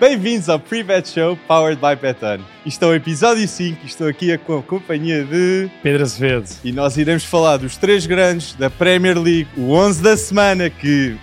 Bem-vindos 0.00 0.48
ao 0.48 0.60
Pre-Bet 0.60 1.08
Show 1.08 1.36
Powered 1.48 1.80
by 1.80 2.00
Beton. 2.00 2.38
Isto 2.64 2.84
é 2.84 2.88
o 2.88 2.94
episódio 2.94 3.48
5 3.48 3.84
estou 3.84 4.06
aqui 4.06 4.38
com 4.38 4.58
a 4.58 4.62
companhia 4.62 5.24
de... 5.24 5.68
Pedro 5.82 6.04
Azevedo. 6.04 6.48
E 6.62 6.70
nós 6.70 6.96
iremos 6.96 7.24
falar 7.24 7.56
dos 7.56 7.76
três 7.76 8.06
grandes 8.06 8.54
da 8.54 8.70
Premier 8.70 9.18
League, 9.18 9.48
o 9.56 9.72
11 9.72 10.00
da 10.00 10.16
semana 10.16 10.70
que... 10.70 11.16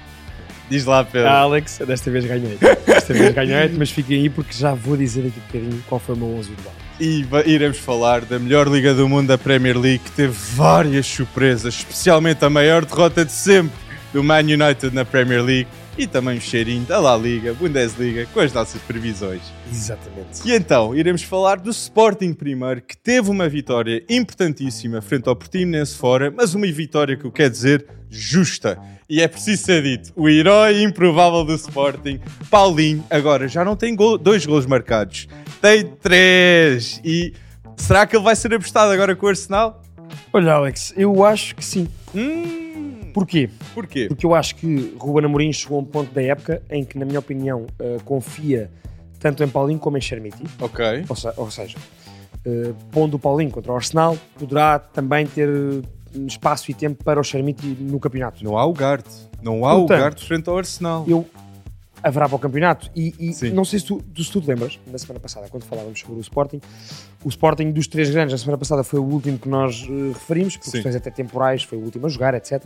Diz 0.70 0.84
lá, 0.84 1.06
Pedro. 1.06 1.30
Alex, 1.30 1.80
desta 1.88 2.12
vez 2.12 2.26
ganhei. 2.26 2.58
Desta 2.86 3.14
vez 3.14 3.34
ganhei, 3.34 3.70
mas 3.80 3.92
fiquem 3.92 4.24
aí 4.24 4.30
porque 4.30 4.54
já 4.54 4.74
vou 4.74 4.98
dizer 4.98 5.22
aqui 5.22 5.40
um 5.40 5.48
bocadinho 5.48 5.84
qual 5.88 6.00
foi 6.00 6.14
o 6.16 6.18
meu 6.18 6.28
11 6.36 6.52
ideal. 6.52 6.74
E 7.00 7.26
iremos 7.50 7.78
falar 7.78 8.26
da 8.26 8.38
melhor 8.38 8.68
liga 8.68 8.94
do 8.94 9.08
mundo, 9.08 9.28
da 9.28 9.38
Premier 9.38 9.78
League, 9.80 10.00
que 10.00 10.12
teve 10.12 10.36
várias 10.54 11.06
surpresas, 11.06 11.76
especialmente 11.76 12.44
a 12.44 12.50
maior 12.50 12.84
derrota 12.84 13.24
de 13.24 13.32
sempre 13.32 13.86
do 14.12 14.22
Man 14.22 14.42
United 14.42 14.94
na 14.94 15.06
Premier 15.06 15.42
League 15.42 15.70
e 15.98 16.06
também 16.06 16.38
um 16.38 16.42
cheirinho 16.42 16.84
da 16.86 17.00
La 17.00 17.16
Liga, 17.16 17.54
Bundesliga, 17.54 18.26
com 18.34 18.40
as 18.40 18.52
nossas 18.52 18.82
previsões. 18.82 19.42
Exatamente. 19.72 20.42
E 20.46 20.54
então, 20.54 20.96
iremos 20.96 21.24
falar 21.24 21.58
do 21.58 21.70
Sporting 21.70 22.34
primeiro, 22.34 22.82
que 22.82 22.98
teve 22.98 23.30
uma 23.30 23.48
vitória 23.48 24.04
importantíssima 24.10 25.02
frente 25.02 25.30
ao 25.30 25.36
Portimonense 25.36 25.96
fora, 25.96 26.32
mas 26.32 26.54
uma 26.54 26.68
vitória 26.68 27.16
que 27.16 27.26
eu 27.26 27.32
quero 27.32 27.50
dizer 27.50 27.88
justa. 28.10 28.80
E 29.10 29.22
é 29.22 29.28
preciso 29.28 29.64
ser 29.64 29.84
dito, 29.84 30.12
o 30.16 30.28
herói 30.28 30.82
improvável 30.82 31.44
do 31.44 31.54
Sporting, 31.54 32.20
Paulinho, 32.50 33.04
agora 33.10 33.48
já 33.48 33.64
não 33.64 33.76
tem 33.76 33.96
gol, 33.96 34.18
dois 34.18 34.46
gols 34.46 34.66
marcados, 34.66 35.28
tem 35.62 35.86
três. 35.86 37.00
E 37.04 37.34
será 37.78 38.08
que 38.08 38.16
ele 38.16 38.24
vai 38.24 38.36
ser 38.36 38.54
apostado 38.54 38.92
agora 38.92 39.16
com 39.16 39.28
o 39.28 39.30
Arsenal? 39.30 39.82
Olha, 40.34 40.54
Alex, 40.54 40.94
eu 40.98 41.24
acho 41.24 41.56
que 41.56 41.64
sim. 41.64 41.88
Hum, 42.16 42.65
Porquê? 43.16 43.50
porquê? 43.74 44.08
Porque 44.10 44.26
eu 44.26 44.36
acho 44.36 44.56
que 44.58 44.94
Ruben 45.00 45.24
Amorim 45.24 45.54
chegou 45.54 45.78
a 45.80 45.82
um 45.82 45.86
ponto 45.86 46.14
da 46.14 46.22
época 46.22 46.62
em 46.70 46.84
que, 46.84 47.00
na 47.00 47.06
minha 47.06 47.20
opinião, 47.20 47.66
uh, 47.80 48.04
confia 48.04 48.70
tanto 49.22 49.42
em 49.42 49.48
Paulinho 49.48 49.80
como 49.80 49.98
em 49.98 50.02
Chermiti. 50.02 50.44
Ok. 50.60 51.06
Ou, 51.08 51.16
se- 51.16 51.32
ou 51.38 51.50
seja, 51.50 51.78
uh, 52.46 52.76
pondo 52.92 53.16
o 53.16 53.20
Paulinho 53.20 53.52
contra 53.52 53.72
o 53.72 53.76
Arsenal, 53.76 54.18
poderá 54.38 54.80
também 54.80 55.26
ter 55.26 55.48
uh, 55.48 55.82
espaço 56.28 56.70
e 56.70 56.74
tempo 56.74 57.06
para 57.06 57.18
o 57.18 57.24
Chermiti 57.24 57.66
no 57.66 58.02
campeonato. 58.02 58.44
Não 58.44 58.58
há 58.58 58.66
o 58.66 58.74
Garte. 58.74 59.10
Não 59.42 59.66
há 59.66 59.74
o 59.76 59.80
Portanto, 59.86 60.00
Garte 60.02 60.28
frente 60.28 60.50
ao 60.50 60.58
Arsenal. 60.58 61.06
eu 61.08 61.26
haverá 62.04 62.28
para 62.28 62.36
o 62.36 62.40
campeonato. 62.40 62.92
E, 62.94 63.16
e 63.18 63.50
não 63.52 63.64
sei 63.64 63.80
se 63.80 63.86
tu, 63.86 64.04
se 64.18 64.30
tu 64.30 64.42
te 64.42 64.48
lembras, 64.48 64.78
na 64.92 64.98
semana 64.98 65.20
passada, 65.22 65.48
quando 65.50 65.64
falávamos 65.64 66.00
sobre 66.02 66.18
o 66.18 66.20
Sporting, 66.22 66.60
o 67.24 67.30
Sporting 67.30 67.72
dos 67.72 67.88
três 67.88 68.10
grandes, 68.12 68.34
na 68.34 68.38
semana 68.38 68.58
passada 68.58 68.84
foi 68.84 69.00
o 69.00 69.04
último 69.04 69.40
que 69.40 69.48
nós 69.50 69.88
eh, 69.90 70.10
referimos, 70.14 70.58
por 70.58 70.66
Sim. 70.66 70.72
questões 70.74 70.96
até 70.96 71.10
temporais, 71.10 71.64
foi 71.64 71.78
o 71.80 71.82
último 71.82 72.06
a 72.06 72.10
jogar, 72.10 72.34
etc. 72.36 72.66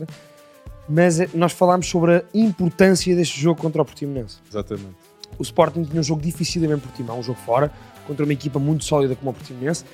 Mas 0.90 1.20
eh, 1.20 1.28
nós 1.32 1.52
falámos 1.52 1.86
sobre 1.88 2.16
a 2.16 2.24
importância 2.34 3.14
deste 3.14 3.40
jogo 3.40 3.60
contra 3.60 3.80
o 3.80 3.84
Portimonense. 3.84 4.38
Exatamente. 4.50 4.96
O 5.38 5.42
Sporting 5.42 5.84
tinha 5.84 6.00
um 6.00 6.02
jogo 6.02 6.20
dificilmente 6.20 6.82
Portimão, 6.82 7.20
um 7.20 7.22
jogo 7.22 7.38
fora, 7.38 7.72
contra 8.06 8.24
uma 8.24 8.32
equipa 8.32 8.58
muito 8.58 8.84
sólida 8.84 9.14
como 9.14 9.30
o 9.30 9.34
Portimonense, 9.34 9.84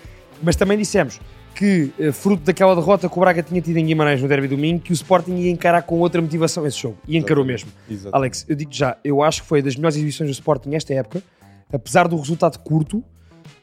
mas 0.42 0.56
também 0.56 0.78
dissemos 0.78 1.20
que, 1.54 1.92
eh, 1.98 2.12
fruto 2.12 2.42
daquela 2.44 2.74
derrota 2.74 3.08
que 3.08 3.16
o 3.16 3.20
Braga 3.20 3.42
tinha 3.42 3.60
tido 3.60 3.76
em 3.76 3.86
Guimarães 3.86 4.20
no 4.20 4.28
Derby 4.28 4.48
domingo, 4.48 4.80
que 4.80 4.92
o 4.92 4.94
Sporting 4.94 5.34
ia 5.36 5.50
encarar 5.50 5.82
com 5.82 5.98
outra 5.98 6.20
motivação 6.20 6.66
esse 6.66 6.78
jogo. 6.78 6.98
E 7.06 7.16
encarou 7.16 7.44
mesmo. 7.44 7.70
Exatamente. 7.88 8.14
Alex, 8.14 8.46
eu 8.48 8.56
digo 8.56 8.72
já, 8.72 8.96
eu 9.04 9.22
acho 9.22 9.42
que 9.42 9.48
foi 9.48 9.62
das 9.62 9.76
melhores 9.76 9.96
exibições 9.96 10.28
do 10.30 10.32
Sporting 10.32 10.70
nesta 10.70 10.94
época, 10.94 11.22
apesar 11.72 12.08
do 12.08 12.16
resultado 12.16 12.58
curto. 12.58 13.02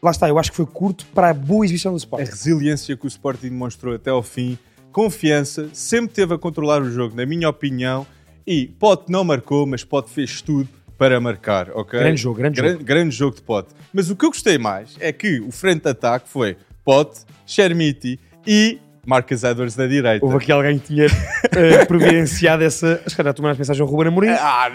Lá 0.02 0.12
está, 0.12 0.28
eu 0.28 0.38
acho 0.38 0.52
que 0.52 0.58
foi 0.58 0.66
curto 0.66 1.06
para 1.14 1.30
a 1.30 1.34
boa 1.34 1.66
exibição 1.66 1.92
do 1.92 1.96
a 1.96 1.98
Sporting. 1.98 2.30
resiliência 2.30 2.98
que 2.98 3.06
o 3.06 3.08
Sporting 3.08 3.50
demonstrou 3.50 3.94
até 3.94 4.10
ao 4.10 4.24
fim, 4.24 4.58
confiança, 4.94 5.70
sempre 5.74 6.14
teve 6.16 6.34
a 6.34 6.38
controlar 6.38 6.82
o 6.82 6.90
jogo, 6.90 7.16
na 7.16 7.26
minha 7.26 7.50
opinião, 7.50 8.06
e 8.48 8.68
Pote 8.80 9.12
não 9.12 9.24
marcou, 9.24 9.66
mas 9.66 9.84
Pote 9.84 10.10
fez 10.12 10.42
tudo 10.42 10.70
para 10.98 11.20
marcar, 11.20 11.70
ok? 11.72 12.00
Grande 12.00 12.22
jogo, 12.22 12.38
grande 12.38 12.62
Gran- 12.62 12.72
jogo. 12.74 12.84
grande 12.84 13.16
jogo 13.16 13.36
de 13.36 13.42
Pote. 13.42 13.70
Mas 13.92 14.10
o 14.10 14.16
que 14.16 14.24
eu 14.24 14.30
gostei 14.30 14.58
mais 14.58 14.96
é 15.00 15.12
que 15.12 15.40
o 15.42 15.52
frente 15.52 15.82
de 15.84 15.90
ataque 15.90 16.30
foi 16.30 16.56
Pote, 16.86 17.22
Chermiti 17.46 18.20
e 18.46 18.80
Marcus 19.06 19.44
Edwards 19.44 19.76
na 19.76 19.86
direita. 19.86 20.26
Houve 20.26 20.38
aqui 20.38 20.52
alguém 20.52 20.80
que 20.80 20.88
tinha 20.88 21.06
eh, 21.52 21.84
providenciado 21.88 22.64
essa. 22.64 23.02
Acho 23.06 23.14
que 23.16 23.22
era 23.22 23.32
a 23.32 23.34
tomar 23.34 23.52
a 23.52 23.54
mensagem 23.56 23.82
ao 23.82 23.88
Ruben 23.88 24.08
Amorim. 24.08 24.30
Ah, 24.30 24.72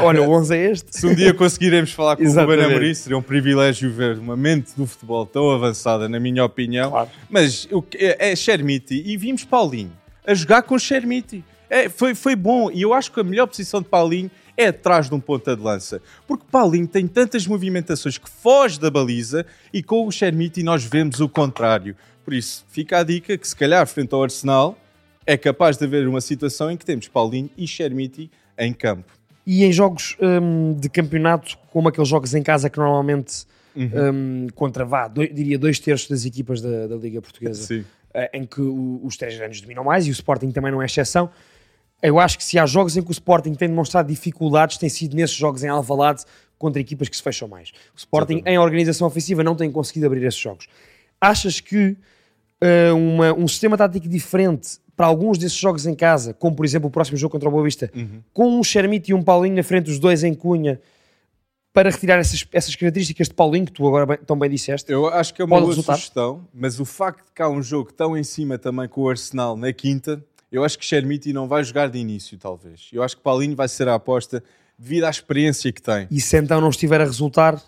Olha, 0.00 0.22
o 0.22 0.30
11 0.30 0.56
é 0.56 0.70
este. 0.70 0.96
se 0.98 1.06
um 1.06 1.14
dia 1.14 1.34
conseguiremos 1.34 1.92
falar 1.92 2.16
com 2.16 2.22
o 2.22 2.26
Ruben 2.26 2.42
Exatamente. 2.42 2.70
Amorim, 2.70 2.94
seria 2.94 3.18
um 3.18 3.22
privilégio 3.22 3.90
ver 3.92 4.18
uma 4.18 4.36
mente 4.36 4.72
do 4.76 4.86
futebol 4.86 5.26
tão 5.26 5.50
avançada, 5.50 6.08
na 6.08 6.18
minha 6.18 6.44
opinião. 6.44 6.90
Claro. 6.90 7.10
Mas 7.28 7.68
o 7.70 7.82
que- 7.82 7.98
é, 7.98 8.30
é 8.32 8.36
Chermiti 8.36 9.02
e 9.04 9.16
vimos 9.16 9.44
Paulinho 9.44 9.92
a 10.26 10.32
jogar 10.34 10.62
com 10.62 10.78
Chermiti. 10.78 11.44
É, 11.68 11.88
foi, 11.88 12.14
foi 12.14 12.34
bom 12.36 12.70
e 12.72 12.82
eu 12.82 12.94
acho 12.94 13.10
que 13.12 13.20
a 13.20 13.24
melhor 13.24 13.46
posição 13.46 13.82
de 13.82 13.88
Paulinho 13.88 14.30
é 14.56 14.68
atrás 14.68 15.08
de 15.08 15.14
um 15.14 15.20
ponta 15.20 15.54
de 15.54 15.62
lança. 15.62 16.00
Porque 16.26 16.44
Paulinho 16.50 16.86
tem 16.86 17.06
tantas 17.06 17.46
movimentações 17.46 18.16
que 18.16 18.28
foge 18.30 18.80
da 18.80 18.90
baliza 18.90 19.44
e 19.72 19.82
com 19.82 20.06
o 20.06 20.10
Chermiti 20.10 20.62
nós 20.62 20.82
vemos 20.84 21.20
o 21.20 21.28
contrário. 21.28 21.94
Por 22.26 22.34
isso, 22.34 22.64
fica 22.68 22.98
a 22.98 23.04
dica 23.04 23.38
que 23.38 23.46
se 23.46 23.54
calhar 23.54 23.86
frente 23.86 24.12
ao 24.12 24.20
Arsenal 24.20 24.76
é 25.24 25.36
capaz 25.36 25.76
de 25.76 25.84
haver 25.84 26.08
uma 26.08 26.20
situação 26.20 26.68
em 26.68 26.76
que 26.76 26.84
temos 26.84 27.06
Paulinho 27.06 27.48
e 27.56 27.68
Chermiti 27.68 28.28
em 28.58 28.72
campo. 28.72 29.12
E 29.46 29.64
em 29.64 29.70
jogos 29.70 30.16
hum, 30.20 30.74
de 30.74 30.88
campeonato, 30.88 31.56
como 31.72 31.88
aqueles 31.88 32.08
jogos 32.08 32.34
em 32.34 32.42
casa 32.42 32.68
que 32.68 32.78
normalmente 32.78 33.44
hum, 33.76 34.48
contra, 34.56 34.84
vá, 34.84 35.06
diria 35.06 35.56
dois 35.56 35.78
terços 35.78 36.08
das 36.08 36.24
equipas 36.24 36.60
da, 36.60 36.88
da 36.88 36.96
Liga 36.96 37.22
Portuguesa, 37.22 37.62
Sim. 37.62 37.84
eh, 38.12 38.28
em 38.34 38.44
que 38.44 38.60
o- 38.60 39.00
os 39.04 39.16
três 39.16 39.36
grandes 39.38 39.60
dominam 39.60 39.84
mais 39.84 40.04
e 40.08 40.10
o 40.10 40.12
Sporting 40.12 40.50
também 40.50 40.72
não 40.72 40.82
é 40.82 40.86
exceção. 40.86 41.30
Eu 42.02 42.18
acho 42.18 42.38
que 42.38 42.42
se 42.44 42.58
há 42.58 42.66
jogos 42.66 42.96
em 42.96 43.02
que 43.02 43.08
o 43.10 43.12
Sporting 43.12 43.54
tem 43.54 43.68
demonstrado 43.68 44.08
dificuldades, 44.08 44.78
tem 44.78 44.88
sido 44.88 45.14
nesses 45.14 45.36
jogos 45.36 45.62
em 45.62 45.68
Alvalade 45.68 46.24
contra 46.58 46.80
equipas 46.80 47.08
que 47.08 47.16
se 47.16 47.22
fecham 47.22 47.46
mais. 47.46 47.70
O 47.94 47.98
Sporting, 47.98 48.34
Exatamente. 48.38 48.52
em 48.54 48.58
organização 48.58 49.06
ofensiva, 49.06 49.44
não 49.44 49.54
tem 49.54 49.70
conseguido 49.70 50.06
abrir 50.06 50.24
esses 50.24 50.40
jogos. 50.40 50.66
Achas 51.20 51.60
que 51.60 51.96
uma- 52.94 53.32
um 53.34 53.46
sistema 53.46 53.76
tático 53.76 54.08
diferente 54.08 54.78
para 54.96 55.06
alguns 55.06 55.36
desses 55.38 55.58
jogos 55.58 55.86
em 55.86 55.94
casa, 55.94 56.32
como 56.32 56.56
por 56.56 56.64
exemplo 56.64 56.88
o 56.88 56.90
próximo 56.90 57.16
jogo 57.18 57.32
contra 57.32 57.48
o 57.48 57.52
Boa 57.52 57.64
Vista, 57.64 57.90
Uhum. 57.94 58.22
com 58.32 58.58
um 58.58 58.64
Chermite 58.64 59.10
e 59.10 59.14
um 59.14 59.22
Paulinho 59.22 59.54
na 59.56 59.62
frente, 59.62 59.90
os 59.90 59.98
dois 59.98 60.24
em 60.24 60.32
cunha, 60.34 60.80
para 61.72 61.90
retirar 61.90 62.16
essas, 62.18 62.46
essas 62.52 62.74
características 62.74 63.28
de 63.28 63.34
Paulinho, 63.34 63.66
que 63.66 63.72
tu 63.72 63.86
agora 63.86 64.06
bem- 64.06 64.18
tão 64.24 64.38
bem 64.38 64.48
disseste, 64.48 64.90
Eu 64.90 65.06
acho 65.08 65.34
que 65.34 65.42
é 65.42 65.44
uma 65.44 65.50
Pode 65.50 65.60
boa 65.62 65.70
resultar. 65.72 65.94
sugestão, 65.96 66.48
mas 66.54 66.80
o 66.80 66.86
facto 66.86 67.26
de 67.36 67.42
há 67.42 67.48
um 67.50 67.62
jogo 67.62 67.92
tão 67.92 68.16
em 68.16 68.24
cima 68.24 68.56
também 68.56 68.88
com 68.88 69.02
o 69.02 69.10
Arsenal 69.10 69.54
na 69.58 69.70
quinta, 69.74 70.24
eu 70.50 70.64
acho 70.64 70.78
que 70.78 70.84
Chermiti 70.86 71.34
não 71.34 71.46
vai 71.46 71.62
jogar 71.62 71.90
de 71.90 71.98
início, 71.98 72.38
talvez. 72.38 72.88
Eu 72.90 73.02
acho 73.02 73.18
que 73.18 73.22
Paulinho 73.22 73.54
vai 73.54 73.68
ser 73.68 73.86
a 73.88 73.94
aposta 73.94 74.42
devido 74.78 75.04
à 75.04 75.10
experiência 75.10 75.70
que 75.70 75.82
tem. 75.82 76.06
e 76.10 76.18
se 76.18 76.38
então 76.38 76.58
não 76.58 76.70
estiver 76.70 77.02
a 77.02 77.04
resultar, 77.04 77.60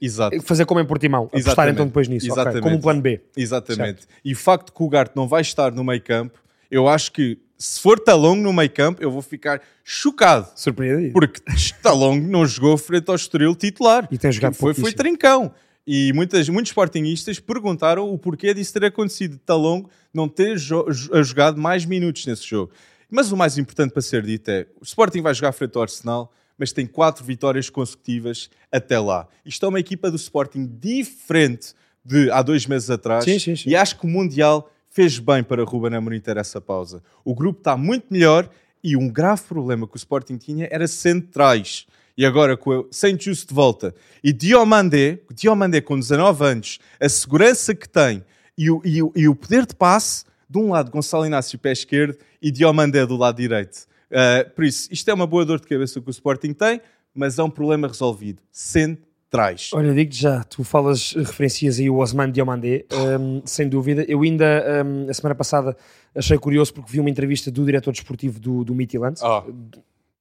Exato. 0.00 0.40
fazer 0.42 0.64
como 0.64 0.80
em 0.80 0.84
Portimão, 0.86 1.24
apostar 1.24 1.40
Exatamente. 1.40 1.74
então 1.74 1.86
depois 1.86 2.08
nisso, 2.08 2.26
ok, 2.30 2.34
Exatamente. 2.42 2.62
como 2.62 2.76
um 2.76 2.80
plano 2.80 3.00
B. 3.02 3.20
Exatamente. 3.36 4.06
E 4.24 4.32
o 4.32 4.36
facto 4.36 4.66
de 4.66 4.72
que 4.72 4.82
o 4.82 4.88
Garte 4.88 5.16
não 5.16 5.26
vai 5.26 5.40
estar 5.42 5.72
no 5.72 5.82
meio 5.82 6.00
campo, 6.02 6.38
eu 6.70 6.86
acho 6.88 7.10
que 7.12 7.38
se 7.56 7.80
for 7.80 7.98
Talongo 7.98 8.40
no 8.42 8.52
meio 8.52 8.70
campo, 8.70 9.02
eu 9.02 9.10
vou 9.10 9.20
ficar 9.22 9.60
chocado. 9.82 10.48
Surpreendido. 10.54 11.12
Porque 11.12 11.40
Talongo 11.82 12.24
não 12.28 12.46
jogou 12.46 12.76
frente 12.78 13.08
ao 13.08 13.16
Estoril 13.16 13.54
titular. 13.56 14.06
E 14.10 14.16
tem 14.18 14.30
jogado 14.30 14.54
foi, 14.54 14.74
foi 14.74 14.92
trincão. 14.92 15.52
E 15.84 16.12
muitas, 16.12 16.48
muitos 16.48 16.70
sportingistas 16.70 17.40
perguntaram 17.40 18.12
o 18.12 18.18
porquê 18.18 18.52
disso 18.54 18.72
ter 18.74 18.84
acontecido. 18.84 19.38
Talongo 19.44 19.90
não 20.14 20.28
ter 20.28 20.56
jo- 20.56 20.86
jogado 21.24 21.58
mais 21.60 21.84
minutos 21.84 22.26
nesse 22.26 22.46
jogo. 22.46 22.70
Mas 23.10 23.32
o 23.32 23.36
mais 23.36 23.56
importante 23.58 23.90
para 23.92 24.02
ser 24.02 24.22
dito 24.22 24.50
é, 24.50 24.66
o 24.80 24.84
Sporting 24.84 25.22
vai 25.22 25.32
jogar 25.34 25.50
frente 25.52 25.74
ao 25.76 25.82
Arsenal, 25.82 26.30
mas 26.58 26.72
tem 26.72 26.86
quatro 26.86 27.24
vitórias 27.24 27.70
consecutivas 27.70 28.50
até 28.70 28.98
lá. 28.98 29.28
Isto 29.44 29.64
é 29.64 29.68
uma 29.68 29.80
equipa 29.80 30.10
do 30.10 30.16
Sporting 30.16 30.66
diferente 30.80 31.72
de 32.04 32.30
há 32.30 32.42
dois 32.42 32.66
meses 32.66 32.90
atrás. 32.90 33.24
Sim, 33.24 33.38
sim, 33.38 33.54
sim. 33.56 33.70
E 33.70 33.76
acho 33.76 33.98
que 33.98 34.06
o 34.06 34.08
Mundial 34.08 34.70
fez 34.90 35.18
bem 35.18 35.42
para 35.44 35.62
Ruben 35.64 35.94
Amorim 35.94 36.20
ter 36.20 36.36
essa 36.36 36.60
pausa. 36.60 37.02
O 37.24 37.34
grupo 37.34 37.60
está 37.60 37.76
muito 37.76 38.06
melhor 38.10 38.48
e 38.82 38.96
um 38.96 39.08
grave 39.08 39.42
problema 39.42 39.86
que 39.86 39.94
o 39.94 39.98
Sporting 39.98 40.36
tinha 40.36 40.66
era 40.70 40.86
centrais. 40.88 41.86
E 42.16 42.26
agora, 42.26 42.56
com 42.56 42.70
o 42.70 42.88
Saint 42.90 43.22
Just 43.22 43.46
de 43.48 43.54
volta 43.54 43.94
e 44.24 44.32
Diomandé, 44.32 45.20
Diomandé 45.32 45.80
com 45.80 45.96
19 45.98 46.44
anos, 46.44 46.78
a 46.98 47.08
segurança 47.08 47.74
que 47.74 47.88
tem 47.88 48.24
e 48.56 48.70
o, 48.70 48.80
e 48.84 49.00
o- 49.02 49.12
e 49.14 49.28
o 49.28 49.36
poder 49.36 49.64
de 49.66 49.74
passe, 49.74 50.24
de 50.50 50.58
um 50.58 50.70
lado 50.70 50.90
Gonçalo 50.90 51.24
Inácio 51.26 51.56
pé 51.58 51.70
esquerdo 51.70 52.16
e 52.42 52.50
Diomandé 52.50 53.06
do 53.06 53.16
lado 53.16 53.36
direito. 53.36 53.86
Uh, 54.10 54.50
por 54.54 54.64
isso, 54.64 54.88
isto 54.90 55.08
é 55.10 55.14
uma 55.14 55.26
boa 55.26 55.44
dor 55.44 55.60
de 55.60 55.66
cabeça 55.66 56.00
que 56.00 56.08
o 56.08 56.10
Sporting 56.10 56.52
tem, 56.52 56.80
mas 57.14 57.38
é 57.38 57.42
um 57.42 57.50
problema 57.50 57.86
resolvido. 57.88 58.42
Centrais. 58.50 59.70
Olha, 59.74 59.92
digo 59.92 60.12
já, 60.14 60.42
tu 60.44 60.64
falas, 60.64 61.12
referencias 61.12 61.78
aí 61.78 61.90
o 61.90 61.96
Osman 61.98 62.30
Diomandé, 62.30 62.84
hum, 63.20 63.42
sem 63.44 63.68
dúvida. 63.68 64.04
Eu 64.08 64.22
ainda, 64.22 64.84
hum, 64.86 65.06
a 65.08 65.14
semana 65.14 65.34
passada, 65.34 65.76
achei 66.14 66.38
curioso 66.38 66.72
porque 66.72 66.90
vi 66.90 67.00
uma 67.00 67.10
entrevista 67.10 67.50
do 67.50 67.64
diretor 67.64 67.92
desportivo 67.92 68.40
do, 68.40 68.64
do 68.64 68.74
Midtjylland, 68.74 69.20
Ah. 69.22 69.44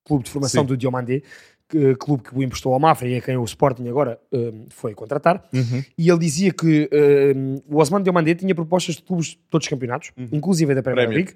clube 0.03 0.23
de 0.25 0.29
formação 0.29 0.63
Sim. 0.63 0.67
do 0.67 0.75
Diomandé, 0.77 1.21
clube 1.99 2.23
que 2.23 2.33
o 2.37 2.41
emprestou 2.41 2.73
ao 2.73 2.79
Mafra 2.79 3.07
e 3.09 3.17
a 3.17 3.21
quem 3.21 3.35
o 3.37 3.43
Sporting 3.43 3.87
agora 3.89 4.19
hum, 4.31 4.65
foi 4.69 4.93
contratar. 4.93 5.43
Uhum. 5.53 5.83
E 5.97 6.09
ele 6.09 6.19
dizia 6.19 6.51
que 6.53 6.89
hum, 7.35 7.61
o 7.69 7.77
Osman 7.77 8.01
Diomandé 8.01 8.35
tinha 8.35 8.55
propostas 8.55 8.95
de 8.95 9.01
clubes 9.03 9.27
de 9.27 9.37
todos 9.49 9.65
os 9.65 9.69
campeonatos, 9.69 10.11
inclusive 10.31 10.73
da 10.75 10.81
Premier. 10.83 11.09
League, 11.09 11.33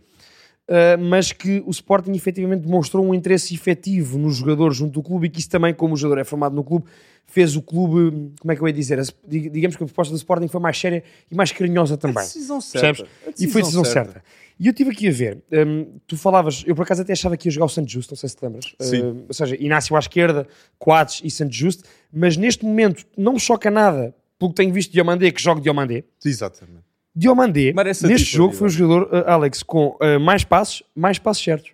Uh, 0.69 0.97
mas 0.99 1.33
que 1.33 1.61
o 1.65 1.71
Sporting 1.71 2.13
efetivamente 2.13 2.61
demonstrou 2.61 3.05
um 3.05 3.13
interesse 3.13 3.53
efetivo 3.53 4.17
no 4.17 4.29
jogador 4.29 4.71
junto 4.71 4.93
do 4.93 5.03
clube 5.03 5.27
e 5.27 5.29
que 5.29 5.39
isso 5.39 5.49
também, 5.49 5.73
como 5.73 5.95
o 5.95 5.97
jogador 5.97 6.21
é 6.21 6.23
formado 6.23 6.55
no 6.55 6.63
clube, 6.63 6.85
fez 7.25 7.55
o 7.55 7.61
clube, 7.61 8.33
como 8.39 8.51
é 8.51 8.55
que 8.55 8.61
eu 8.61 8.67
ia 8.67 8.73
dizer, 8.73 8.99
a, 8.99 9.03
digamos 9.27 9.75
que 9.75 9.83
a 9.83 9.85
proposta 9.85 10.13
do 10.13 10.17
Sporting 10.17 10.47
foi 10.47 10.61
mais 10.61 10.77
séria 10.77 11.03
e 11.29 11.35
mais 11.35 11.51
carinhosa 11.51 11.97
também. 11.97 12.19
A 12.19 12.21
decisão 12.21 12.61
certa. 12.61 13.03
A 13.25 13.31
decisão 13.31 13.49
e 13.49 13.51
foi 13.51 13.61
a 13.61 13.63
decisão 13.63 13.83
certa. 13.85 14.11
certa. 14.13 14.27
E 14.59 14.67
eu 14.67 14.71
estive 14.71 14.91
aqui 14.91 15.07
a 15.07 15.11
ver, 15.11 15.43
um, 15.51 15.99
tu 16.05 16.15
falavas, 16.15 16.63
eu 16.67 16.75
por 16.75 16.83
acaso 16.83 17.01
até 17.01 17.13
achava 17.13 17.35
que 17.35 17.47
ia 17.47 17.51
jogar 17.51 17.65
o 17.65 17.69
Santos 17.69 17.91
Justo, 17.91 18.11
não 18.11 18.17
sei 18.17 18.29
se 18.29 18.35
te 18.35 18.43
lembras. 18.43 18.75
Sim. 18.79 19.01
Uh, 19.01 19.25
ou 19.27 19.33
seja, 19.33 19.55
Inácio 19.59 19.95
à 19.95 19.99
esquerda, 19.99 20.47
Coates 20.77 21.21
e 21.23 21.31
Santos 21.31 21.55
Justo, 21.55 21.83
mas 22.13 22.37
neste 22.37 22.63
momento 22.63 23.05
não 23.17 23.33
me 23.33 23.39
choca 23.39 23.71
nada, 23.71 24.15
pelo 24.37 24.51
que 24.51 24.57
tenho 24.57 24.71
visto 24.71 24.89
de 24.89 24.93
Diomandé, 24.93 25.31
que 25.31 25.41
joga 25.41 25.61
Diomandé. 25.61 26.03
Exatamente. 26.23 26.90
Diomandé, 27.15 27.73
neste 28.03 28.35
jogo, 28.35 28.53
foi 28.53 28.67
o 28.67 28.69
jogador, 28.69 29.13
uh, 29.13 29.29
Alex, 29.29 29.63
com 29.63 29.97
uh, 30.01 30.19
mais 30.19 30.43
passos, 30.43 30.81
mais 30.95 31.19
passos 31.19 31.43
certos. 31.43 31.71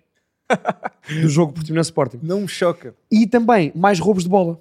do 1.20 1.28
jogo 1.28 1.52
Portimonense 1.52 1.88
Sporting. 1.88 2.20
Não 2.22 2.42
me 2.42 2.48
choca. 2.48 2.94
E 3.10 3.26
também 3.26 3.70
mais 3.74 3.98
roubos 3.98 4.24
de 4.24 4.28
bola. 4.28 4.60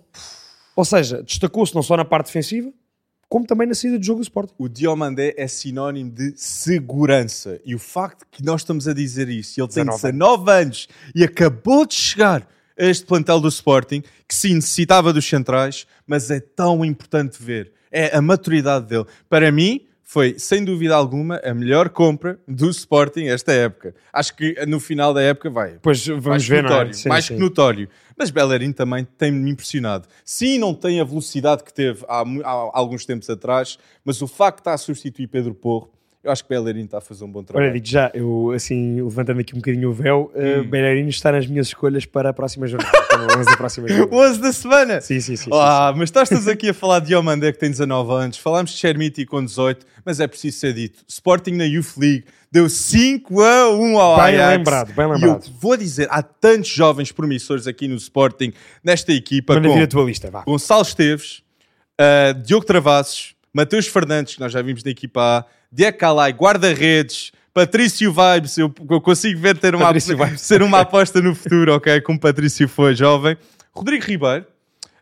Ou 0.75 0.85
seja, 0.85 1.23
destacou-se 1.23 1.73
não 1.73 1.81
só 1.81 1.97
na 1.97 2.05
parte 2.05 2.27
defensiva, 2.27 2.71
como 3.29 3.45
também 3.45 3.67
na 3.67 3.73
saída 3.73 3.97
do 3.97 4.05
jogo 4.05 4.19
do 4.19 4.23
Sporting. 4.23 4.53
O 4.57 4.69
Diomandé 4.69 5.33
é 5.37 5.47
sinónimo 5.47 6.11
de 6.11 6.33
segurança. 6.35 7.59
E 7.65 7.75
o 7.75 7.79
facto 7.79 8.25
que 8.31 8.43
nós 8.43 8.61
estamos 8.61 8.87
a 8.87 8.93
dizer 8.93 9.27
isso, 9.27 9.59
ele 9.59 9.67
tem 9.67 9.85
19 9.85 10.51
anos 10.51 10.87
e 11.15 11.23
acabou 11.23 11.85
de 11.85 11.95
chegar 11.95 12.47
a 12.79 12.85
este 12.85 13.05
plantel 13.05 13.39
do 13.39 13.47
Sporting, 13.47 14.03
que 14.27 14.35
sim, 14.35 14.53
necessitava 14.53 15.11
dos 15.11 15.27
centrais, 15.27 15.87
mas 16.05 16.29
é 16.29 16.39
tão 16.39 16.85
importante 16.85 17.41
ver. 17.41 17.71
É 17.91 18.15
a 18.15 18.21
maturidade 18.21 18.85
dele. 18.85 19.05
Para 19.27 19.51
mim, 19.51 19.87
foi, 20.09 20.39
sem 20.39 20.63
dúvida 20.63 20.95
alguma, 20.95 21.35
a 21.43 21.53
melhor 21.53 21.89
compra 21.89 22.39
do 22.47 22.69
Sporting 22.69 23.25
esta 23.25 23.51
época. 23.51 23.93
Acho 24.13 24.33
que 24.37 24.55
no 24.65 24.79
final 24.79 25.13
da 25.13 25.21
época 25.21 25.49
vai. 25.49 25.79
Pois 25.81 26.07
vamos 26.07 26.47
ver, 26.47 26.63
notório, 26.63 26.85
não 26.85 26.89
é? 26.91 26.93
sim, 26.93 27.09
mais 27.09 27.25
sim. 27.25 27.35
que 27.35 27.41
notório. 27.41 27.89
Mas 28.17 28.31
Bellerin 28.31 28.71
também 28.71 29.05
tem-me 29.17 29.51
impressionado. 29.51 30.07
Sim, 30.23 30.59
não 30.59 30.73
tem 30.73 31.01
a 31.01 31.03
velocidade 31.03 31.61
que 31.61 31.73
teve 31.73 32.05
há, 32.07 32.21
há, 32.21 32.71
alguns 32.73 33.05
tempos 33.05 33.29
atrás, 33.29 33.77
mas 34.05 34.21
o 34.21 34.27
facto 34.27 34.59
de 34.59 34.61
estar 34.61 34.73
a 34.75 34.77
substituir 34.77 35.27
Pedro 35.27 35.53
Porro 35.53 35.91
eu 36.27 36.31
acho 36.33 36.43
que 36.43 36.49
Bellerin 36.49 36.83
está 36.83 36.97
a 36.97 37.01
fazer 37.01 37.23
um 37.23 37.31
bom 37.31 37.43
trabalho. 37.43 37.67
Olha, 37.69 37.73
digo 37.73 37.87
já, 37.87 38.11
eu 38.13 38.51
assim, 38.53 39.01
levantando 39.01 39.39
aqui 39.39 39.53
um 39.53 39.59
bocadinho 39.59 39.89
o 39.89 39.93
véu, 39.93 40.31
uh, 40.35 40.63
Bellerin 40.65 41.07
está 41.07 41.31
nas 41.31 41.47
minhas 41.47 41.67
escolhas 41.67 42.05
para 42.05 42.29
a 42.29 42.33
próxima 42.33 42.67
jornada. 42.67 42.91
o 43.17 43.39
11 43.39 43.45
da 43.49 43.57
próxima 43.57 43.87
jornada. 43.87 44.15
o 44.15 44.19
11 44.19 44.41
da 44.41 44.51
semana? 44.51 45.01
Sim, 45.01 45.19
sim, 45.21 45.35
sim. 45.35 45.49
Ah, 45.53 45.91
sim, 45.93 45.99
mas 45.99 46.09
estás 46.09 46.47
aqui 46.47 46.69
a 46.69 46.73
falar 46.73 46.99
de 46.99 47.07
Diomandé 47.07 47.51
que 47.51 47.59
tem 47.59 47.71
19 47.71 48.11
anos, 48.11 48.37
falámos 48.37 48.71
de 48.71 48.77
Chermiti 48.77 49.25
com 49.25 49.43
18, 49.43 49.85
mas 50.03 50.19
é 50.19 50.27
preciso 50.27 50.59
ser 50.59 50.73
dito. 50.73 50.99
Sporting 51.07 51.51
na 51.51 51.63
Youth 51.63 51.97
League 51.97 52.25
deu 52.51 52.69
5 52.69 53.41
a 53.41 53.71
1 53.71 53.99
ao 53.99 54.15
bem 54.17 54.35
Ajax. 54.35 54.57
lembrado, 54.57 54.93
bem 54.93 55.07
lembrado. 55.07 55.45
E 55.45 55.49
eu 55.49 55.53
vou 55.59 55.77
dizer, 55.77 56.07
há 56.11 56.21
tantos 56.21 56.69
jovens 56.69 57.11
promissores 57.11 57.67
aqui 57.67 57.87
no 57.87 57.95
Sporting, 57.95 58.51
nesta 58.83 59.13
equipa, 59.13 59.53
Maravilha 59.53 59.77
com 59.77 59.83
a 59.83 59.87
tua 59.87 60.03
lista, 60.03 60.29
vá. 60.29 60.43
Gonçalo 60.43 60.81
Esteves, 60.81 61.41
uh, 61.99 62.33
Diogo 62.43 62.65
Travassos, 62.65 63.36
Mateus 63.53 63.87
Fernandes, 63.87 64.35
que 64.35 64.39
nós 64.39 64.51
já 64.51 64.61
vimos 64.61 64.83
na 64.83 64.91
equipa 64.91 65.39
A, 65.39 65.45
Diego 65.71 65.97
Calai, 65.97 66.31
guarda-redes, 66.31 67.31
Patrício 67.53 68.13
Vibes, 68.13 68.57
eu, 68.57 68.71
eu, 68.89 69.01
consigo 69.01 69.39
ver 69.39 69.57
ter 69.57 69.73
uma, 69.73 69.91
ser 70.37 70.61
uma 70.61 70.81
aposta 70.81 71.19
no 71.19 71.33
futuro, 71.33 71.73
ok? 71.73 71.99
Como 72.01 72.19
Patrício 72.19 72.67
foi 72.67 72.93
jovem. 72.93 73.35
Rodrigo 73.73 74.05
Ribeiro, 74.05 74.45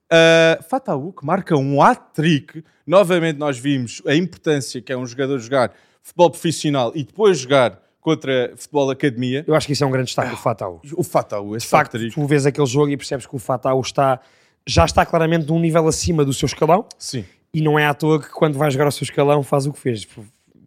uh, 0.06 0.64
Fataú, 0.64 1.12
que 1.12 1.26
marca 1.26 1.56
um 1.58 1.82
hat-trick. 1.82 2.64
Novamente 2.88 3.38
nós 3.38 3.60
vimos 3.60 4.02
a 4.06 4.16
importância 4.16 4.82
que 4.82 4.94
é 4.94 4.98
um 4.98 5.06
jogador 5.06 5.38
jogar 5.40 5.74
futebol 6.02 6.30
profissional 6.30 6.94
e 6.96 7.04
depois 7.04 7.40
jogar 7.40 7.82
contra 8.00 8.54
futebol 8.56 8.90
academia. 8.90 9.44
Eu 9.48 9.56
acho 9.56 9.68
que 9.68 9.74
isso 9.74 9.84
é 9.84 9.88
um 9.88 9.92
grande 9.92 10.08
destaque 10.08 10.30
do 10.30 10.38
Fataú. 10.38 10.80
O 10.94 11.04
Fataú, 11.04 11.56
esse 11.56 11.66
De 11.66 11.70
facto, 11.72 11.98
tu 12.12 12.26
vês 12.26 12.46
aquele 12.46 12.68
jogo 12.68 12.90
e 12.90 12.96
percebes 12.96 13.26
que 13.26 13.36
o 13.36 13.40
Fataú 13.40 13.82
está, 13.82 14.20
já 14.66 14.86
está 14.86 15.06
claramente 15.06 15.48
num 15.48 15.60
nível 15.60 15.88
acima 15.88 16.24
do 16.24 16.32
seu 16.32 16.46
escalão. 16.46 16.88
Sim. 17.00 17.26
E 17.56 17.62
não 17.62 17.80
é 17.80 17.86
à 17.86 17.94
toa 17.94 18.22
que 18.22 18.30
quando 18.32 18.58
vai 18.58 18.70
jogar 18.70 18.84
ao 18.84 18.92
seu 18.92 19.06
escalão 19.06 19.42
faz 19.42 19.66
o 19.66 19.72
que 19.72 19.80
fez 19.80 20.06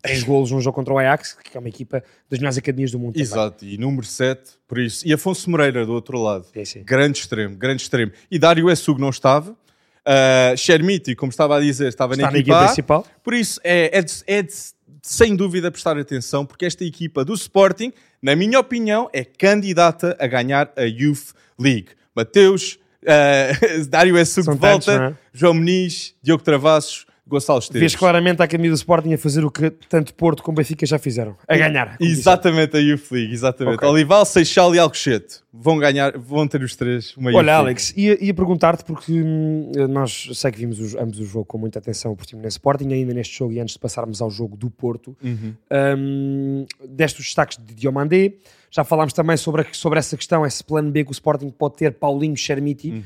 três 0.01 0.23
golos 0.23 0.51
num 0.51 0.59
jogo 0.59 0.75
contra 0.75 0.95
o 0.95 0.99
Ajax, 0.99 1.37
que 1.45 1.55
é 1.55 1.61
uma 1.61 1.69
equipa 1.69 2.03
das 2.31 2.39
melhores 2.39 2.57
academias 2.57 2.91
do 2.91 2.99
mundo. 2.99 3.15
Exato, 3.15 3.59
também. 3.59 3.75
e 3.75 3.79
número 3.79 4.07
7, 4.07 4.53
por 4.67 4.79
isso. 4.79 5.07
E 5.07 5.13
Afonso 5.13 5.51
Moreira 5.51 5.85
do 5.85 5.93
outro 5.93 6.19
lado. 6.19 6.47
Sim. 6.65 6.83
Grande 6.83 7.19
extremo, 7.19 7.57
grande 7.57 7.83
extremo. 7.83 8.11
E 8.31 8.39
Dário 8.39 8.71
Essug 8.71 8.99
não 8.99 9.11
estava. 9.11 9.51
Uh, 9.51 10.57
Shermiti, 10.57 11.15
como 11.15 11.29
estava 11.29 11.59
a 11.59 11.61
dizer, 11.61 11.89
estava 11.89 12.15
Está 12.15 12.31
na 12.31 12.39
equipa, 12.39 12.55
na 12.55 12.63
equipa 12.63 12.67
principal. 12.69 13.07
Por 13.23 13.35
isso, 13.35 13.61
é, 13.63 13.99
é, 13.99 14.01
de, 14.01 14.15
é 14.27 14.43
de, 14.43 14.55
sem 15.03 15.37
dúvida 15.37 15.71
prestar 15.71 15.99
atenção, 15.99 16.47
porque 16.47 16.65
esta 16.65 16.87
equipa 16.87 17.23
do 17.23 17.35
Sporting, 17.35 17.93
na 18.23 18.35
minha 18.35 18.59
opinião, 18.59 19.11
é 19.13 19.25
candidata 19.25 20.17
a 20.19 20.27
ganhar 20.27 20.73
a 20.75 20.85
Youth 20.85 21.35
League. 21.59 21.89
Mateus, 22.17 22.79
uh, 23.05 23.85
Dário 23.89 24.17
Essug 24.17 24.51
de 24.51 24.57
volta, 24.57 24.85
tantos, 24.85 24.89
é? 24.89 25.15
João 25.33 25.55
Meniz, 25.55 26.15
Diogo 26.23 26.43
Travassos, 26.43 27.07
Gonçalo 27.29 27.59
Esteves. 27.59 27.81
Vês 27.81 27.95
claramente 27.95 28.41
a 28.41 28.47
Academia 28.47 28.71
do 28.71 28.75
Sporting 28.75 29.13
a 29.13 29.19
fazer 29.19 29.45
o 29.45 29.51
que 29.51 29.69
tanto 29.71 30.15
Porto 30.15 30.43
como 30.43 30.57
Benfica 30.57 30.87
já 30.87 30.99
fizeram. 30.99 31.37
A 31.47 31.57
ganhar. 31.59 31.97
Exatamente, 32.01 32.75
a 32.75 32.81
Youth 32.81 33.11
League. 33.11 33.33
Exatamente. 33.35 33.77
Okay. 33.77 33.89
Olival, 33.89 34.25
Seixal 34.25 34.75
e 34.75 34.79
Alcochete. 34.79 35.41
Vão 35.53 35.77
ganhar, 35.79 36.17
vão 36.17 36.49
ter 36.49 36.63
os 36.63 36.75
três 36.75 37.15
uma 37.17 37.31
Olha, 37.35 37.57
Alex, 37.57 37.93
ia, 37.97 38.17
ia 38.25 38.33
perguntar-te 38.33 38.83
porque 38.83 39.13
hum, 39.13 39.71
nós 39.91 40.31
sei 40.33 40.51
que 40.51 40.59
vimos 40.59 40.81
os, 40.81 40.95
ambos 40.95 41.21
o 41.21 41.25
jogo 41.27 41.45
com 41.45 41.59
muita 41.59 41.79
atenção, 41.81 42.13
o 42.13 42.17
Portimonense 42.17 42.55
Sporting, 42.55 42.91
ainda 42.93 43.13
neste 43.13 43.37
jogo 43.37 43.53
e 43.53 43.61
antes 43.61 43.75
de 43.75 43.79
passarmos 43.79 44.23
ao 44.23 44.31
jogo 44.31 44.57
do 44.57 44.71
Porto, 44.71 45.15
Uhum. 45.23 45.55
hum, 45.99 46.67
deste 46.89 47.21
os 47.21 47.27
destaques 47.27 47.59
de 47.63 47.75
Diomandé, 47.75 48.33
já 48.71 48.85
falámos 48.85 49.13
também 49.13 49.37
sobre, 49.37 49.63
a- 49.63 49.67
sobre 49.73 49.99
essa 49.99 50.17
questão, 50.17 50.45
esse 50.45 50.63
plano 50.63 50.91
B 50.91 51.05
que 51.05 51.11
o 51.11 51.13
Sporting 51.13 51.49
pode 51.51 51.77
ter, 51.77 51.93
Paulinho, 51.95 52.37
Chermiti, 52.37 52.91
Uhum. 52.91 53.03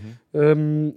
hum, 0.57 0.95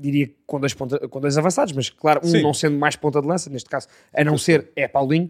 diria 0.00 0.26
que 0.26 0.36
com 0.46 0.58
dois, 0.58 0.74
ponta- 0.74 1.08
com 1.08 1.20
dois 1.20 1.38
avançados, 1.38 1.72
mas 1.72 1.88
claro, 1.90 2.20
um 2.24 2.28
Sim. 2.28 2.42
não 2.42 2.52
sendo 2.54 2.76
mais 2.78 2.96
ponta 2.96 3.20
de 3.20 3.26
lança, 3.28 3.48
neste 3.50 3.68
caso, 3.68 3.86
a 4.12 4.24
não 4.24 4.36
ser, 4.36 4.70
é 4.74 4.88
Paulinho. 4.88 5.28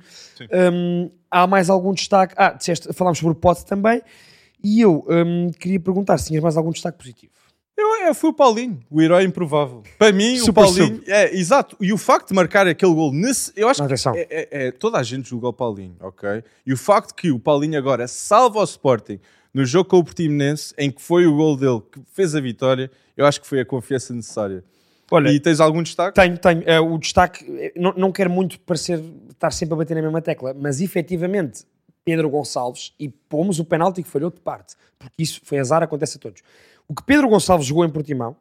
Hum, 0.73 1.11
há 1.31 1.47
mais 1.47 1.69
algum 1.71 1.93
destaque? 1.93 2.35
Ah, 2.37 2.53
disseste, 2.53 2.93
falámos 2.93 3.19
sobre 3.19 3.32
o 3.32 3.37
Pote 3.37 3.65
também, 3.67 4.00
e 4.62 4.81
eu 4.81 5.05
hum, 5.09 5.50
queria 5.59 5.81
perguntar 5.81 6.17
se 6.19 6.29
tinhas 6.29 6.43
mais 6.43 6.56
algum 6.56 6.71
destaque 6.71 6.99
positivo. 6.99 7.33
Eu, 7.81 8.06
eu 8.09 8.15
fui 8.15 8.31
o 8.31 8.32
Paulinho, 8.32 8.79
o 8.91 9.00
herói 9.00 9.25
improvável. 9.25 9.82
Para 9.99 10.12
mim, 10.12 10.35
o 10.35 10.44
Super 10.44 10.65
Paulinho. 10.65 11.03
É, 11.06 11.35
exato. 11.35 11.77
E 11.81 11.93
o 11.93 11.99
facto 11.99 12.29
de 12.29 12.35
marcar 12.35 12.67
aquele 12.67 12.93
gol 12.94 13.12
nesse. 13.12 13.53
Eu 13.56 13.69
acho 13.69 13.82
Atenção. 13.82 14.12
que 14.12 14.19
é, 14.19 14.27
é- 14.31 14.49
é- 14.67 14.73
toda 14.73 14.99
a 14.99 15.03
gente 15.03 15.29
julga 15.31 15.49
o 15.49 15.53
Paulinho, 15.53 15.97
ok? 16.00 16.43
E 16.67 16.73
o 16.73 16.77
facto 16.77 17.15
que 17.15 17.31
o 17.31 17.38
Paulinho 17.38 17.79
agora 17.79 18.06
salva 18.06 18.61
o 18.61 18.65
Sporting 18.65 19.19
no 19.55 19.65
jogo 19.65 19.88
com 19.88 19.99
o 19.99 20.05
Portimonense, 20.05 20.75
em 20.79 20.91
que 20.91 21.00
foi 21.00 21.27
o 21.27 21.35
gol 21.37 21.56
dele 21.56 21.81
que 21.91 22.00
fez 22.12 22.35
a 22.35 22.41
vitória, 22.41 22.91
eu 23.17 23.27
acho 23.27 23.41
que 23.41 23.47
foi 23.47 23.61
a 23.61 23.65
confiança 23.65 24.12
necessária. 24.12 24.62
Olha, 25.11 25.31
E 25.31 25.41
tens 25.41 25.59
algum 25.59 25.83
destaque? 25.83 26.15
Tenho, 26.21 26.38
tenho. 26.38 26.62
É, 26.67 26.79
o 26.79 26.97
destaque, 26.97 27.44
é, 27.59 27.73
não, 27.76 27.93
não 27.97 28.12
quero 28.12 28.31
muito 28.31 28.61
parecer 28.61 29.02
estar 29.31 29.50
sempre 29.50 29.75
a 29.75 29.76
bater 29.78 29.95
na 29.97 30.02
mesma 30.02 30.23
tecla, 30.23 30.54
mas 30.54 30.81
efetivamente 30.81 31.64
Pedro 32.04 32.31
Gonçalves, 32.31 32.93
e 32.99 33.09
pomos 33.09 33.59
o 33.59 33.64
penalti 33.64 34.02
que 34.02 34.09
falhou 34.09 34.31
de 34.31 34.40
parte, 34.40 34.75
porque 34.99 35.23
isso 35.23 35.40
foi 35.45 35.59
azar, 35.59 35.83
acontece 35.83 36.16
a 36.16 36.21
todos. 36.21 36.43
O 36.90 36.94
que 36.94 37.04
Pedro 37.04 37.28
Gonçalves 37.28 37.68
jogou 37.68 37.85
em 37.85 37.88
Portimão 37.88 38.35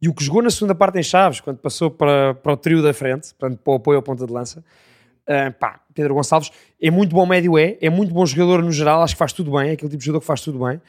e 0.00 0.08
o 0.08 0.14
que 0.14 0.22
jogou 0.22 0.40
na 0.40 0.48
segunda 0.48 0.76
parte 0.76 0.96
em 0.96 1.02
Chaves, 1.02 1.40
quando 1.40 1.58
passou 1.58 1.90
para, 1.90 2.34
para 2.34 2.52
o 2.52 2.56
trio 2.56 2.80
da 2.80 2.94
frente, 2.94 3.34
portanto, 3.34 3.58
para 3.58 3.72
o 3.72 3.74
apoio 3.74 3.98
à 3.98 4.02
ponta 4.02 4.24
de 4.24 4.32
lança, 4.32 4.64
ah, 5.26 5.50
pá, 5.50 5.80
Pedro 5.92 6.14
Gonçalves 6.14 6.52
é 6.80 6.88
muito 6.88 7.12
bom 7.12 7.26
médio, 7.26 7.58
é, 7.58 7.76
é 7.80 7.90
muito 7.90 8.14
bom 8.14 8.24
jogador 8.24 8.62
no 8.62 8.70
geral, 8.70 9.02
acho 9.02 9.16
que 9.16 9.18
faz 9.18 9.32
tudo 9.32 9.50
bem, 9.50 9.70
é 9.70 9.72
aquele 9.72 9.90
tipo 9.90 9.98
de 9.98 10.04
jogador 10.04 10.20
que 10.20 10.26
faz 10.26 10.40
tudo 10.40 10.64
bem, 10.64 10.80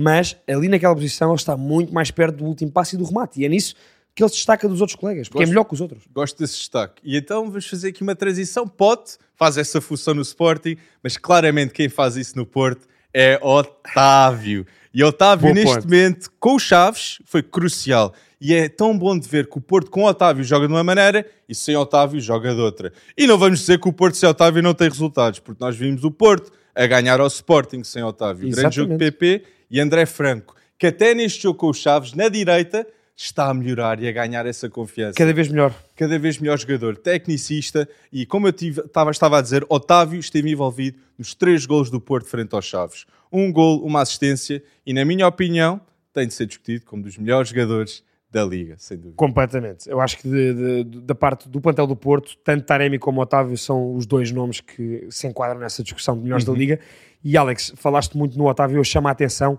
mas 0.00 0.36
ali 0.48 0.66
naquela 0.66 0.96
posição 0.96 1.28
ele 1.28 1.36
está 1.36 1.56
muito 1.56 1.94
mais 1.94 2.10
perto 2.10 2.38
do 2.38 2.44
último 2.44 2.72
passe 2.72 2.96
e 2.96 2.98
do 2.98 3.04
remate, 3.04 3.40
e 3.40 3.44
é 3.44 3.48
nisso 3.48 3.76
que 4.12 4.20
ele 4.24 4.28
se 4.28 4.34
destaca 4.34 4.68
dos 4.68 4.80
outros 4.80 4.96
colegas, 4.96 5.28
porque 5.28 5.44
é 5.44 5.46
Gosto. 5.46 5.50
melhor 5.50 5.64
que 5.64 5.74
os 5.74 5.80
outros. 5.80 6.02
Gosto 6.12 6.40
desse 6.40 6.56
destaque. 6.56 7.00
E 7.04 7.16
então 7.16 7.44
vamos 7.44 7.68
fazer 7.68 7.90
aqui 7.90 8.02
uma 8.02 8.16
transição. 8.16 8.66
Pote 8.66 9.16
faz 9.36 9.56
essa 9.56 9.80
função 9.80 10.12
no 10.12 10.22
Sporting, 10.22 10.76
mas 11.04 11.16
claramente 11.16 11.72
quem 11.72 11.88
faz 11.88 12.16
isso 12.16 12.36
no 12.36 12.44
Porto 12.44 12.88
é 13.12 13.38
Otávio. 13.42 14.66
E 14.92 15.04
Otávio, 15.04 15.48
Bom 15.48 15.54
neste 15.54 15.74
ponto. 15.74 15.84
momento, 15.84 16.30
com 16.40 16.54
o 16.54 16.58
Chaves, 16.58 17.18
foi 17.24 17.42
crucial. 17.42 18.14
E 18.40 18.54
é 18.54 18.68
tão 18.68 18.96
bom 18.96 19.18
de 19.18 19.28
ver 19.28 19.48
que 19.48 19.58
o 19.58 19.60
Porto 19.60 19.90
com 19.90 20.04
Otávio 20.04 20.44
joga 20.44 20.66
de 20.66 20.72
uma 20.72 20.84
maneira 20.84 21.26
e 21.48 21.54
sem 21.54 21.76
Otávio 21.76 22.20
joga 22.20 22.54
de 22.54 22.60
outra. 22.60 22.92
E 23.16 23.26
não 23.26 23.36
vamos 23.36 23.60
dizer 23.60 23.80
que 23.80 23.88
o 23.88 23.92
Porto 23.92 24.16
sem 24.16 24.28
Otávio 24.28 24.62
não 24.62 24.74
tem 24.74 24.88
resultados, 24.88 25.40
porque 25.40 25.62
nós 25.62 25.76
vimos 25.76 26.04
o 26.04 26.10
Porto 26.10 26.52
a 26.74 26.86
ganhar 26.86 27.20
ao 27.20 27.26
Sporting 27.26 27.82
sem 27.82 28.02
Otávio. 28.02 28.48
Grande 28.50 28.76
jogo 28.76 28.96
de 28.96 29.04
Exatamente. 29.04 29.18
PP 29.18 29.44
e 29.70 29.80
André 29.80 30.06
Franco, 30.06 30.54
que 30.78 30.86
até 30.86 31.14
neste 31.14 31.42
jogo 31.42 31.58
com 31.58 31.68
o 31.68 31.74
Chaves, 31.74 32.14
na 32.14 32.28
direita, 32.28 32.86
está 33.20 33.48
a 33.50 33.54
melhorar 33.54 34.00
e 34.00 34.06
a 34.08 34.12
ganhar 34.12 34.46
essa 34.46 34.70
confiança 34.70 35.14
Cada 35.18 35.32
vez 35.34 35.48
melhor. 35.48 35.74
cada 35.96 36.16
vez 36.20 36.38
melhor 36.38 36.56
jogador, 36.56 36.96
tecnicista 36.96 37.88
e, 38.12 38.24
como 38.24 38.46
eu 38.46 38.52
tive, 38.52 38.80
estava, 38.80 39.10
estava 39.10 39.38
a 39.38 39.42
dizer, 39.42 39.66
Otávio 39.68 40.20
esteve 40.20 40.48
envolvido 40.50 40.98
nos 41.18 41.34
três 41.34 41.66
gols 41.66 41.90
do 41.90 42.00
Porto 42.00 42.28
frente 42.28 42.54
aos 42.54 42.64
Chaves. 42.64 43.06
Um 43.32 43.52
gol, 43.52 43.84
uma 43.84 44.00
assistência 44.02 44.62
e, 44.86 44.92
na 44.94 45.04
minha 45.04 45.26
opinião, 45.26 45.80
tem 46.12 46.28
de 46.28 46.32
ser 46.34 46.46
discutido 46.46 46.84
como 46.86 47.02
dos 47.02 47.18
melhores 47.18 47.48
jogadores 47.50 48.04
da 48.30 48.44
Liga, 48.44 48.76
sem 48.78 48.96
dúvida. 48.96 49.16
Completamente. 49.16 49.88
Eu 49.90 50.00
acho 50.00 50.18
que 50.18 50.28
de- 50.28 50.84
de- 50.84 51.00
da 51.00 51.14
parte 51.14 51.48
do 51.48 51.60
plantel 51.60 51.86
do 51.88 51.96
Porto, 51.96 52.36
tanto 52.44 52.64
Taremi 52.64 52.98
como 53.00 53.20
Otávio 53.20 53.56
são 53.58 53.96
os 53.96 54.06
dois 54.06 54.30
nomes 54.30 54.60
que 54.60 55.08
se 55.10 55.26
enquadram 55.26 55.58
nessa 55.58 55.82
discussão 55.82 56.14
de 56.16 56.22
melhores 56.22 56.46
Uhum. 56.46 56.52
da 56.54 56.58
Liga. 56.58 56.78
E 57.24 57.36
Alex, 57.36 57.72
falaste 57.76 58.16
muito 58.16 58.38
no 58.38 58.46
Otávio, 58.46 58.76
eu 58.76 58.84
chamo 58.84 59.08
a 59.08 59.10
atenção 59.10 59.58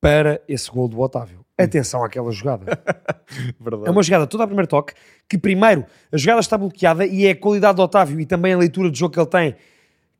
para 0.00 0.40
esse 0.48 0.68
gol 0.70 0.88
do 0.88 0.98
Otávio. 1.00 1.44
Atenção 1.58 2.04
àquela 2.04 2.30
jogada. 2.30 2.78
É 3.84 3.90
uma 3.90 4.02
jogada 4.02 4.26
toda 4.26 4.44
a 4.44 4.46
primeiro 4.46 4.66
toque, 4.68 4.94
que 5.28 5.36
primeiro 5.36 5.84
a 6.10 6.16
jogada 6.16 6.40
está 6.40 6.56
bloqueada 6.56 7.04
e 7.04 7.26
é 7.26 7.30
a 7.32 7.36
qualidade 7.36 7.76
do 7.76 7.82
Otávio 7.82 8.18
e 8.18 8.24
também 8.24 8.54
a 8.54 8.56
leitura 8.56 8.90
de 8.90 8.98
jogo 8.98 9.12
que 9.12 9.20
ele 9.20 9.26
tem 9.26 9.54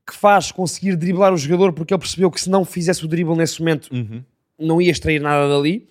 que 0.07 0.14
faz 0.14 0.52
conseguir 0.52 0.95
driblar 0.97 1.33
o 1.33 1.37
jogador 1.38 1.73
porque 1.73 1.95
ele 1.95 2.00
percebeu 2.00 2.30
que 2.30 2.38
se 2.38 2.50
não 2.50 2.64
fizesse 2.66 3.02
o 3.04 3.09
dribble 3.09 3.35
nesse 3.37 3.61
momento 3.61 3.88
Uhum. 3.90 4.23
não 4.59 4.80
ia 4.83 4.90
extrair 4.90 5.21
nada 5.23 5.49
dali 5.49 5.88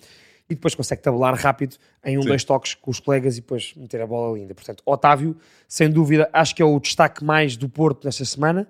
e 0.48 0.54
depois 0.54 0.74
consegue 0.76 1.02
tabular 1.02 1.34
rápido 1.34 1.76
em 2.04 2.16
um, 2.18 2.22
Sim. 2.22 2.28
dois 2.28 2.44
toques 2.44 2.74
com 2.74 2.90
os 2.90 3.00
colegas 3.00 3.36
e 3.36 3.40
depois 3.40 3.74
meter 3.76 4.00
a 4.00 4.06
bola 4.06 4.38
linda. 4.38 4.54
Portanto, 4.54 4.80
Otávio, 4.86 5.36
sem 5.66 5.90
dúvida, 5.90 6.30
acho 6.32 6.54
que 6.54 6.62
é 6.62 6.64
o 6.64 6.78
destaque 6.78 7.24
mais 7.24 7.56
do 7.56 7.68
Porto 7.68 8.04
nesta 8.04 8.24
semana. 8.24 8.68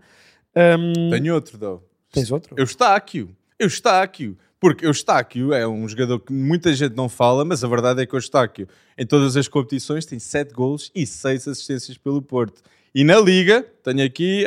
Hum, 0.57 1.11
Tenho 1.11 1.35
outro, 1.35 1.59
though. 1.59 1.83
tens 2.11 2.33
outro? 2.33 2.55
Eustáquio. 2.59 3.37
Eustáquio. 3.59 4.39
Porque 4.61 4.87
Eustáquio 4.87 5.53
é 5.53 5.67
um 5.67 5.89
jogador 5.89 6.19
que 6.19 6.33
muita 6.33 6.75
gente 6.75 6.97
não 6.97 7.09
fala, 7.09 7.45
mas 7.45 7.63
a 7.63 7.69
verdade 7.69 8.03
é 8.03 8.07
que 8.07 8.15
o 8.15 8.19
Eustáquio, 8.19 8.69
em 8.97 9.07
todas 9.07 9.37
as 9.37 9.47
competições, 9.47 10.05
tem 10.05 10.19
7 10.19 10.53
golos 10.53 10.91
e 10.95 11.07
6 11.07 11.47
assistências 11.47 11.97
pelo 11.97 12.21
Porto. 12.21 12.63
E 12.95 13.05
na 13.05 13.21
Liga, 13.21 13.63
tenho 13.85 14.05
aqui 14.05 14.45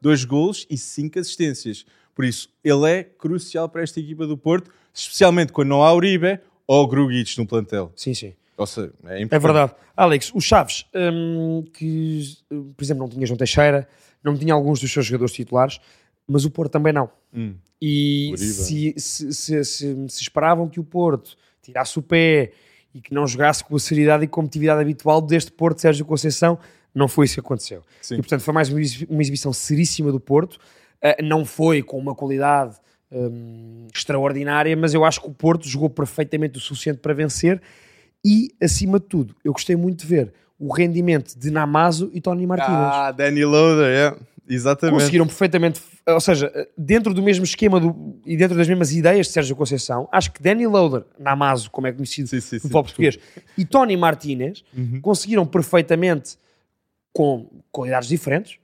2 0.00 0.24
golos 0.24 0.66
e 0.68 0.76
5 0.76 1.18
assistências. 1.18 1.86
Por 2.14 2.24
isso, 2.24 2.50
ele 2.62 2.90
é 2.90 3.02
crucial 3.02 3.68
para 3.68 3.82
esta 3.82 3.98
equipa 3.98 4.26
do 4.26 4.36
Porto, 4.36 4.70
especialmente 4.92 5.52
quando 5.52 5.68
não 5.68 5.82
há 5.82 5.94
Uribe 5.94 6.38
ou 6.66 6.86
Grugic 6.86 7.38
no 7.38 7.46
plantel. 7.46 7.90
Sim, 7.96 8.12
sim. 8.12 8.34
Ou 8.58 8.66
seja, 8.66 8.92
é 9.06 9.22
É 9.22 9.38
verdade. 9.38 9.72
Alex, 9.96 10.30
o 10.34 10.40
Chaves, 10.40 10.84
hum, 10.94 11.64
que 11.72 12.36
por 12.76 12.84
exemplo 12.84 13.04
não 13.04 13.08
tinha 13.08 13.26
João 13.26 13.38
Teixeira, 13.38 13.88
não 14.22 14.36
tinha 14.36 14.52
alguns 14.52 14.80
dos 14.80 14.92
seus 14.92 15.06
jogadores 15.06 15.32
titulares, 15.32 15.80
mas 16.28 16.44
o 16.44 16.50
Porto 16.50 16.72
também 16.72 16.92
não. 16.92 17.10
Hum. 17.34 17.54
E 17.80 18.32
se, 18.36 18.94
se, 18.98 19.32
se- 19.32 19.64
se- 19.64 20.06
esperavam 20.22 20.68
que 20.68 20.78
o 20.80 20.84
Porto 20.84 21.36
tirasse 21.62 21.98
o 21.98 22.02
pé 22.02 22.52
e 22.94 23.00
que 23.00 23.14
não 23.14 23.26
jogasse 23.26 23.64
com 23.64 23.74
a 23.76 23.78
seriedade 23.78 24.24
e 24.24 24.28
competitividade 24.28 24.80
habitual 24.80 25.20
deste 25.22 25.50
Porto 25.52 25.76
de 25.76 25.82
Sérgio 25.82 26.04
Conceição, 26.04 26.58
não 26.94 27.06
foi 27.08 27.24
isso 27.26 27.34
que 27.34 27.40
aconteceu. 27.40 27.82
Sim. 28.02 28.14
E 28.14 28.16
portanto 28.18 28.40
foi 28.42 28.52
mais 28.52 28.68
uma 28.68 28.80
exibi- 28.80 29.06
uma 29.10 29.22
exibição 29.22 29.52
seríssima 29.52 30.10
do 30.12 30.18
Porto. 30.20 30.58
Ah, 31.02 31.16
não 31.22 31.44
foi 31.44 31.82
com 31.82 31.96
uma 31.98 32.14
qualidade 32.14 32.76
hum, 33.10 33.86
extraordinária, 33.94 34.76
mas 34.76 34.92
eu 34.92 35.04
acho 35.04 35.20
que 35.20 35.28
o 35.28 35.32
Porto 35.32 35.68
jogou 35.68 35.88
perfeitamente 35.88 36.58
o 36.58 36.60
suficiente 36.60 36.98
para 36.98 37.14
vencer. 37.14 37.60
E 38.24 38.50
acima 38.60 38.98
de 39.00 39.06
tudo, 39.06 39.34
eu 39.44 39.52
gostei 39.52 39.76
muito 39.76 40.00
de 40.00 40.06
ver 40.06 40.32
o 40.58 40.70
rendimento 40.74 41.38
de 41.38 41.50
Namazo 41.50 42.10
e 42.12 42.20
Tony 42.20 42.46
Martínez. 42.46 42.74
Ah, 42.92 43.12
Danny 43.12 43.44
Loader, 43.44 43.86
é. 43.86 44.16
Exatamente. 44.52 44.98
conseguiram 44.98 45.26
perfeitamente, 45.26 45.80
ou 46.06 46.20
seja, 46.20 46.50
dentro 46.76 47.14
do 47.14 47.22
mesmo 47.22 47.44
esquema 47.44 47.78
do- 47.78 48.18
e 48.26 48.36
dentro 48.36 48.56
das 48.56 48.66
mesmas 48.68 48.92
ideias 48.92 49.26
de 49.28 49.32
Sérgio 49.32 49.54
Conceição, 49.54 50.08
acho 50.10 50.32
que 50.32 50.42
Danny 50.42 50.66
Loader, 50.66 51.04
Namazo, 51.18 51.70
como 51.70 51.86
é 51.86 51.92
conhecido 51.92 52.28
Sim, 52.28 52.40
sim, 52.40 52.56
no 52.56 52.60
futebol 52.62 52.82
português, 52.82 53.18
e 53.56 53.64
Tony 53.64 53.96
Martínez 53.96 54.64
Uhum. 54.76 55.00
conseguiram 55.00 55.46
perfeitamente, 55.46 56.36
com 57.12 57.48
qualidades 57.72 58.08
diferentes, 58.08 58.58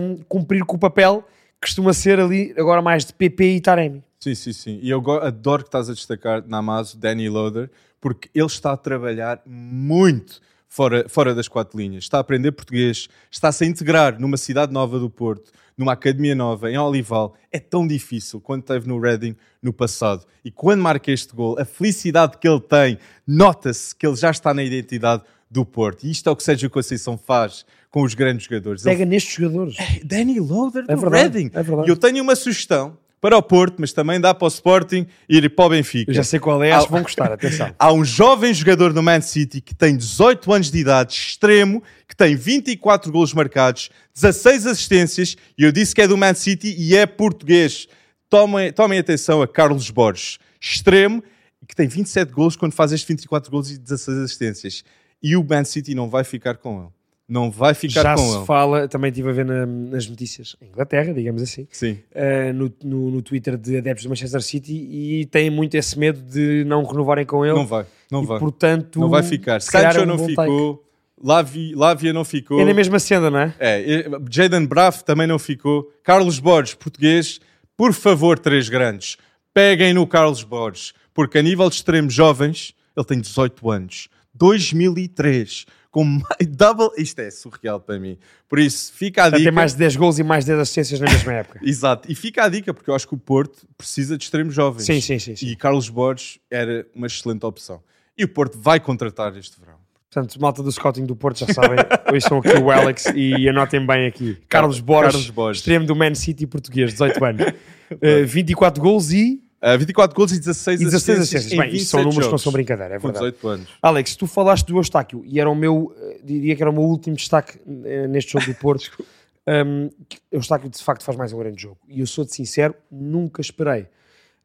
um, 0.00 0.16
cumprir 0.28 0.64
com 0.64 0.76
o 0.76 0.78
papel 0.78 1.22
que 1.60 1.68
costuma 1.68 1.92
ser 1.92 2.18
ali 2.18 2.54
agora 2.56 2.80
mais 2.82 3.04
de 3.04 3.12
PP 3.12 3.56
e 3.56 3.60
Taremi. 3.60 4.02
Sim, 4.18 4.34
sim, 4.34 4.52
sim. 4.52 4.78
E 4.82 4.88
eu 4.90 4.98
adoro 5.20 5.62
que 5.62 5.68
estás 5.68 5.90
a 5.90 5.92
destacar 5.94 6.42
na 6.46 6.58
Amazo, 6.58 6.96
Danny 6.96 7.28
Loader, 7.28 7.70
porque 8.00 8.28
ele 8.34 8.46
está 8.46 8.72
a 8.72 8.76
trabalhar 8.76 9.40
muito 9.46 10.40
fora, 10.72 11.06
fora 11.06 11.34
das 11.34 11.48
quatro 11.48 11.78
linhas. 11.78 12.04
Está 12.04 12.16
a 12.16 12.20
aprender 12.22 12.50
português, 12.52 13.06
está-se 13.30 13.62
a 13.62 13.66
integrar 13.66 14.18
numa 14.18 14.38
cidade 14.38 14.72
nova 14.72 14.98
do 14.98 15.10
Porto, 15.10 15.52
numa 15.76 15.92
academia 15.92 16.34
nova, 16.34 16.70
em 16.70 16.78
Olival. 16.78 17.34
É 17.50 17.58
tão 17.60 17.86
difícil 17.86 18.40
quando 18.40 18.62
esteve 18.62 18.88
no 18.88 18.98
Reading 18.98 19.36
no 19.62 19.70
passado. 19.72 20.24
E 20.42 20.50
quando 20.50 20.80
marca 20.80 21.12
este 21.12 21.34
gol, 21.34 21.58
a 21.60 21.64
felicidade 21.66 22.38
que 22.38 22.48
ele 22.48 22.60
tem, 22.60 22.98
nota-se 23.26 23.94
que 23.94 24.06
ele 24.06 24.16
já 24.16 24.30
está 24.30 24.54
na 24.54 24.64
identidade 24.64 25.22
do 25.50 25.66
Porto. 25.66 26.04
E 26.04 26.10
isto 26.10 26.26
é 26.30 26.32
o 26.32 26.36
que 26.36 26.42
Sérgio 26.42 26.70
Conceição 26.70 27.18
faz 27.18 27.66
com 27.90 28.02
os 28.02 28.14
grandes 28.14 28.46
jogadores. 28.46 28.86
Ele 28.86 28.94
Pega 28.96 29.04
nestes 29.04 29.34
jogadores. 29.34 29.76
Danny 30.02 30.40
Loader 30.40 30.86
É 30.88 30.94
do 30.94 31.00
verdade, 31.02 31.38
Reading. 31.38 31.50
é 31.52 31.62
verdade. 31.62 31.88
E 31.88 31.92
eu 31.92 31.96
tenho 31.98 32.22
uma 32.22 32.34
sugestão 32.34 32.96
para 33.22 33.38
o 33.38 33.42
Porto, 33.42 33.76
mas 33.78 33.92
também 33.92 34.20
dá 34.20 34.34
para 34.34 34.46
o 34.46 34.48
Sporting 34.48 35.06
ir 35.28 35.48
para 35.54 35.64
o 35.64 35.68
Benfica. 35.68 36.10
Eu 36.10 36.14
já 36.14 36.24
sei 36.24 36.40
qual 36.40 36.60
é, 36.60 36.72
acho 36.72 36.86
que 36.86 36.92
vão 36.92 37.02
gostar, 37.02 37.30
atenção. 37.30 37.72
Há 37.78 37.92
um 37.92 38.04
jovem 38.04 38.52
jogador 38.52 38.92
do 38.92 39.00
Man 39.00 39.20
City 39.20 39.60
que 39.60 39.72
tem 39.72 39.96
18 39.96 40.52
anos 40.52 40.70
de 40.72 40.78
idade, 40.78 41.12
extremo, 41.14 41.80
que 42.08 42.16
tem 42.16 42.34
24 42.34 43.12
golos 43.12 43.32
marcados, 43.32 43.90
16 44.12 44.66
assistências, 44.66 45.36
e 45.56 45.62
eu 45.62 45.70
disse 45.70 45.94
que 45.94 46.02
é 46.02 46.08
do 46.08 46.16
Man 46.16 46.34
City 46.34 46.74
e 46.76 46.96
é 46.96 47.06
português. 47.06 47.86
Tomem, 48.28 48.72
tomem 48.72 48.98
atenção 48.98 49.40
a 49.40 49.46
Carlos 49.46 49.88
Borges, 49.88 50.40
extremo, 50.60 51.22
que 51.68 51.76
tem 51.76 51.86
27 51.86 52.32
golos 52.32 52.56
quando 52.56 52.72
faz 52.72 52.90
estes 52.90 53.06
24 53.06 53.52
golos 53.52 53.70
e 53.70 53.78
16 53.78 54.18
assistências. 54.18 54.82
E 55.22 55.36
o 55.36 55.44
Man 55.48 55.62
City 55.62 55.94
não 55.94 56.10
vai 56.10 56.24
ficar 56.24 56.56
com 56.56 56.80
ele. 56.80 56.90
Não 57.32 57.50
vai 57.50 57.72
ficar 57.72 58.02
Já 58.02 58.14
com 58.14 58.28
se 58.28 58.36
ele. 58.36 58.44
fala, 58.46 58.86
também 58.88 59.08
estive 59.10 59.30
a 59.30 59.32
ver 59.32 59.44
na- 59.46 59.64
nas 59.64 60.06
notícias 60.06 60.54
em 60.60 60.66
Inglaterra, 60.66 61.14
digamos 61.14 61.40
assim, 61.40 61.66
Sim. 61.70 61.98
uh, 62.14 62.52
no, 62.52 62.72
no, 62.84 63.10
no 63.10 63.22
Twitter 63.22 63.56
de 63.56 63.78
adeptos 63.78 64.04
do 64.04 64.08
Manchester 64.10 64.42
City 64.42 64.72
e 64.74 65.24
têm 65.26 65.48
muito 65.48 65.74
esse 65.74 65.98
medo 65.98 66.20
de 66.20 66.62
não 66.66 66.84
renovarem 66.84 67.24
com 67.24 67.44
ele. 67.46 67.54
Não 67.54 67.66
vai, 67.66 67.86
não 68.10 68.22
e, 68.22 68.26
vai. 68.26 68.38
portanto, 68.38 69.00
Não 69.00 69.08
vai 69.08 69.22
ficar. 69.22 69.62
se 69.62 69.70
Sancho 69.70 69.98
é 70.00 70.02
um 70.02 70.06
não 70.06 70.18
ficou. 70.18 70.84
Lavi, 71.24 71.72
Lavia 71.74 72.12
não 72.12 72.24
ficou. 72.24 72.60
É 72.60 72.64
na 72.64 72.74
mesma 72.74 72.98
cena, 72.98 73.30
não 73.30 73.38
é? 73.38 73.54
É, 73.60 74.04
Jaden 74.28 74.66
Braff 74.66 75.04
também 75.04 75.26
não 75.26 75.38
ficou. 75.38 75.88
Carlos 76.02 76.38
Borges, 76.40 76.74
português. 76.74 77.40
Por 77.76 77.92
favor, 77.92 78.38
três 78.38 78.68
grandes. 78.68 79.16
Peguem 79.54 79.94
no 79.94 80.06
Carlos 80.06 80.42
Borges. 80.42 80.92
Porque 81.14 81.38
a 81.38 81.42
nível 81.42 81.68
de 81.68 81.76
extremos 81.76 82.12
jovens, 82.12 82.74
ele 82.96 83.06
tem 83.06 83.20
18 83.20 83.70
anos. 83.70 84.08
2003. 84.34 85.64
Com 85.92 86.04
mais, 86.04 86.24
double... 86.48 86.88
Isto 86.96 87.20
é 87.20 87.30
surreal 87.30 87.78
para 87.78 88.00
mim. 88.00 88.18
Por 88.48 88.58
isso, 88.58 88.92
fica 88.92 89.24
a 89.24 89.28
dica. 89.28 89.42
tem 89.42 89.52
mais 89.52 89.72
de 89.72 89.78
10 89.78 89.96
gols 89.96 90.18
e 90.18 90.24
mais 90.24 90.44
10 90.44 90.58
assistências 90.58 90.98
na 90.98 91.08
mesma 91.08 91.32
época. 91.34 91.60
Exato. 91.62 92.10
E 92.10 92.14
fica 92.14 92.42
a 92.44 92.48
dica, 92.48 92.74
porque 92.74 92.90
eu 92.90 92.94
acho 92.94 93.06
que 93.06 93.14
o 93.14 93.18
Porto 93.18 93.68
precisa 93.76 94.16
de 94.16 94.24
extremos 94.24 94.54
jovens. 94.54 94.84
sim, 94.84 95.00
sim, 95.00 95.18
sim, 95.18 95.36
sim. 95.36 95.46
E 95.46 95.54
Carlos 95.54 95.88
Borges 95.88 96.40
era 96.50 96.84
uma 96.94 97.06
excelente 97.06 97.46
opção. 97.46 97.80
E 98.16 98.24
o 98.24 98.28
Porto 98.28 98.58
vai 98.58 98.80
contratar 98.80 99.36
este 99.36 99.60
verão. 99.60 99.76
Portanto, 100.10 100.38
malta 100.40 100.62
do 100.62 100.70
scouting 100.70 101.06
do 101.06 101.16
Porto 101.16 101.38
já 101.38 101.54
sabem. 101.54 101.78
Hoje 102.12 102.26
são 102.26 102.38
aqui 102.38 102.54
o 102.58 102.70
Alex 102.70 103.06
e 103.14 103.48
anotem 103.48 103.86
bem 103.86 104.06
aqui. 104.06 104.38
Carlos 104.48 104.80
Borges, 104.80 105.12
Carlos 105.12 105.30
Borges. 105.30 105.60
extremo 105.60 105.86
do 105.86 105.96
Man 105.96 106.14
City 106.14 106.46
português, 106.46 106.92
18 106.92 107.24
anos. 107.24 107.46
Uh, 107.92 108.26
24 108.26 108.82
gols 108.82 109.10
e, 109.10 109.42
Uh, 109.62 109.78
24 109.78 110.16
gols 110.16 110.32
e 110.32 110.40
16, 110.40 110.80
e 110.80 110.84
16 110.84 111.20
assistências. 111.20 111.20
assistências. 111.20 111.52
em 111.52 111.56
Bem, 111.56 111.76
isto 111.76 111.90
são 111.90 112.00
27 112.00 112.04
números 112.04 112.14
que 112.14 112.20
não 112.20 112.30
jogos, 112.30 112.42
são 112.42 112.52
brincadeira, 112.52 112.94
é 112.96 112.98
verdade. 112.98 113.26
18 113.26 113.48
anos. 113.48 113.68
Alex, 113.80 114.16
tu 114.16 114.26
falaste 114.26 114.66
do 114.66 114.76
Eustáquio 114.76 115.22
e 115.24 115.38
era 115.38 115.48
o 115.48 115.54
meu, 115.54 115.94
eh, 115.96 116.20
diria 116.24 116.56
que 116.56 116.62
era 116.62 116.70
o 116.70 116.72
meu 116.72 116.82
último 116.82 117.14
destaque 117.14 117.60
eh, 117.84 118.08
neste 118.08 118.32
jogo 118.32 118.46
do 118.46 118.54
Porto. 118.56 118.90
um, 119.46 119.88
Eustáquio 120.32 120.68
de 120.68 120.82
facto 120.82 121.04
faz 121.04 121.16
mais 121.16 121.32
um 121.32 121.38
grande 121.38 121.62
jogo. 121.62 121.78
E 121.88 122.00
eu 122.00 122.06
sou-te 122.06 122.34
sincero, 122.34 122.74
nunca 122.90 123.40
esperei, 123.40 123.86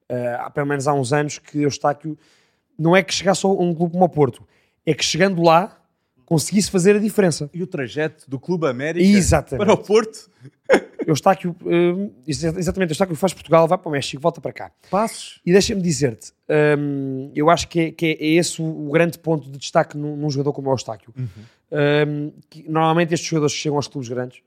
eh, 0.08 0.38
há 0.40 0.52
pelo 0.52 0.68
menos 0.68 0.88
há 0.88 0.94
uns 0.94 1.12
anos, 1.12 1.40
que 1.40 1.64
Eustáquio 1.64 2.18
não 2.78 2.96
é 2.96 3.02
que 3.02 3.14
chegasse 3.14 3.46
a 3.46 3.50
um 3.50 3.74
clube 3.74 3.94
como 3.94 4.06
o 4.06 4.10
Porto, 4.10 4.48
é 4.86 4.94
que 4.94 5.04
chegando 5.04 5.42
lá 5.42 5.77
conseguisse 6.28 6.70
fazer 6.70 6.94
a 6.98 7.00
diferença. 7.00 7.50
E 7.54 7.64
o 7.64 7.68
trajeto 7.68 8.30
do 8.30 8.38
Clube 8.38 8.68
América 8.68 9.04
Exatamente. 9.18 9.66
para 9.66 9.74
o 9.74 9.78
Porto? 9.78 10.30
Eustáquio, 11.08 11.56
eh, 11.66 12.10
exa- 12.28 12.54
exatamente, 12.60 12.90
Eustáquio 12.92 13.16
faz 13.16 13.34
Portugal, 13.34 13.66
vai 13.66 13.78
para 13.78 13.88
o 13.88 13.92
México, 13.94 14.22
volta 14.22 14.42
para 14.42 14.52
cá. 14.52 14.72
Passos. 14.92 15.40
E 15.46 15.54
deixa-me 15.54 15.82
dizer-te, 15.82 16.34
hum, 16.78 17.32
eu 17.34 17.50
acho 17.50 17.70
que 17.70 17.80
é, 17.80 17.92
que 17.92 18.06
é 18.20 18.26
esse 18.34 18.62
o, 18.62 18.90
grande 18.92 19.18
ponto 19.18 19.50
de 19.50 19.58
destaque 19.58 19.98
num, 19.98 20.18
num 20.18 20.30
jogador 20.30 20.52
como 20.52 20.70
o 20.70 20.74
Eustáquio. 20.74 21.14
Hum, 21.18 22.34
que 22.50 22.70
normalmente 22.70 23.14
estes 23.14 23.30
jogadores 23.30 23.54
que 23.56 23.62
chegam 23.62 23.78
aos 23.78 23.88
clubes 23.88 24.10
grandes, 24.10 24.42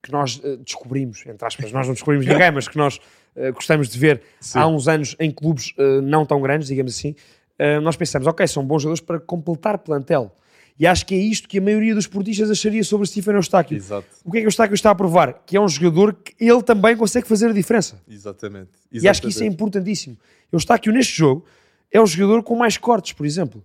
que 0.00 0.12
nós 0.12 0.40
eh, 0.44 0.56
descobrimos, 0.58 1.24
entre 1.26 1.44
aspas, 1.44 1.72
nós 1.72 1.88
não 1.88 1.94
descobrimos 1.94 2.24
ninguém, 2.24 2.52
mas 2.52 2.68
que 2.68 2.76
nós 2.78 3.00
eh, 3.34 3.50
gostamos 3.50 3.88
de 3.88 3.98
ver 3.98 4.22
Sim. 4.40 4.60
há 4.60 4.66
uns 4.68 4.86
anos 4.86 5.16
em 5.18 5.32
clubes 5.32 5.74
eh, 5.76 6.00
não 6.02 6.24
tão 6.24 6.40
grandes, 6.40 6.68
digamos 6.68 6.96
assim, 6.96 7.16
eh, 7.58 7.80
nós 7.80 7.96
pensamos, 7.96 8.28
ok, 8.28 8.46
são 8.46 8.64
bons 8.64 8.82
jogadores 8.82 9.00
para 9.04 9.18
completar 9.18 9.78
plantel. 9.78 10.30
E 10.78 10.86
acho 10.86 11.06
que 11.06 11.14
é 11.14 11.18
isto 11.18 11.48
que 11.48 11.58
a 11.58 11.60
maioria 11.60 11.94
dos 11.94 12.06
portistas 12.06 12.50
acharia 12.50 12.84
sobre 12.84 13.06
Stephen 13.06 13.34
Eustáquio. 13.34 13.76
Exato. 13.76 14.06
O 14.24 14.30
que 14.30 14.38
é 14.38 14.40
que 14.42 14.46
o 14.46 14.48
Eustáquio 14.48 14.74
está 14.74 14.90
a 14.90 14.94
provar? 14.94 15.42
Que 15.46 15.56
é 15.56 15.60
um 15.60 15.68
jogador 15.68 16.12
que 16.12 16.34
ele 16.38 16.62
também 16.62 16.96
consegue 16.96 17.26
fazer 17.26 17.48
a 17.48 17.52
diferença. 17.52 18.00
Exatamente. 18.08 18.70
E 18.92 19.08
acho 19.08 19.22
que 19.22 19.28
isso 19.28 19.42
é 19.42 19.46
importantíssimo. 19.46 20.18
Eustáquio, 20.52 20.92
neste 20.92 21.16
jogo, 21.16 21.44
é 21.90 22.00
o 22.00 22.06
jogador 22.06 22.42
com 22.42 22.54
mais 22.56 22.76
cortes, 22.76 23.12
por 23.12 23.24
exemplo. 23.24 23.64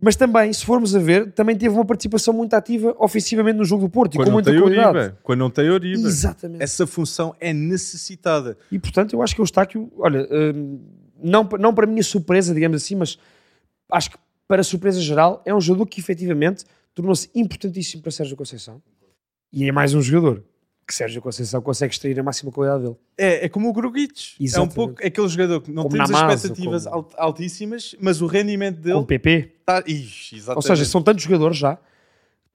Mas 0.00 0.14
também, 0.14 0.52
se 0.52 0.64
formos 0.64 0.94
a 0.94 0.98
ver, 0.98 1.32
também 1.32 1.56
teve 1.56 1.74
uma 1.74 1.84
participação 1.84 2.32
muito 2.32 2.54
ativa 2.54 2.94
ofensivamente 2.98 3.56
no 3.56 3.64
jogo 3.64 3.82
do 3.82 3.90
Porto 3.90 4.16
Quando 4.16 4.26
e 4.26 4.30
com 4.30 4.32
muita 4.32 4.56
qualidade. 4.56 4.98
Uribe. 4.98 5.14
Quando 5.22 5.38
não 5.40 5.50
tem 5.50 5.70
Uribe. 5.70 6.02
Exatamente. 6.04 6.62
Essa 6.62 6.86
função 6.86 7.34
é 7.40 7.52
necessitada. 7.52 8.56
E 8.70 8.78
portanto, 8.78 9.12
eu 9.12 9.22
acho 9.22 9.34
que 9.34 9.40
o 9.40 9.42
Eustáquio, 9.42 9.90
olha, 9.96 10.28
hum, 10.30 10.80
não, 11.20 11.48
não 11.58 11.74
para 11.74 11.84
a 11.84 11.88
minha 11.88 12.02
surpresa, 12.02 12.54
digamos 12.54 12.82
assim, 12.82 12.94
mas 12.94 13.18
acho 13.90 14.10
que 14.10 14.18
para 14.48 14.64
surpresa 14.64 15.00
geral, 15.00 15.42
é 15.44 15.54
um 15.54 15.60
jogador 15.60 15.86
que 15.86 16.00
efetivamente 16.00 16.64
tornou-se 16.94 17.30
importantíssimo 17.34 18.02
para 18.02 18.10
Sérgio 18.10 18.36
Conceição. 18.36 18.82
E 19.52 19.68
é 19.68 19.72
mais 19.72 19.94
um 19.94 20.00
jogador 20.02 20.42
que 20.86 20.94
Sérgio 20.94 21.20
Conceição 21.20 21.60
consegue 21.60 21.92
extrair 21.92 22.18
a 22.18 22.22
máxima 22.22 22.50
qualidade 22.50 22.82
dele. 22.84 22.96
É, 23.18 23.44
é 23.44 23.48
como 23.48 23.68
o 23.68 23.72
Grugic. 23.74 24.36
É 24.54 24.58
um 24.60 24.66
pouco 24.66 24.94
aquele 25.04 25.28
jogador 25.28 25.60
que 25.60 25.70
não 25.70 25.82
Como 25.82 25.94
temos 25.96 26.10
Namazo, 26.10 26.46
expectativas 26.46 26.84
como- 26.84 26.96
alt- 26.96 27.14
altíssimas, 27.18 27.94
mas 28.00 28.22
o 28.22 28.26
rendimento 28.26 28.78
dele 28.80 28.94
o 28.96 29.04
PP. 29.04 29.52
está. 29.60 29.84
Ixi, 29.86 30.36
exatamente. 30.36 30.56
Ou 30.56 30.62
seja, 30.62 30.84
são 30.86 31.02
tantos 31.02 31.22
jogadores 31.24 31.58
já, 31.58 31.76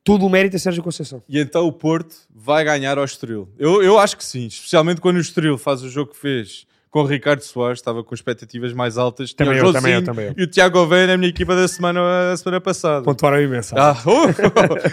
todo 0.03 0.25
o 0.25 0.29
mérito 0.29 0.55
é 0.55 0.59
Sérgio 0.59 0.81
Conceição. 0.81 1.21
E 1.29 1.39
então 1.39 1.67
o 1.67 1.71
Porto 1.71 2.15
vai 2.33 2.63
ganhar 2.65 2.97
ao 2.97 3.05
Estoril. 3.05 3.47
Eu, 3.57 3.83
eu 3.83 3.99
acho 3.99 4.17
que 4.17 4.25
sim, 4.25 4.47
especialmente 4.47 4.99
quando 4.99 5.17
o 5.17 5.21
Estoril 5.21 5.57
faz 5.59 5.83
o 5.83 5.89
jogo 5.89 6.11
que 6.11 6.17
fez 6.17 6.65
com 6.93 6.99
o 6.99 7.05
Ricardo 7.07 7.41
Soares, 7.41 7.79
estava 7.79 8.03
com 8.03 8.13
expectativas 8.13 8.71
mais 8.71 8.99
altas. 8.99 9.33
Também 9.33 9.57
eu, 9.57 9.73
também 9.73 9.93
eu, 9.93 10.03
também 10.03 10.27
eu. 10.27 10.33
E 10.37 10.43
o 10.43 10.47
Tiago 10.47 10.77
Oveia 10.77 11.07
na 11.07 11.17
minha 11.17 11.27
equipa 11.27 11.55
da 11.55 11.67
semana, 11.67 11.99
da 12.29 12.37
semana 12.37 12.61
passada. 12.61 13.03
Pontuaram 13.03 13.41
imenso. 13.41 13.73
Ah, 13.75 13.97
oh! 14.05 14.27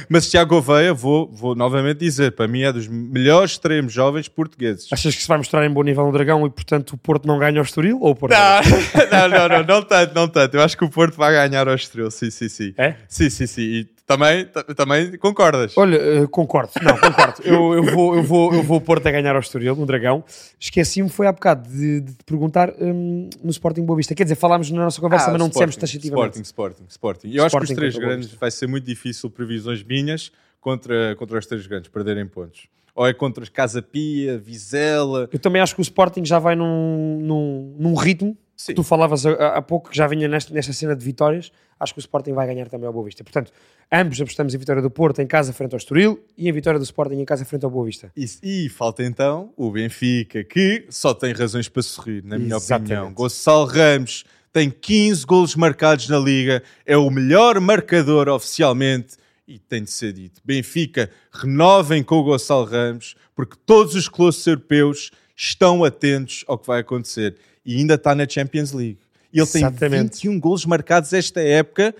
Mas 0.09 0.30
Tiago 0.30 0.57
Oveia, 0.57 0.95
vou, 0.95 1.30
vou 1.30 1.54
novamente 1.54 1.99
dizer, 1.99 2.33
para 2.33 2.49
mim 2.49 2.62
é 2.62 2.73
dos 2.73 2.88
melhores 2.88 3.50
extremos 3.50 3.92
jovens 3.92 4.28
portugueses. 4.28 4.90
Achas 4.90 5.14
que 5.14 5.21
se 5.21 5.28
vai 5.28 5.37
mostrar 5.37 5.66
em 5.66 5.71
bom 5.71 5.83
nível 5.83 6.07
no 6.07 6.12
Dragão 6.12 6.47
e, 6.47 6.49
portanto, 6.49 6.92
o 6.92 6.97
Porto 6.97 7.28
não 7.28 7.38
ganha 7.38 7.59
ao 7.59 7.64
Estoril? 7.64 7.99
Ou 8.00 8.12
o 8.12 8.16
Porto? 8.16 8.33
Não, 8.33 8.38
não, 9.28 9.28
não, 9.28 9.49
não, 9.49 9.64
não 9.66 9.83
tanto, 9.83 10.14
não 10.14 10.26
tanto. 10.26 10.57
Eu 10.57 10.62
acho 10.62 10.78
que 10.78 10.85
o 10.87 10.88
Porto 10.88 11.19
vai 11.19 11.35
ganhar 11.35 11.69
ao 11.69 11.75
Estoril, 11.75 12.11
sim, 12.11 12.30
sim, 12.30 12.49
sim. 12.49 12.73
É? 12.78 12.95
Sim, 13.09 13.28
sim, 13.28 13.47
sim. 13.47 13.61
E 13.61 13.88
também, 14.11 14.49
também 14.75 15.17
concordas? 15.19 15.79
Olha, 15.79 15.97
eh, 15.97 16.26
concordo. 16.26 16.73
Não, 16.83 16.99
concordo. 16.99 17.43
eu, 17.45 17.75
eu, 17.75 17.83
vou, 17.85 18.17
eu, 18.17 18.23
vou, 18.25 18.55
eu 18.55 18.62
vou 18.64 18.79
o 18.79 18.81
Porto 18.81 19.07
a 19.07 19.11
ganhar 19.12 19.37
ao 19.37 19.40
Estoril, 19.40 19.76
no 19.76 19.87
Dragão. 19.87 20.25
Esqueci-me, 20.59 21.09
foi 21.09 21.29
há 21.29 21.33
bocado 21.33 21.69
de, 21.71 22.00
de 22.00 22.14
te 22.14 22.25
perguntar 22.25 22.73
hum, 22.81 23.31
no 23.40 23.50
Sporting 23.50 23.85
Boa 23.85 23.97
Vista. 23.97 24.12
Quer 24.12 24.25
dizer, 24.25 24.35
falámos 24.35 24.69
na 24.73 24.83
nossa 24.85 25.00
conversa, 25.00 25.29
Ah, 25.29 25.31
mas 25.31 25.38
não 25.38 25.49
dissemos 25.49 25.76
Sporting, 25.76 25.81
taxativamente. 25.93 26.43
Sporting, 26.43 26.83
Sporting, 26.87 26.87
Sporting. 26.88 27.29
Eu 27.33 27.45
acho 27.45 27.57
que 27.57 27.62
os 27.62 27.71
Sporting 27.71 27.75
três 27.75 27.97
grandes 27.97 28.35
vai 28.35 28.50
ser 28.50 28.67
muito 28.67 28.85
difícil 28.85 29.31
previsões 29.31 29.83
minhas 29.85 30.33
contra, 30.61 31.14
contra 31.14 31.38
os 31.38 31.47
três 31.47 31.64
grandes 31.69 31.88
perderem 31.88 32.26
pontos. 32.26 32.67
Ou 32.95 33.07
é 33.07 33.14
contra 33.14 33.47
Casa 33.47 33.81
Pia, 33.81 34.37
Vizela. 34.38 35.29
Eu 35.33 35.38
também 35.38 35.62
acho 35.62 35.75
que 35.75 35.81
o 35.81 35.83
Sporting 35.83 36.25
já 36.25 36.40
vai 36.40 36.57
num, 36.57 37.21
num, 37.23 37.76
num 37.79 37.95
ritmo. 37.95 38.37
Sim. 38.61 38.75
Tu 38.75 38.83
falavas 38.83 39.25
há, 39.25 39.62
pouco 39.62 39.88
que 39.88 39.97
já 39.97 40.07
vinha 40.07 40.29
nesta, 40.29 40.52
nesta 40.52 40.75
cena 40.75 40.95
de 40.95 41.02
vitórias. 41.02 41.50
Acho 41.79 41.95
que 41.95 41.99
o 41.99 42.02
Sporting 42.02 42.35
vai 42.35 42.47
ganhar 42.47 42.69
também 42.69 42.87
ao 42.87 42.93
Boa 42.93 43.07
Vista. 43.07 43.25
Portanto, 43.25 43.50
ambos 43.90 44.21
apostamos 44.21 44.55
em 44.55 44.59
vitória 44.59 44.83
do 44.83 44.90
Porto 44.90 45.23
em 45.23 45.26
casa 45.26 45.50
frente 45.55 45.73
ao 45.73 45.79
Estoril 45.79 46.23
e 46.37 46.47
em 46.47 46.52
vitória 46.52 46.79
do 46.79 46.83
Sporting 46.83 47.14
em 47.14 47.25
casa 47.25 47.43
frente 47.47 47.64
ao 47.64 47.71
Boa 47.71 47.87
Vista. 47.87 48.12
E, 48.14 48.26
e 48.43 48.69
falta 48.69 49.02
então 49.02 49.50
o 49.57 49.71
Benfica, 49.71 50.45
que 50.45 50.85
só 50.90 51.14
tem 51.14 51.33
razões 51.33 51.71
para 51.71 51.81
sorrir, 51.81 52.23
na 52.23 52.38
minha 52.38 52.57
Exatamente. 52.57 52.93
opinião. 52.93 53.14
Gonçalo 53.14 53.64
Ramos 53.64 54.26
tem 54.52 54.69
15 54.69 55.25
golos 55.25 55.57
marcados 55.57 56.07
na 56.11 56.19
Liga, 56.19 56.62
é 56.85 56.99
o 56.99 57.09
melhor 57.09 57.59
marcador 57.61 58.29
oficialmente 58.29 59.17
e 59.49 59.59
tem 59.59 59.85
de 59.85 59.90
ser 59.90 60.12
dito. 60.12 60.38
Benfica, 60.45 61.09
renovem 61.33 62.02
com 62.02 62.17
o 62.17 62.25
Gonçalo 62.25 62.67
Ramos, 62.67 63.14
porque 63.35 63.57
todos 63.64 63.95
os 63.95 64.07
colossos 64.07 64.47
europeus 64.47 65.11
estão 65.35 65.83
atentos 65.83 66.45
ao 66.47 66.59
que 66.59 66.67
vai 66.67 66.81
acontecer. 66.81 67.37
E 67.64 67.76
ainda 67.76 67.95
está 67.95 68.14
na 68.14 68.26
Champions 68.29 68.73
League. 68.73 68.99
E 69.33 69.38
ele 69.38 69.47
tem 69.47 69.62
Exatamente. 69.62 70.14
21 70.26 70.40
golos 70.40 70.64
marcados 70.67 71.12
esta 71.12 71.40
época. 71.40 71.95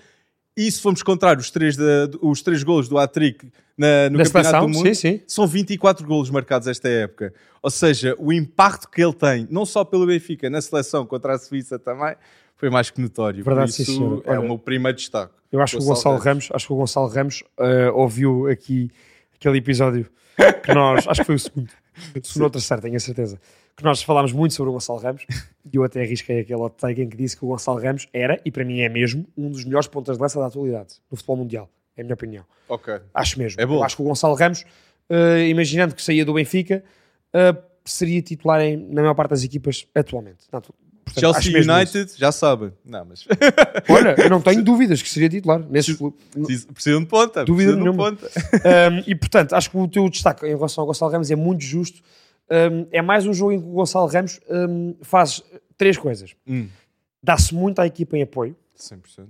E 0.57 0.69
se 0.69 0.81
formos 0.81 1.01
contar 1.01 1.37
os 1.37 1.49
três, 1.49 1.77
da- 1.77 2.09
os 2.21 2.41
três 2.41 2.61
golos 2.61 2.89
do 2.89 2.97
Hat-Trick 2.97 3.49
na- 3.77 4.09
no 4.09 4.17
Na 4.17 4.23
Campeonato 4.25 4.65
do 4.67 4.69
Mundo, 4.69 4.87
sim, 4.87 4.93
sim. 4.93 5.21
são 5.25 5.47
24 5.47 6.05
golos 6.05 6.29
marcados 6.29 6.67
esta 6.67 6.89
época. 6.89 7.33
Ou 7.63 7.69
seja, 7.71 8.15
o 8.19 8.33
impacto 8.33 8.89
que 8.89 9.01
ele 9.01 9.13
tem, 9.13 9.47
não 9.49 9.65
só 9.65 9.85
pelo 9.85 10.05
Benfica, 10.05 10.49
na 10.49 10.61
seleção 10.61 11.05
contra 11.05 11.35
a 11.35 11.39
Suíça 11.39 11.79
também, 11.79 12.15
foi 12.57 12.69
mais 12.69 12.89
que 12.89 12.99
notório. 12.99 13.43
Verdade, 13.45 13.71
Por 13.71 13.75
sim, 13.77 13.83
isso, 13.83 13.93
senhor. 13.95 14.21
é 14.25 14.31
Olha, 14.31 14.39
o 14.41 14.43
meu 14.43 14.59
primeiro 14.59 14.97
destaque. 14.97 15.33
Eu 15.51 15.61
acho 15.61 15.77
que 15.77 15.83
o 15.83 15.85
Gonçalo 15.87 16.17
Ramos, 16.17 16.49
acho 16.51 16.67
que 16.67 16.73
o 16.73 16.75
Gonçalo 16.75 17.07
Ramos 17.07 17.43
eh, 17.59 17.89
ouviu 17.91 18.47
aqui 18.47 18.89
aquele 19.35 19.57
episódio 19.59 20.05
que 20.63 20.73
nós, 20.73 21.07
acho 21.07 21.21
que 21.21 21.25
foi 21.27 21.35
o 21.35 21.39
segundo, 21.39 21.69
o 21.69 22.27
segundo 22.27 22.43
ou 22.43 22.49
terceiro, 22.51 22.81
tenho 22.81 22.95
a 22.95 22.99
certeza, 22.99 23.39
que 23.75 23.83
nós 23.83 24.01
falámos 24.03 24.31
muito 24.31 24.53
sobre 24.53 24.69
o 24.69 24.73
Gonçalo 24.73 24.99
Ramos 24.99 25.25
e 25.71 25.75
eu 25.77 25.83
até 25.83 26.01
arrisquei 26.01 26.39
aquele 26.41 26.59
hot 26.59 26.75
take 26.77 27.01
em 27.01 27.09
que 27.09 27.17
disse 27.17 27.35
que 27.37 27.43
o 27.45 27.47
Gonçalo 27.47 27.79
Ramos 27.81 28.07
era, 28.13 28.39
e 28.45 28.51
para 28.51 28.63
mim 28.65 28.79
é 28.81 28.89
mesmo, 28.89 29.25
um 29.37 29.49
dos 29.49 29.63
melhores 29.65 29.87
pontas 29.87 30.17
de 30.17 30.21
lança 30.21 30.39
da 30.39 30.47
atualidade 30.47 30.95
no 31.09 31.17
futebol 31.17 31.37
mundial. 31.37 31.69
É 31.95 32.01
a 32.01 32.03
minha 32.03 32.13
opinião. 32.13 32.43
Ok. 32.69 32.93
Acho 33.13 33.37
mesmo. 33.39 33.59
É 33.61 33.65
bom. 33.65 33.75
Eu 33.75 33.83
acho 33.83 33.95
que 33.95 34.01
o 34.01 34.05
Gonçalo 34.05 34.33
Ramos, 34.35 34.63
eh, 35.09 35.47
imaginando 35.49 35.93
que 35.95 36.01
saía 36.01 36.23
do 36.25 36.33
Benfica, 36.33 36.83
eh, 37.33 37.55
seria 37.83 38.21
titular 38.21 38.61
em, 38.61 38.77
na 38.77 39.01
maior 39.01 39.13
parte 39.15 39.31
das 39.31 39.43
equipas 39.43 39.87
atualmente. 39.93 40.47
Portanto, 40.49 40.73
Chelsea 41.19 41.51
mesmo 41.51 41.73
isso. 41.73 41.97
United, 41.97 42.13
já 42.17 42.31
sabem. 42.31 42.71
Não, 42.85 43.03
mas 43.03 43.25
Olha, 43.89 44.15
eu 44.17 44.29
não 44.29 44.39
tenho 44.41 44.63
dúvidas 44.63 45.01
que 45.01 45.09
seria 45.09 45.27
titular 45.27 45.59
nesse 45.69 45.95
clube. 45.95 46.15
precisam- 46.73 47.01
de 47.01 47.07
ponta. 47.07 47.43
Dúvida 47.43 47.73
de 47.73 47.79
nenhuma. 47.79 48.11
ponta. 48.11 48.29
Um, 48.31 49.03
e 49.07 49.15
portanto, 49.15 49.53
acho 49.53 49.69
que 49.69 49.77
o 49.77 49.87
teu 49.87 50.07
destaque 50.09 50.45
em 50.45 50.55
relação 50.55 50.83
ao 50.83 50.87
Gonçalo 50.87 51.11
Ramos 51.11 51.29
é 51.31 51.35
muito 51.35 51.63
justo. 51.63 52.01
Um, 52.51 52.85
é 52.91 53.01
mais 53.01 53.25
um 53.25 53.33
jogo 53.33 53.53
em 53.53 53.61
que 53.61 53.65
o 53.65 53.71
Gonçalo 53.71 54.07
Ramos 54.07 54.39
um, 54.49 54.93
faz 55.01 55.41
três 55.77 55.97
coisas: 55.97 56.35
Hum, 56.45 56.67
dá-se 57.23 57.55
muito 57.55 57.79
à 57.79 57.87
equipa 57.87 58.17
em 58.17 58.23
apoio, 58.23 58.55
100%. 58.77 59.25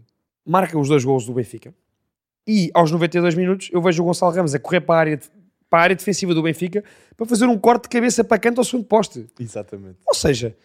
marca 0.45 0.77
os 0.79 0.87
dois 0.87 1.03
golos 1.05 1.25
do 1.27 1.33
Benfica, 1.33 1.71
e 2.47 2.71
aos 2.73 2.89
92 2.91 3.35
minutos 3.35 3.69
eu 3.71 3.79
vejo 3.81 4.01
o 4.01 4.05
Gonçalo 4.07 4.31
Ramos 4.33 4.55
a 4.55 4.59
correr 4.59 4.81
para 4.81 4.95
a 4.95 4.99
área, 4.99 5.17
de- 5.17 5.29
para 5.69 5.79
a 5.79 5.83
área 5.83 5.95
defensiva 5.95 6.33
do 6.33 6.41
Benfica 6.41 6.83
para 7.15 7.25
fazer 7.27 7.45
um 7.45 7.57
corte 7.59 7.83
de 7.83 7.89
cabeça 7.89 8.23
para 8.23 8.39
canto 8.39 8.57
ao 8.57 8.65
segundo 8.65 8.85
poste. 8.85 9.25
Exatamente. 9.39 9.99
Ou 10.07 10.15
seja, 10.15 10.55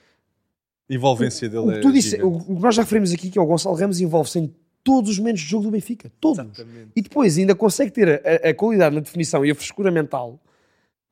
A 0.91 0.95
envolvência 0.95 1.49
dele 1.51 1.63
o 1.67 1.71
é 1.73 1.81
tu 1.81 1.93
disse, 1.93 2.17
o, 2.23 2.37
o 2.39 2.57
que 2.57 2.63
nós 2.63 2.75
já 2.75 2.83
referimos 2.83 3.13
aqui 3.13 3.29
que 3.31 3.39
é 3.39 3.43
o 3.43 3.47
Gonçalo 3.47 3.77
Ramos 3.77 4.01
envolve-se 4.01 4.39
em 4.39 4.55
todos 4.83 5.11
os 5.11 5.19
momentos 5.19 5.43
de 5.43 5.49
jogo 5.49 5.65
do 5.65 5.71
Benfica. 5.71 6.11
Todos. 6.21 6.39
Exatamente. 6.39 6.91
e 6.97 7.03
depois 7.03 7.37
ainda 7.37 7.55
consegue 7.55 7.91
ter 7.91 8.09
a, 8.25 8.49
a 8.51 8.55
qualidade 8.55 8.95
na 8.95 9.01
definição 9.03 9.45
e 9.45 9.51
a 9.51 9.55
frescura 9.55 9.91
mental 9.91 10.41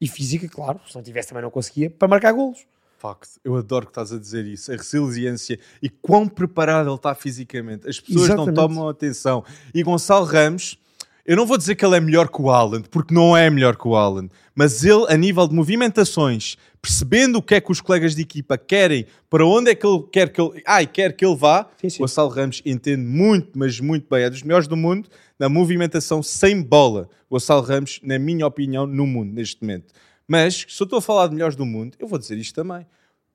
e 0.05 0.09
física, 0.09 0.47
claro, 0.47 0.79
se 0.87 0.95
não 0.95 1.03
tivesse 1.03 1.29
também 1.29 1.43
não 1.43 1.51
conseguia, 1.51 1.88
para 1.88 2.07
marcar 2.07 2.31
golos. 2.33 2.67
Facto. 2.99 3.40
Eu 3.43 3.57
adoro 3.57 3.87
que 3.87 3.90
estás 3.90 4.12
a 4.12 4.19
dizer 4.19 4.45
isso. 4.45 4.71
A 4.71 4.77
resiliência 4.77 5.59
e 5.83 5.88
quão 5.88 6.29
preparado 6.29 6.90
ele 6.90 6.95
está 6.95 7.14
fisicamente. 7.14 7.88
As 7.88 7.99
pessoas 7.99 8.27
Exatamente. 8.27 8.55
não 8.55 8.69
tomam 8.69 8.88
atenção. 8.88 9.43
E 9.75 9.83
Gonçalo 9.83 10.27
Ramos, 10.27 10.79
eu 11.27 11.37
não 11.37 11.47
vou 11.47 11.57
dizer 11.57 11.75
que 11.75 11.85
ele 11.85 11.97
é 11.97 12.01
melhor 12.01 12.29
que 12.29 12.41
o 12.41 12.51
Haaland, 12.51 12.89
porque 12.91 13.15
não 13.15 13.37
é 13.37 13.49
melhor 13.49 13.77
que 13.77 13.89
o 13.89 13.97
Haaland, 13.97 14.31
mas 14.55 14.85
ele, 14.85 15.07
a 15.09 15.17
nível 15.17 15.49
de 15.49 15.55
movimentações, 15.55 16.57
percebendo 16.83 17.39
o 17.39 17.43
que 17.43 17.55
é 17.55 17.61
que 17.61 17.73
os 17.73 17.81
colegas 17.81 18.15
de 18.15 18.23
equipa 18.23 18.59
querem, 18.59 19.07
para 19.31 19.47
onde 19.47 19.71
é 19.71 19.75
que 19.75 19.87
ele 19.87 20.05
quer 20.13 20.29
que 20.31 20.41
ele, 20.41 20.63
ai, 20.67 20.87
quer 20.87 21.17
que 21.17 21.25
ele 21.25 21.35
vá, 21.35 21.67
Sim, 21.81 21.89
sim. 21.89 21.99
Gonçalo 21.99 22.29
Ramos 22.29 22.61
entende 22.65 23.03
muito, 23.03 23.59
mas 23.59 23.81
muito 23.81 24.07
bem. 24.09 24.25
É 24.25 24.31
dos 24.31 24.43
melhores 24.43 24.69
do 24.69 24.77
mundo 24.77 25.09
na 25.39 25.49
movimentação 25.49 26.23
sem 26.23 26.61
bola. 26.63 27.09
Gonçalo 27.31 27.63
Ramos, 27.63 28.01
na 28.03 28.19
minha 28.19 28.47
opinião, 28.47 28.87
no 28.87 29.07
mundo, 29.07 29.33
neste 29.33 29.63
momento. 29.63 29.95
Mas, 30.29 30.67
se 30.69 30.83
eu 30.83 30.85
estou 30.85 30.99
a 30.99 31.03
falar 31.03 31.27
de 31.29 31.35
melhores 31.35 31.57
do 31.57 31.65
mundo, 31.65 31.97
eu 31.99 32.07
vou 32.07 32.19
dizer 32.19 32.37
isto 32.37 32.55
também. 32.55 32.87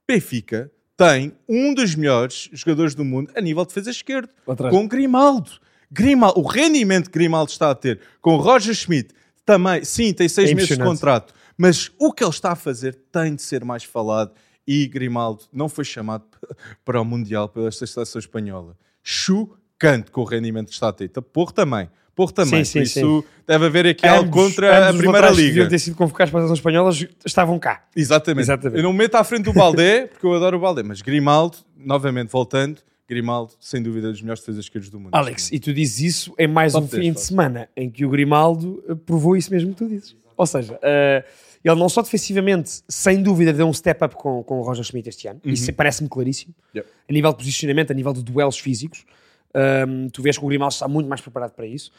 Benfica 0.07 0.71
tem 0.95 1.31
um 1.47 1.73
dos 1.73 1.95
melhores 1.95 2.49
jogadores 2.51 2.93
do 2.93 3.05
mundo 3.05 3.31
a 3.35 3.39
nível 3.41 3.63
de 3.63 3.69
defesa 3.69 3.89
esquerdo, 3.89 4.29
Atrás. 4.47 4.75
com 4.75 4.87
Grimaldo. 4.87 5.51
Grimaldo. 5.91 6.39
O 6.39 6.43
rendimento 6.47 7.05
que 7.09 7.17
Grimaldo 7.17 7.51
está 7.51 7.71
a 7.71 7.75
ter 7.75 7.99
com 8.21 8.35
o 8.35 8.37
Roger 8.37 8.73
Schmidt 8.73 9.09
também, 9.45 9.83
sim, 9.83 10.13
tem 10.13 10.27
seis 10.29 10.51
É 10.51 10.53
meses 10.53 10.77
de 10.77 10.83
contrato, 10.83 11.33
mas 11.57 11.91
o 11.97 12.13
que 12.13 12.23
ele 12.23 12.29
está 12.31 12.51
a 12.51 12.55
fazer 12.55 12.97
tem 13.11 13.35
de 13.35 13.41
ser 13.41 13.63
mais 13.65 13.83
falado. 13.83 14.31
E 14.67 14.85
Grimaldo 14.87 15.45
não 15.51 15.67
foi 15.67 15.83
chamado 15.83 16.25
para 16.85 17.01
o 17.01 17.05
Mundial 17.05 17.49
pela 17.49 17.71
seleção 17.71 18.19
espanhola. 18.19 18.77
Chocante 19.01 20.11
com 20.11 20.21
o 20.21 20.25
rendimento 20.25 20.67
que 20.67 20.73
está 20.73 20.89
a 20.89 20.93
ter. 20.93 21.09
Porro 21.09 21.51
também. 21.51 21.89
Porro 22.15 22.31
também. 22.33 22.63
Sim, 22.65 22.79
Por 22.81 22.85
sim, 22.87 22.99
isso 23.01 23.25
deve 23.47 23.65
haver 23.65 23.87
aqui 23.87 24.05
algo 24.07 24.25
Ambos- 24.29 24.43
contra 24.55 24.89
a 24.89 24.93
Primeira 24.93 25.29
Liga. 25.29 25.47
deviam 25.47 25.69
ter 25.69 25.79
sido 25.79 25.95
convocados 25.95 26.31
para 26.31 26.39
a 26.41 26.43
seleção 26.43 26.55
espanhola 26.55 26.91
estavam 27.25 27.57
cá. 27.57 27.85
Exatamente. 27.95 28.43
Exatamente. 28.45 28.77
Eu 28.77 28.83
não 28.83 28.91
me 28.91 28.99
meto 28.99 29.15
à 29.15 29.23
frente 29.23 29.43
do 29.45 29.53
Baldé, 29.53 30.05
porque 30.07 30.25
eu 30.25 30.33
adoro 30.33 30.57
o 30.57 30.59
Baldé, 30.59 30.83
mas 30.83 31.01
Grimaldo, 31.01 31.57
novamente 31.77 32.29
voltando, 32.29 32.81
Grimaldo, 33.09 33.53
sem 33.59 33.81
dúvida, 33.81 34.11
dos 34.11 34.21
melhores 34.21 34.41
defesas 34.41 34.65
esquerdos 34.65 34.89
do 34.89 34.99
mundo. 34.99 35.13
Alex, 35.13 35.51
e 35.51 35.59
tu 35.59 35.73
dizes 35.73 35.99
isso 35.99 36.33
em 36.37 36.47
mais 36.47 36.73
Top 36.73 36.85
um 36.85 36.89
10, 36.89 37.03
fim 37.03 37.11
de 37.13 37.21
semana 37.21 37.69
em 37.75 37.89
que 37.89 38.05
o 38.05 38.09
Grimaldo 38.09 38.83
eh, 38.87 38.95
provou 38.95 39.35
isso 39.35 39.51
mesmo 39.51 39.71
que 39.71 39.77
tu 39.77 39.87
dizes. 39.89 40.15
Ou 40.37 40.45
seja, 40.45 40.79
eh, 40.81 41.25
ele 41.63 41.75
não 41.75 41.89
só 41.89 42.01
defensivamente, 42.01 42.81
sem 42.87 43.21
dúvida, 43.21 43.51
deu 43.51 43.67
um 43.67 43.73
step 43.73 44.05
up 44.05 44.15
com, 44.15 44.43
com 44.43 44.59
o 44.59 44.61
Roger 44.61 44.83
Schmidt 44.85 45.09
este 45.09 45.27
ano, 45.27 45.41
isso 45.43 45.73
parece-me 45.73 46.07
claríssimo, 46.07 46.53
Yep. 46.73 46.87
a 47.09 47.13
nível 47.13 47.31
de 47.31 47.37
posicionamento, 47.39 47.91
a 47.91 47.93
nível 47.93 48.13
de 48.13 48.23
duelos 48.23 48.57
físicos, 48.57 49.05
Ahm, 49.53 50.09
tu 50.09 50.21
vês 50.21 50.37
que 50.37 50.45
o 50.45 50.47
Grimaldo 50.47 50.73
está 50.73 50.87
muito 50.87 51.07
mais 51.07 51.21
preparado 51.21 51.51
para 51.53 51.65
isso. 51.65 51.91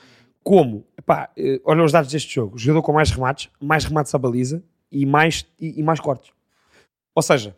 Como, 0.42 0.86
epá, 0.96 1.30
eh, 1.36 1.60
olha 1.64 1.84
os 1.84 1.92
dados 1.92 2.10
deste 2.10 2.34
jogo, 2.34 2.56
jogador 2.56 2.82
com 2.82 2.92
mais 2.92 3.10
remates, 3.10 3.48
mais 3.60 3.84
remates 3.84 4.14
à 4.14 4.18
baliza 4.18 4.62
e 4.90 5.04
mais, 5.04 5.44
e, 5.60 5.80
e 5.80 5.82
mais 5.82 6.00
cortes. 6.00 6.30
Ou 7.14 7.22
seja, 7.22 7.54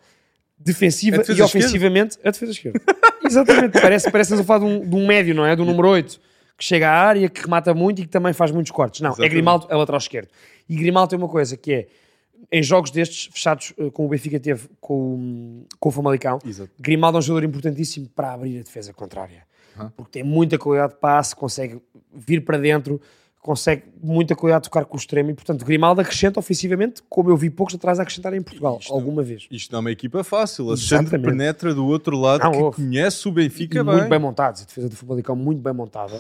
defensiva 0.59 1.19
É 1.19 1.33
e 1.33 1.43
ofensivamente, 1.43 2.19
a 2.25 2.31
defesa 2.31 2.53
esquerda. 2.53 2.81
Exatamente, 3.33 3.81
parece, 3.81 4.11
parece 4.11 4.35
a 4.35 4.45
falar 4.45 4.61
de 4.61 4.95
um, 4.97 5.07
médio, 5.07 5.35
não 5.35 5.45
é? 5.47 5.55
Do 5.57 5.65
número 5.65 5.89
8, 5.89 6.21
que 6.57 6.65
chega 6.65 6.89
à 6.91 6.93
área, 6.95 7.29
que 7.29 7.41
remata 7.43 7.73
muito 7.75 8.01
e 8.01 8.03
que 8.05 8.09
também 8.11 8.33
faz 8.33 8.51
muitos 8.51 8.71
cortes. 8.73 9.01
Não, 9.01 9.09
é 9.09 9.13
Exatamente. 9.13 9.31
Grimaldo, 9.33 9.67
é 9.71 9.77
lateral 9.77 9.99
esquerdo. 9.99 10.29
E 10.69 10.77
Grimaldo 10.77 11.11
tem 11.11 11.19
uma 11.19 11.29
coisa 11.29 11.57
que 11.57 11.73
é, 11.73 11.87
em 12.51 12.63
jogos 12.63 12.91
destes, 12.91 13.31
fechados, 13.33 13.73
eh, 13.79 13.91
como 13.91 14.07
o 14.09 14.11
Benfica 14.11 14.39
teve 14.39 14.69
com, 14.81 14.95
o- 14.95 15.67
com 15.81 15.89
o 15.89 15.93
Famalicão, 15.93 16.39
Exato. 16.47 16.71
Grimaldo 16.79 17.17
é 17.17 17.21
um 17.21 17.23
jogador 17.23 17.47
importantíssimo 17.47 18.09
para 18.15 18.33
abrir 18.33 18.59
a 18.59 18.63
defesa 18.63 18.93
contrária. 18.93 19.45
Aham. 19.75 19.91
porque 19.97 20.11
tem 20.21 20.23
muita 20.23 20.59
qualidade 20.59 20.93
de 20.93 20.99
passe, 21.01 21.35
consegue 21.35 21.81
vir 22.15 22.45
para 22.45 22.59
dentro, 22.59 23.01
consegue 23.43 23.83
muita 24.01 24.37
qualidade 24.37 24.63
de 24.63 24.71
tocar 24.71 24.85
com 24.85 24.97
o 24.97 24.99
extremo 24.99 25.31
e, 25.31 25.35
portanto, 25.35 25.65
Grimaldo 25.65 26.01
acrescenta 26.01 26.39
ofensivamente, 26.39 27.03
como 27.09 27.29
eu 27.29 27.37
vi 27.37 27.51
poucos 27.51 27.75
atrás 27.75 27.99
a 27.99 28.03
acrescentar 28.03 28.33
em 28.35 28.41
Portugal, 28.41 28.79
Isto- 28.81 28.95
alguma 28.95 29.21
vez. 29.23 29.49
Isto 29.51 29.73
não 29.73 29.79
é 29.79 29.81
uma 29.81 29.91
equipa 29.91 30.23
fácil. 30.23 30.69
Alexandre 30.69 31.07
Exatamente. 31.09 31.29
penetra 31.29 31.75
do 31.75 31.85
outro 31.85 32.17
lado, 32.17 32.45
Não, 32.45 32.53
que 32.53 32.57
houve. 32.59 32.77
conhece 32.77 33.27
o 33.29 33.33
Benfica 33.33 33.81
E 33.81 33.83
bem. 33.83 33.95
muito 33.97 34.09
bem 34.09 34.19
montados, 34.21 34.63
a 34.63 34.65
defesa 34.65 34.89
do 34.89 34.95
Famalicão 34.97 35.35
muito 35.35 35.61
bem 35.61 35.73
montada. 35.75 36.17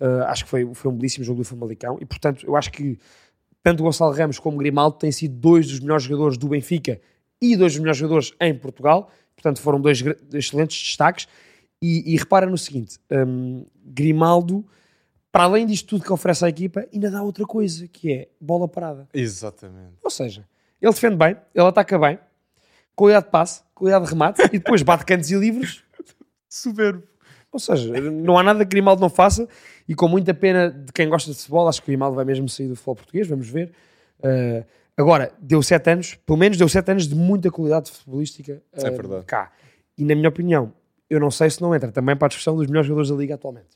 Uh, 0.00 0.22
acho 0.26 0.44
que 0.44 0.50
foi, 0.50 0.68
foi 0.74 0.90
um 0.90 0.94
belíssimo 0.96 1.24
jogo 1.24 1.40
do 1.40 1.44
Famalicão 1.44 1.98
e, 2.00 2.06
portanto, 2.06 2.44
eu 2.46 2.56
acho 2.56 2.72
que 2.72 2.98
tanto 3.62 3.82
Gonçalo 3.82 4.12
Ramos 4.12 4.38
como 4.38 4.56
Grimaldo 4.56 4.96
têm 4.96 5.12
sido 5.12 5.34
dois 5.36 5.68
dos 5.68 5.78
melhores 5.78 6.02
jogadores 6.04 6.36
do 6.38 6.48
Benfica 6.48 6.98
e 7.40 7.54
dois 7.54 7.74
dos 7.74 7.80
melhores 7.80 7.98
jogadores 7.98 8.32
em 8.40 8.52
Portugal. 8.54 9.10
Portanto, 9.36 9.60
foram 9.60 9.78
dois 9.80 10.02
excelentes 10.32 10.76
destaques. 10.82 11.28
E, 11.80 12.14
e 12.14 12.16
repara 12.16 12.46
no 12.46 12.56
seguinte: 12.56 12.98
um, 13.10 13.64
Grimaldo, 13.84 14.64
para 15.32 15.44
além 15.44 15.64
disto 15.66 15.88
tudo 15.88 16.04
que 16.04 16.12
oferece 16.12 16.44
à 16.44 16.48
equipa, 16.50 16.86
ainda 16.92 17.10
dá 17.10 17.22
outra 17.22 17.46
coisa, 17.46 17.88
que 17.88 18.12
é 18.12 18.28
bola 18.38 18.68
parada. 18.68 19.08
Exatamente. 19.14 19.94
Ou 20.04 20.10
seja, 20.10 20.46
ele 20.80 20.92
defende 20.92 21.16
bem, 21.16 21.36
ele 21.54 21.66
ataca 21.66 21.98
bem, 21.98 22.18
qualidade 22.94 23.24
de 23.24 23.30
passe, 23.32 23.62
qualidade 23.74 24.04
de 24.04 24.10
remate 24.10 24.42
e 24.44 24.58
depois 24.58 24.82
bate 24.82 25.06
cantos 25.06 25.30
e 25.30 25.36
livros 25.36 25.82
Soberbo. 26.50 27.02
ou 27.50 27.58
seja, 27.58 27.98
não 27.98 28.36
há 28.38 28.42
nada 28.42 28.64
que 28.64 28.70
Grimaldo 28.70 29.00
não 29.00 29.08
faça 29.08 29.48
e 29.88 29.94
com 29.94 30.06
muita 30.06 30.34
pena 30.34 30.70
de 30.70 30.92
quem 30.92 31.08
gosta 31.08 31.30
de 31.30 31.36
futebol, 31.38 31.66
acho 31.66 31.80
que 31.80 31.86
Grimaldo 31.86 32.14
vai 32.14 32.26
mesmo 32.26 32.46
sair 32.48 32.68
do 32.68 32.76
futebol 32.76 32.96
português, 32.96 33.26
vamos 33.26 33.48
ver. 33.48 33.72
Uh, 34.20 34.62
agora, 34.96 35.32
deu 35.40 35.62
sete 35.62 35.90
anos, 35.90 36.14
pelo 36.26 36.38
menos 36.38 36.58
deu 36.58 36.68
sete 36.68 36.90
anos 36.90 37.08
de 37.08 37.14
muita 37.14 37.50
qualidade 37.50 37.90
futebolística 37.90 38.62
uh, 38.72 38.86
É 38.86 38.90
verdade. 38.90 39.24
cá. 39.24 39.50
E 39.96 40.04
na 40.04 40.14
minha 40.14 40.28
opinião, 40.28 40.72
eu 41.08 41.18
não 41.18 41.30
sei 41.30 41.48
se 41.48 41.60
não 41.62 41.74
entra 41.74 41.90
também 41.90 42.14
para 42.16 42.26
a 42.26 42.28
discussão 42.28 42.54
dos 42.54 42.66
melhores 42.66 42.86
jogadores 42.86 43.10
da 43.10 43.16
Liga 43.16 43.34
atualmente. 43.34 43.68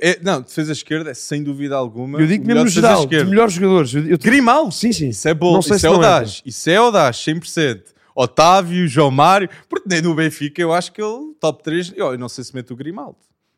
É- 0.00 0.18
não, 0.22 0.42
defesa 0.42 0.72
esquerda 0.72 1.10
é 1.10 1.14
sem 1.14 1.42
dúvida 1.42 1.76
alguma. 1.76 2.20
Eu 2.20 2.26
digo 2.26 2.44
o 2.44 2.46
mesmo 2.46 2.48
melhor 2.48 2.64
no 2.64 2.70
geral, 2.70 3.00
esquerda. 3.04 3.24
de 3.24 3.30
melhores 3.30 3.52
jogadores. 3.54 3.94
Eu, 3.94 4.06
eu- 4.06 4.18
Grimaldo. 4.18 4.72
sim, 4.72 4.92
sim. 4.92 5.08
Isso 5.08 5.28
é 5.28 5.34
bom, 5.34 5.58
isso 5.58 5.78
se 5.78 5.86
é 5.86 5.88
não 5.88 5.96
audaz. 5.96 6.42
Isso 6.44 6.70
é 6.70 6.76
audaz, 6.76 7.16
100%. 7.16 7.82
Otávio, 8.14 8.86
João 8.88 9.10
Mário, 9.10 9.48
porque 9.68 9.88
nem 9.88 10.02
no 10.02 10.14
Benfica 10.14 10.60
eu 10.60 10.72
acho 10.72 10.92
que 10.92 11.00
ele, 11.00 11.32
top 11.40 11.62
3, 11.62 11.92
eu, 11.96 12.18
não 12.18 12.28
sei 12.28 12.44
se 12.44 12.54
mete 12.54 12.72
o 12.72 12.76
Grimaldo. 12.76 13.16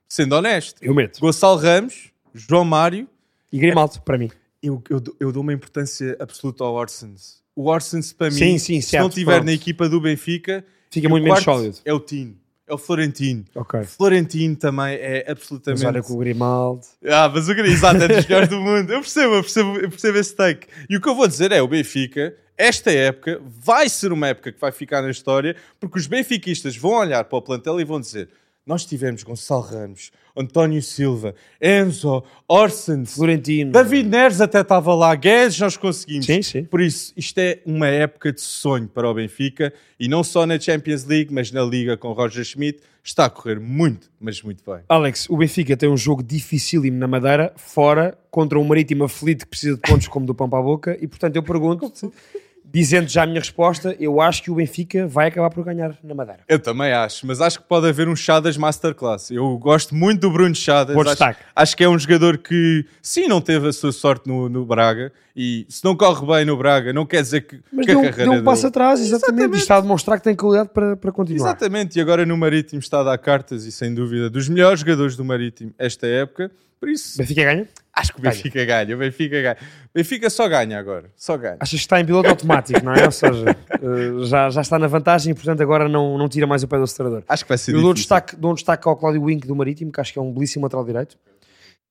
Sendo 0.09 0.35
honesto. 0.37 0.77
Eu 0.83 0.95
meto. 0.95 1.19
Gonçalo 1.21 1.57
Ramos, 1.59 2.11
João 2.35 2.65
Mário, 2.65 3.09
E 3.53 3.59
Grimaldo, 3.59 4.01
para 4.03 4.19
mim. 4.19 4.31
eu, 4.63 4.83
eu, 4.91 5.01
dou- 5.01 5.17
eu 5.19 5.33
dou 5.33 5.43
uma 5.43 5.53
importância 5.53 6.17
absoluta 6.21 6.63
ao 6.65 6.75
Orsens. 6.75 7.43
O 7.57 7.69
Orsens, 7.69 8.13
para 8.13 8.29
mim, 8.29 8.37
Sim, 8.37 8.59
sim, 8.59 8.81
se 8.81 8.91
certo, 8.91 9.03
não 9.03 9.09
estiver 9.09 9.43
na 9.43 9.53
equipa 9.53 9.89
do 9.89 10.01
Benfica, 10.01 10.65
Fica 10.91 11.09
muito 11.09 11.25
menos 11.25 11.43
sólido. 11.43 11.79
É 11.85 11.93
o 11.93 11.99
Tino, 12.01 12.37
é 12.73 12.75
o 12.75 12.79
Florentino. 12.79 13.45
Ok. 13.55 13.85
Florentino 13.85 14.57
também 14.57 14.95
é 14.95 15.25
Mas 15.27 15.33
absolutamente. 15.33 15.87
olha 15.87 16.03
com 16.03 16.15
o 16.15 16.19
Grimaldo. 16.19 16.83
Ah, 17.07 17.31
mas 17.33 17.49
o 17.49 17.55
Gris, 17.55 17.75
exato, 17.75 18.03
é 18.03 18.09
dos 18.09 18.27
melhores 18.27 18.49
do 18.49 18.61
mundo. 18.61 18.93
Eu 18.93 19.01
percebo, 19.01 19.35
eu 19.35 19.43
percebo, 19.43 19.77
eu 19.79 19.91
percebo 19.91 20.19
esse 20.19 20.35
take. 20.35 20.67
E 20.89 20.97
o 20.97 21.01
que 21.01 21.09
eu 21.09 21.15
vou 21.15 21.29
dizer 21.29 21.53
é: 21.53 21.61
o 21.61 21.69
Benfica, 21.69 22.35
esta 22.57 22.91
época, 22.91 23.41
vai 23.45 23.89
ser 23.89 24.13
uma 24.13 24.29
época 24.29 24.51
que 24.51 24.61
vai 24.61 24.73
ficar 24.73 25.03
na 25.03 25.11
história, 25.11 25.55
porque 25.79 25.99
os 25.99 26.07
benfiquistas 26.07 26.77
vão 26.77 26.93
olhar 26.93 27.25
para 27.25 27.39
o 27.39 27.43
plantel 27.43 27.81
e 27.81 27.85
vão 27.85 28.01
dizer: 28.01 28.29
Nós 28.67 28.85
tivemos 28.87 29.23
Gonçalo 29.23 29.63
Ramos, 29.63 30.11
António 30.37 30.83
Silva, 30.83 31.35
Enzo, 31.61 32.23
Orsens, 32.49 33.15
Florentino. 33.15 33.73
David 33.73 34.09
Neres 34.09 34.41
até 34.41 34.61
estava 34.61 34.95
lá, 34.95 35.15
Guedes, 35.15 35.59
nós 35.59 35.77
conseguimos. 35.77 36.27
Sim, 36.27 36.43
sim. 36.43 36.65
Por 36.65 36.81
isso, 36.81 37.13
isto 37.17 37.39
é 37.39 37.61
uma 37.65 37.87
época 37.87 38.33
de 38.33 38.41
sonho 38.41 38.89
para 38.89 39.09
o 39.09 39.15
Benfica 39.15 39.73
e 39.99 40.09
não 40.09 40.25
só 40.25 40.47
na 40.47 40.59
Champions 40.59 41.05
League, 41.05 41.33
mas 41.33 41.51
na 41.53 41.63
Liga 41.63 41.97
com 41.97 42.13
Roger 42.13 42.45
Schmidt. 42.45 42.81
Está 43.05 43.25
a 43.25 43.31
correr 43.31 43.59
muito, 43.59 44.09
mas 44.21 44.41
muito 44.43 44.63
bem. 44.65 44.81
Alex, 44.89 45.29
o 45.29 45.37
Benfica 45.37 45.77
tem 45.77 45.89
um 45.89 45.97
jogo 45.97 46.23
dificílimo 46.23 46.97
na 46.99 47.09
Madeira, 47.09 47.53
fora, 47.57 48.17
contra 48.31 48.57
um 48.61 48.65
Marítimo 48.65 49.03
aflito 49.03 49.45
que 49.45 49.51
precisa 49.51 49.75
de 49.75 49.81
pontos 49.81 50.07
como 50.07 50.25
do 50.25 50.33
pão 50.33 50.49
para 50.49 50.61
a 50.61 50.63
boca, 50.63 50.97
e 51.01 51.09
portanto 51.09 51.35
eu 51.35 51.43
pergunto-te, 51.43 52.09
dizendo 52.73 53.07
já 53.09 53.25
a 53.25 53.27
minha 53.27 53.39
resposta, 53.41 53.95
eu 54.01 54.21
acho 54.21 54.43
que 54.43 54.51
o 54.51 54.55
Benfica 54.55 55.07
vai 55.07 55.29
acabar 55.29 55.51
por 55.51 55.63
ganhar 55.63 55.95
na 56.03 56.15
Madeira. 56.15 56.41
Eu 56.49 56.59
também 56.59 56.93
acho, 56.93 57.27
mas 57.27 57.41
acho 57.41 57.61
que 57.61 57.67
pode 57.67 57.87
haver 57.87 58.09
um 58.09 58.17
Chadas 58.17 58.57
Masterclass. 58.57 59.31
Eu 59.31 59.59
gosto 59.59 59.95
muito 59.95 60.21
do 60.23 60.31
Bruno 60.31 60.55
Chadas. 60.55 60.95
Bom 60.95 61.03
acho, 61.03 61.11
destaque. 61.11 61.41
acho 61.55 61.77
que 61.77 61.85
é 61.85 61.89
um 61.89 61.99
jogador 61.99 62.39
que, 62.39 62.87
sim, 63.03 63.29
não 63.29 63.41
teve 63.41 63.69
a 63.69 63.73
sua 63.73 63.93
sorte 63.93 64.27
no, 64.27 64.49
no 64.49 64.65
Braga. 64.65 65.13
E 65.37 65.67
se 65.69 65.85
não 65.85 65.97
corre 65.97 66.27
bem 66.27 66.45
no 66.45 66.57
Braga, 66.57 66.93
não 66.93 67.05
quer 67.07 67.23
dizer 67.23 67.43
que, 67.43 67.61
Mas 67.73 67.87
que 67.87 67.93
deu, 67.93 68.01
a 68.01 68.03
carreira 68.05 68.23
deu 68.25 68.31
um 68.33 68.35
dele- 68.37 68.45
passo 68.45 68.67
atrás, 68.67 69.01
exatamente, 69.01 69.27
Exatamente. 69.33 69.59
e 69.59 69.63
está 69.63 69.77
a 69.77 69.81
demonstrar 69.81 70.19
que 70.19 70.25
tem 70.25 70.35
qualidade 70.37 70.71
para, 70.71 70.97
para 70.97 71.13
continuar. 71.13 71.47
Exatamente, 71.49 71.99
e 71.99 72.01
agora 72.03 72.25
no 72.27 72.37
Marítimo 72.37 72.81
está 72.81 73.01
a 73.01 73.03
dar 73.05 73.19
cartas 73.19 73.65
e 73.65 73.73
sem 73.73 73.95
dúvida 73.95 74.29
dos 74.29 74.49
melhores 74.49 74.81
jogadores 74.81 75.17
do 75.17 75.25
Marítimo 75.25 75.73
esta 75.79 76.07
época. 76.07 76.51
Por 76.83 76.89
isso, 76.89 77.17
Benfica 77.17 77.45
ganha? 77.45 77.69
acho 77.95 78.13
que 78.13 78.19
o 78.19 78.23
Ganha. 78.23 78.35
Benfica 78.35 78.65
ganha. 78.65 78.97
O 78.97 78.99
Benfica 78.99 79.41
ganha. 79.41 79.57
Benfica 79.95 80.29
só 80.29 80.49
ganha 80.49 80.77
agora. 80.77 81.13
Só 81.15 81.37
ganha. 81.37 81.59
Achas 81.61 81.79
que 81.79 81.85
está 81.85 82.01
em 82.01 82.05
piloto 82.05 82.29
automático, 82.29 82.85
não 82.85 82.93
é? 82.93 83.05
Ou 83.05 83.13
seja, 83.13 83.57
eh, 83.71 84.27
já, 84.27 84.51
já 84.51 84.61
está 84.63 84.81
na 84.81 84.89
vantagem 84.89 85.31
e 85.31 85.35
portanto 85.35 85.61
agora 85.63 85.89
não, 85.89 86.19
não 86.19 86.29
tira 86.29 86.45
mais 86.45 86.65
o 86.65 86.67
pé 86.67 86.79
do 86.79 86.83
acelerador. 86.83 87.23
Acho 87.29 87.45
que 87.45 87.49
vai 87.51 87.57
ser 87.57 87.71
Eu 87.71 87.81
dou 87.83 87.95
difícil. 87.95 88.17
destaque, 88.17 88.35
dou 88.35 88.51
um 88.51 88.55
destaque 88.55 88.89
ao 88.89 88.97
Cláudio 88.97 89.23
Wink 89.23 89.47
do 89.47 89.55
Marítimo, 89.55 89.93
que 89.93 90.01
acho 90.01 90.13
que 90.13 90.19
é 90.19 90.23
um 90.23 90.33
belíssimo 90.35 90.65
lateral 90.65 90.85
direito. 90.85 91.17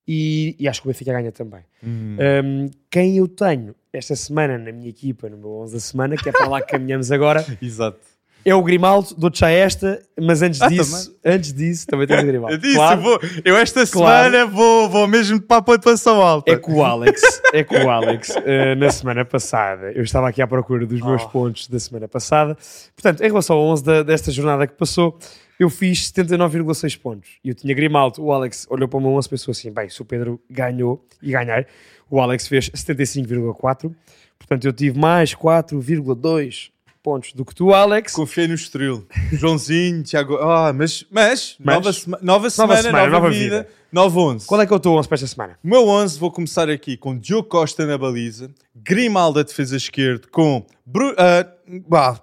E, 0.06 0.58
e 0.60 0.67
acho 0.67 0.82
que 0.82 0.88
o 0.88 0.91
Benfica 0.91 1.13
ganha 1.13 1.32
também. 1.32 1.62
Hum. 1.82 2.17
Um, 2.43 2.69
quem 2.89 3.15
eu 3.15 3.30
tenho 3.30 3.73
esta 3.93 4.13
semana 4.13 4.58
na 4.58 4.73
minha 4.73 4.89
equipa, 4.89 5.30
no 5.30 5.38
meu 5.38 5.51
11 5.62 5.73
da 5.73 5.80
semana, 5.80 6.17
que 6.17 6.27
é 6.27 6.34
para 6.34 6.49
lá 6.49 6.62
que 6.62 6.67
caminhamos 6.67 7.13
agora, 7.13 7.45
Exato. 7.62 7.99
É 8.43 8.56
o 8.56 8.63
Grimaldo, 8.63 9.10
dou-te 9.17 9.39
já 9.39 9.49
esta, 9.49 10.01
mas 10.19 10.41
antes 10.41 10.62
Ah, 10.62 10.67
disso, 10.67 11.15
antes 11.23 11.54
disso, 11.54 11.86
também 11.88 12.08
tens 12.08 12.23
o 12.23 12.25
Grimaldo. 12.25 12.54
Eu 12.56 12.58
disse, 12.60 12.75
Claro, 12.75 12.99
eu, 12.99 13.04
vou, 13.04 13.19
eu 13.45 13.58
esta 13.58 13.86
Claro. 13.88 14.32
semana 14.32 14.45
vou, 14.51 14.89
vou 14.89 15.08
mesmo 15.08 15.39
para 15.41 15.58
a 15.58 15.62
pontuação 15.62 16.21
alta. 16.21 16.51
é 16.51 16.56
com 16.58 16.73
o 16.73 16.84
Alex, 16.84 17.21
é 17.54 17.63
com 17.63 17.75
o 17.75 17.89
Alex, 17.89 18.30
uh, 18.30 18.75
na 18.77 18.89
semana 18.91 19.23
passada, 19.25 19.91
eu 19.93 20.04
estava 20.04 20.27
aqui 20.30 20.41
à 20.41 20.47
procura 20.47 20.86
dos 20.86 21.01
meus 21.01 21.21
Oh. 21.23 21.30
pontos 21.30 21.67
da 21.67 21.80
semana 21.80 22.08
passada. 22.08 22.58
Portanto, 22.95 23.21
em 23.21 23.27
relação 23.27 23.56
ao 23.58 23.63
11 23.67 23.84
da- 23.84 24.04
desta 24.04 24.32
jornada 24.32 24.65
que 24.65 24.73
passou, 24.73 25.17
eu 25.60 25.69
fiz 25.69 26.08
79,6 26.08 26.95
pontos. 26.95 27.30
E 27.43 27.49
eu 27.49 27.54
tinha 27.56 27.73
Grimaldo, 27.75 28.23
o 28.23 28.32
Alex 28.32 28.65
olhou 28.69 28.88
para 28.88 28.97
o 28.97 29.01
meu 29.01 29.12
11 29.12 29.27
e 29.27 29.30
pensou 29.30 29.51
assim, 29.51 29.71
bem, 29.71 29.88
se 29.89 30.01
o 30.01 30.06
Pedro 30.06 30.41
ganhou 30.49 31.06
e 31.21 31.32
ganhar, 31.32 31.65
o 32.10 32.19
Alex 32.19 32.47
fez 32.47 32.69
75,4. 32.73 33.93
Portanto, 34.39 34.65
eu 34.65 34.73
tive 34.73 34.97
mais 34.99 35.36
4,2 35.36 36.71
pontos 37.01 37.33
do 37.33 37.43
que 37.43 37.53
tu, 37.55 37.73
Alex. 37.73 38.13
Confiei 38.13 38.47
no 38.47 38.53
Estoril. 38.53 39.05
Joãozinho, 39.31 40.03
Tiago. 40.03 40.35
Ah, 40.37 40.71
mas, 40.73 41.05
mas, 41.09 41.55
Mas- 41.59 41.75
nova, 41.75 41.93
sema- 41.93 42.19
nova 42.21 42.49
semana, 42.49 42.81
semana, 42.81 43.05
nova, 43.05 43.11
nova 43.19 43.29
vida, 43.29 43.61
vida. 43.63 43.67
nova 43.91 44.19
11. 44.19 44.45
Qual 44.45 44.61
é 44.61 44.65
que 44.67 44.73
é 44.73 44.75
o 44.75 44.79
teu 44.79 44.93
11 44.93 45.07
para 45.07 45.15
esta 45.15 45.27
semana? 45.27 45.59
O 45.63 45.67
meu 45.67 45.87
11 45.87 46.19
vou 46.19 46.31
começar 46.31 46.69
aqui 46.69 46.95
com 46.97 47.17
Diogo 47.17 47.47
Costa 47.49 47.85
na 47.85 47.97
baliza, 47.97 48.51
Grimaldo 48.75 49.39
a 49.39 49.43
defesa 49.43 49.75
esquerda 49.77 50.27
com 50.31 50.65
Bru 50.85 51.13
ah, 51.17 51.45
bah, 51.87 52.21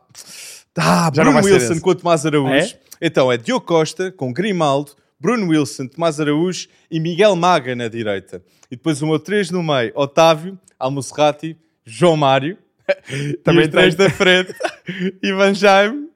ah, 0.78 1.10
Já 1.14 1.22
Bruno 1.24 1.38
Wilson 1.38 1.72
esse. 1.72 1.80
com 1.80 1.94
Tomás 1.94 2.24
Araújo. 2.24 2.52
Ah, 2.52 2.58
é? 2.58 2.78
Então 3.00 3.30
é 3.32 3.36
Diogo 3.36 3.64
Costa 3.66 4.10
com 4.12 4.32
Grimaldo, 4.32 4.92
Bruno 5.20 5.48
Wilson, 5.48 5.86
Tomás 5.88 6.20
Araújo 6.20 6.68
e 6.90 7.00
Miguel 7.00 7.34
Maga 7.36 7.74
na 7.74 7.88
direita. 7.88 8.42
E 8.70 8.76
depois 8.76 9.00
o 9.02 9.06
meu 9.06 9.18
3 9.18 9.50
no 9.50 9.62
meio, 9.62 9.92
Otávio, 9.94 10.58
Almusrati, 10.78 11.56
João 11.84 12.16
Mário. 12.16 12.58
Também 13.44 13.62
e 13.64 13.66
os 13.66 13.70
três 13.70 13.94
da 13.94 14.10
frente, 14.10 14.54
Ivan 15.22 15.54
Jaime, 15.54 16.08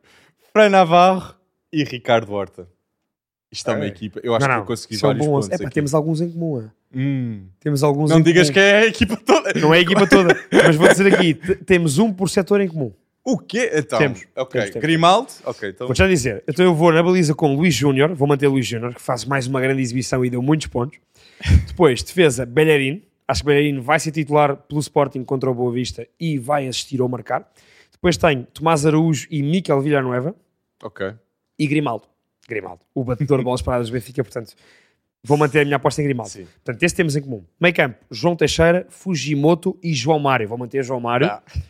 Fran 0.53 0.69
Navarro 0.71 1.35
e 1.73 1.85
Ricardo 1.85 2.33
Horta. 2.33 2.69
Isto 3.51 3.71
é 3.71 3.75
uma 3.75 3.85
É. 3.85 3.89
equipa. 3.89 4.21
Eu 4.23 4.35
acho 4.35 4.41
não, 4.47 4.49
que 4.49 4.55
não, 4.55 4.63
eu 4.63 4.67
consegui 4.67 4.95
é 4.95 4.99
um 4.99 5.01
vários 5.01 5.27
bom 5.27 5.33
pontos 5.33 5.47
11. 5.49 5.55
Epá, 5.57 5.65
aqui. 5.67 5.75
temos 5.75 5.95
alguns 5.95 6.21
em 6.21 6.31
comum. 6.31 6.59
ah. 6.59 6.71
Hum. 6.95 7.47
Temos 7.61 7.83
alguns 7.83 8.11
Não 8.11 8.19
em 8.19 8.23
digas 8.23 8.49
comum. 8.49 8.55
que 8.55 8.61
é 8.61 8.79
a 8.79 8.87
equipa 8.87 9.17
toda. 9.17 9.53
Não 9.61 9.75
é 9.75 9.79
a 9.79 9.81
equipa 9.81 10.07
toda, 10.07 10.39
mas 10.51 10.77
vou 10.77 10.89
dizer 10.89 11.13
aqui, 11.15 11.35
temos 11.67 11.99
um 11.99 12.13
por 12.13 12.29
setor 12.31 12.61
em 12.61 12.69
comum. 12.69 12.93
O 13.25 13.39
quê? 13.39 13.71
Então, 13.75 13.99
Temos, 14.01 14.25
ok. 14.35 14.61
temos, 14.61 14.71
temos. 14.73 14.83
Grimaldo, 14.83 15.29
ok. 15.45 15.69
Então, 15.69 15.87
Vou 15.87 15.95
já 15.95 16.09
dizer, 16.09 16.43
então 16.49 16.65
eu 16.65 16.75
vou 16.75 16.91
na 16.93 17.01
baliza 17.03 17.35
com 17.37 17.55
Luís 17.55 17.73
Júnior, 17.73 18.13
vou 18.15 18.27
manter 18.27 18.49
Luís 18.49 18.67
Júnior, 18.67 18.93
que 18.95 19.01
faz 19.01 19.25
mais 19.25 19.47
uma 19.47 19.61
grande 19.61 19.81
exibição 19.81 20.25
e 20.25 20.31
deu 20.31 20.43
muitos 20.43 20.67
pontos. 20.67 20.99
Depois, 21.69 22.03
defesa, 22.03 22.45
Bellerin. 22.45 23.03
Acho 23.27 23.43
que 23.43 23.47
Bellerin 23.47 23.81
vai 23.81 23.99
ser 24.01 24.11
titular 24.13 24.57
pelo 24.57 24.81
Sporting 24.81 25.25
contra 25.25 25.51
o 25.51 25.55
Boa 25.55 25.73
Vista 25.73 26.07
e 26.19 26.39
vai 26.39 26.67
assistir 26.67 27.01
ou 27.01 27.09
marcar. 27.09 27.49
Depois 27.91 28.17
tenho 28.17 28.45
Tomás 28.53 28.85
Araújo 28.85 29.27
e 29.31 29.43
Miquel 29.43 29.81
Villanueva 29.81 30.35
ok. 30.83 31.13
e 31.59 31.67
Grimaldo. 31.67 32.05
Grimaldo, 32.49 32.81
o 32.95 33.05
batedor 33.05 33.39
de 33.39 33.45
bolas 33.45 33.63
paradas 33.63 33.89
do 33.89 33.93
Benfica, 33.93 34.23
portanto, 34.25 34.55
vou 35.23 35.39
manter 35.39 35.61
a 35.61 35.65
minha 35.65 35.77
aposta 35.77 36.03
em 36.03 36.05
Grimaldo. 36.05 36.31
Sim. 36.33 36.47
Portanto, 36.65 36.83
esse 36.83 36.95
temos 36.95 37.15
em 37.15 37.23
comum. 37.23 37.45
Meio 37.61 37.73
campo, 37.75 37.97
João 38.11 38.35
Teixeira, 38.35 38.87
Fujimoto 38.91 39.79
e 39.83 39.95
João 39.95 40.19
Mário. 40.19 40.49
Vou 40.49 40.59
manter 40.59 40.83
João 40.85 41.01
Mário. 41.01 41.29
Ah, 41.29 41.43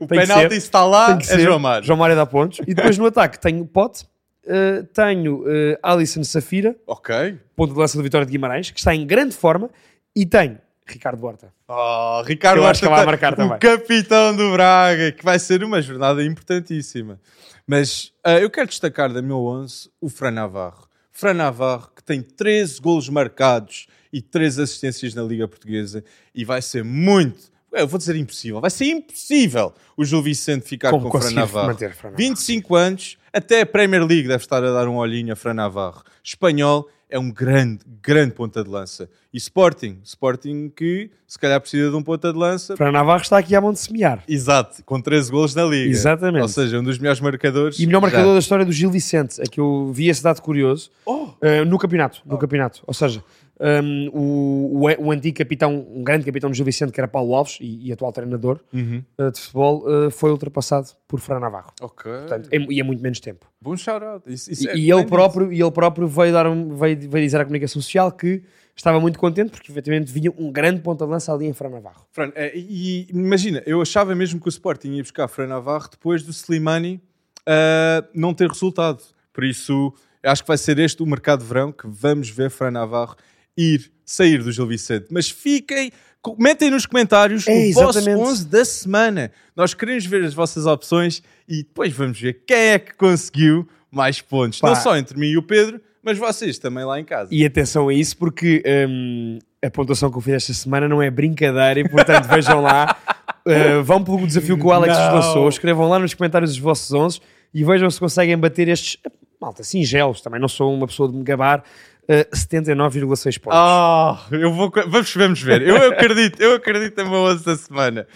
O 0.00 0.06
Tem 0.06 0.20
penalti 0.20 0.50
ser. 0.52 0.56
está 0.56 0.84
lá, 0.86 1.08
Tem 1.08 1.26
que 1.26 1.32
é. 1.34 1.38
João 1.38 1.58
Mário. 1.58 1.86
João 1.86 1.98
Mário 1.98 2.16
dá 2.16 2.24
pontos. 2.24 2.60
E 2.66 2.72
depois 2.72 2.96
no 2.96 3.04
ataque 3.06 3.38
tenho 3.38 3.64
Pote, 3.66 4.06
eh, 4.46 4.82
tenho 4.94 5.42
uh, 5.42 5.76
Alisson 5.82 6.24
Safira, 6.24 6.74
Ok. 6.86 7.38
ponto 7.54 7.74
de 7.74 7.78
lança 7.78 7.96
do 7.98 8.02
Vitória 8.02 8.24
de 8.26 8.30
Guimarães, 8.32 8.70
que 8.70 8.78
está 8.78 8.94
em 8.94 9.06
grande 9.06 9.34
forma, 9.34 9.68
e 10.14 10.24
tenho 10.24 10.58
Ricardo 10.86 11.24
Horta. 11.24 11.52
Oh, 11.68 12.22
Ricardo 12.22 12.58
Eu 12.60 12.66
acho 12.66 12.80
que 12.80 12.86
Horta 12.86 12.96
vai 12.96 13.04
tá- 13.04 13.10
marcar 13.10 13.32
o 13.32 13.36
também. 13.36 13.58
capitão 13.58 14.36
do 14.36 14.52
Braga, 14.52 15.12
que 15.12 15.24
vai 15.24 15.38
ser 15.38 15.64
uma 15.64 15.82
jornada 15.82 16.22
importantíssima. 16.24 17.20
Mas 17.66 18.12
ah, 18.24 18.38
eu 18.38 18.48
quero 18.48 18.68
destacar 18.68 19.12
da 19.12 19.20
meu 19.20 19.38
11 19.44 19.90
o 20.00 20.08
Fran 20.08 20.30
Navarro. 20.30 20.86
Fran 21.10 21.34
Navarro, 21.34 21.90
que 21.96 22.02
tem 22.04 22.20
13 22.22 22.80
golos 22.80 23.08
marcados 23.08 23.86
e 24.12 24.20
3 24.22 24.58
assistências 24.60 25.14
na 25.14 25.22
Liga 25.22 25.48
Portuguesa, 25.48 26.04
e 26.34 26.44
vai 26.44 26.62
ser 26.62 26.84
muito, 26.84 27.50
eu 27.72 27.88
vou 27.88 27.98
dizer 27.98 28.14
impossível, 28.16 28.60
vai 28.60 28.70
ser 28.70 28.84
impossível 28.86 29.74
o 29.96 30.04
Gil 30.04 30.22
Vicente 30.22 30.66
ficar 30.68 30.90
Como 30.90 31.08
com 31.10 31.18
o 31.18 31.20
Fran 31.20 31.32
Navarro. 31.32 31.66
manter 31.68 31.92
Fran 31.94 32.10
Navarro? 32.10 32.28
25 32.28 32.74
anos, 32.76 33.16
até 33.32 33.62
a 33.62 33.66
Premier 33.66 34.04
League 34.06 34.28
deve 34.28 34.44
estar 34.44 34.62
a 34.62 34.70
dar 34.72 34.86
um 34.88 34.96
olhinho 34.96 35.32
a 35.32 35.36
Fran 35.36 35.54
Navarro. 35.54 36.02
Espanhol 36.22 36.88
é 37.08 37.18
um 37.18 37.30
grande, 37.30 37.80
grande 38.02 38.32
ponta 38.32 38.62
de 38.62 38.70
lança. 38.70 39.08
E 39.32 39.36
Sporting, 39.36 39.98
Sporting 40.02 40.70
que 40.74 41.10
se 41.26 41.38
calhar 41.38 41.60
precisa 41.60 41.90
de 41.90 41.96
um 41.96 42.02
ponta 42.02 42.32
de 42.32 42.38
lança. 42.38 42.76
Fran 42.76 42.90
Navarro 42.92 43.22
está 43.22 43.38
aqui 43.38 43.54
à 43.54 43.60
mão 43.60 43.72
de 43.72 43.78
semear. 43.78 44.22
Exato, 44.28 44.82
com 44.84 45.00
13 45.00 45.30
golos 45.30 45.54
na 45.54 45.64
Liga. 45.64 45.90
Exatamente. 45.90 46.42
Ou 46.42 46.48
seja, 46.48 46.78
um 46.80 46.84
dos 46.84 46.98
melhores 46.98 47.20
marcadores. 47.20 47.78
E 47.78 47.86
melhor 47.86 48.00
já. 48.00 48.06
marcador 48.06 48.32
da 48.32 48.38
história 48.38 48.64
do 48.64 48.72
Gil 48.72 48.90
Vicente, 48.90 49.40
é 49.40 49.44
que 49.44 49.60
eu 49.60 49.90
vi 49.92 50.08
esse 50.08 50.22
dado 50.22 50.40
curioso 50.40 50.90
Oh! 51.04 51.24
uh, 51.24 51.64
no 51.66 51.78
campeonato, 51.78 52.22
no 52.24 52.38
campeonato. 52.38 52.82
Ou 52.86 52.94
seja, 52.94 53.22
um, 53.60 54.08
o, 54.12 54.84
o, 54.84 55.06
o 55.06 55.10
antigo 55.10 55.36
capitão, 55.38 55.86
um 55.90 56.02
grande 56.04 56.24
capitão 56.24 56.50
do 56.50 56.54
Gil 56.56 56.64
Vicente, 56.64 56.92
que 56.92 57.00
era 57.00 57.08
Paulo 57.08 57.34
Alves 57.34 57.58
e, 57.60 57.88
e 57.88 57.92
atual 57.92 58.12
treinador 58.12 58.60
Uhum. 58.72 59.02
uh, 59.18 59.30
de 59.30 59.40
futebol, 59.40 59.84
uh, 59.86 60.10
foi 60.10 60.30
ultrapassado 60.30 60.88
por 61.08 61.20
Fran 61.20 61.40
Navarro. 61.40 61.72
Ok. 61.80 62.10
Portanto, 62.12 62.48
em- 62.52 62.72
e 62.72 62.80
é 62.80 62.82
muito 62.82 63.02
menos 63.02 63.20
tempo. 63.20 63.46
Bom 63.60 63.76
shout-out. 63.76 64.24
E, 64.28 64.68
é 64.68 64.76
e 64.76 64.90
ele 64.90 65.06
próprio, 65.06 65.52
e 65.52 65.60
ele 65.60 65.70
próprio 65.70 66.06
veio, 66.06 66.32
dar 66.32 66.46
um, 66.46 66.74
veio, 66.76 66.98
veio 67.08 67.24
dizer 67.24 67.40
à 67.40 67.44
comunicação 67.44 67.80
social 67.80 68.12
que 68.12 68.42
estava 68.76 69.00
muito 69.00 69.18
contente 69.18 69.50
porque 69.52 69.72
efetivamente 69.72 70.12
vinha 70.12 70.30
um 70.36 70.52
grande 70.52 70.82
ponta 70.82 71.06
de 71.06 71.10
lança 71.10 71.32
ali 71.32 71.46
em 71.46 71.52
Fran 71.54 71.70
Navarro. 71.70 72.04
Fran, 72.12 72.30
é, 72.34 72.52
e 72.54 73.06
imagina, 73.10 73.62
eu 73.64 73.80
achava 73.80 74.14
mesmo 74.14 74.38
que 74.38 74.48
o 74.48 74.50
Sporting 74.50 74.90
ia 74.96 75.02
buscar 75.02 75.26
Fran 75.28 75.46
Navarro 75.46 75.88
depois 75.90 76.22
do 76.22 76.30
Slimani 76.30 77.00
ah, 77.46 78.04
não 78.14 78.34
ter 78.34 78.48
resultado. 78.48 79.02
Por 79.32 79.44
isso, 79.44 79.92
acho 80.22 80.42
que 80.42 80.48
vai 80.48 80.58
ser 80.58 80.78
este 80.78 81.02
o 81.02 81.06
mercado 81.06 81.40
de 81.40 81.46
verão 81.46 81.72
que 81.72 81.86
vamos 81.86 82.28
ver 82.28 82.50
Fran 82.50 82.70
Navarro 82.70 83.16
ir, 83.56 83.90
sair 84.04 84.42
do 84.42 84.52
Gil 84.52 84.66
Vicente. 84.66 85.06
Mas 85.10 85.30
fiquem, 85.30 85.90
comentem 86.22 86.70
nos 86.70 86.86
comentários 86.86 87.46
É, 87.46 87.68
o 87.70 87.72
vosso 87.72 87.98
exatamente. 87.98 88.22
11 88.22 88.46
da 88.46 88.64
semana. 88.64 89.30
Nós 89.54 89.74
queremos 89.74 90.04
ver 90.06 90.24
as 90.24 90.34
vossas 90.34 90.66
opções 90.66 91.22
e 91.48 91.58
depois 91.58 91.92
vamos 91.92 92.20
ver 92.20 92.42
quem 92.46 92.56
é 92.56 92.78
que 92.78 92.94
conseguiu 92.94 93.68
mais 93.90 94.20
pontos. 94.20 94.60
Pá. 94.60 94.68
Não 94.68 94.76
só 94.76 94.96
entre 94.96 95.18
mim 95.18 95.28
e 95.28 95.38
o 95.38 95.42
Pedro, 95.42 95.80
mas 96.02 96.18
vocês 96.18 96.58
também 96.58 96.84
lá 96.84 97.00
em 97.00 97.04
casa. 97.04 97.28
E 97.32 97.44
atenção 97.44 97.88
a 97.88 97.94
isso 97.94 98.16
porque 98.16 98.62
hum, 98.88 99.38
a 99.64 99.70
pontuação 99.70 100.10
que 100.10 100.16
eu 100.16 100.20
fiz 100.20 100.34
esta 100.34 100.54
semana 100.54 100.88
não 100.88 101.02
é 101.02 101.10
brincadeira 101.10 101.80
e 101.80 101.88
portanto 101.88 102.26
vejam 102.30 102.60
lá, 102.60 102.96
uh, 103.44 103.82
vão 103.82 104.02
pelo 104.04 104.26
desafio 104.26 104.56
que 104.56 104.64
o 104.64 104.70
Alex 104.70 104.96
Não. 104.96 105.04
vos 105.04 105.14
lançou, 105.26 105.48
escrevam 105.48 105.88
lá 105.88 105.98
nos 105.98 106.14
comentários 106.14 106.52
os 106.52 106.58
vossos 106.58 106.92
11 106.92 107.20
e 107.52 107.64
vejam 107.64 107.90
se 107.90 107.98
conseguem 107.98 108.36
bater 108.36 108.68
estes, 108.68 108.98
malta, 109.40 109.62
singelos, 109.64 110.20
também 110.20 110.40
não 110.40 110.48
sou 110.48 110.72
uma 110.72 110.86
pessoa 110.86 111.08
de 111.08 111.16
me 111.16 111.24
gabar, 111.24 111.64
uh, 112.08 112.36
79,6 112.36 113.38
pontos. 113.40 113.58
Ah, 113.60 114.26
eu 114.30 114.52
vou. 114.52 114.70
Vamos, 114.88 115.14
vamos 115.14 115.42
ver. 115.42 115.62
Eu 115.62 115.76
acredito, 115.92 116.40
eu 116.40 116.54
acredito 116.54 117.02
no 117.04 117.10
meu 117.10 117.20
11 117.20 117.44
da 117.44 117.56
semana. 117.56 118.06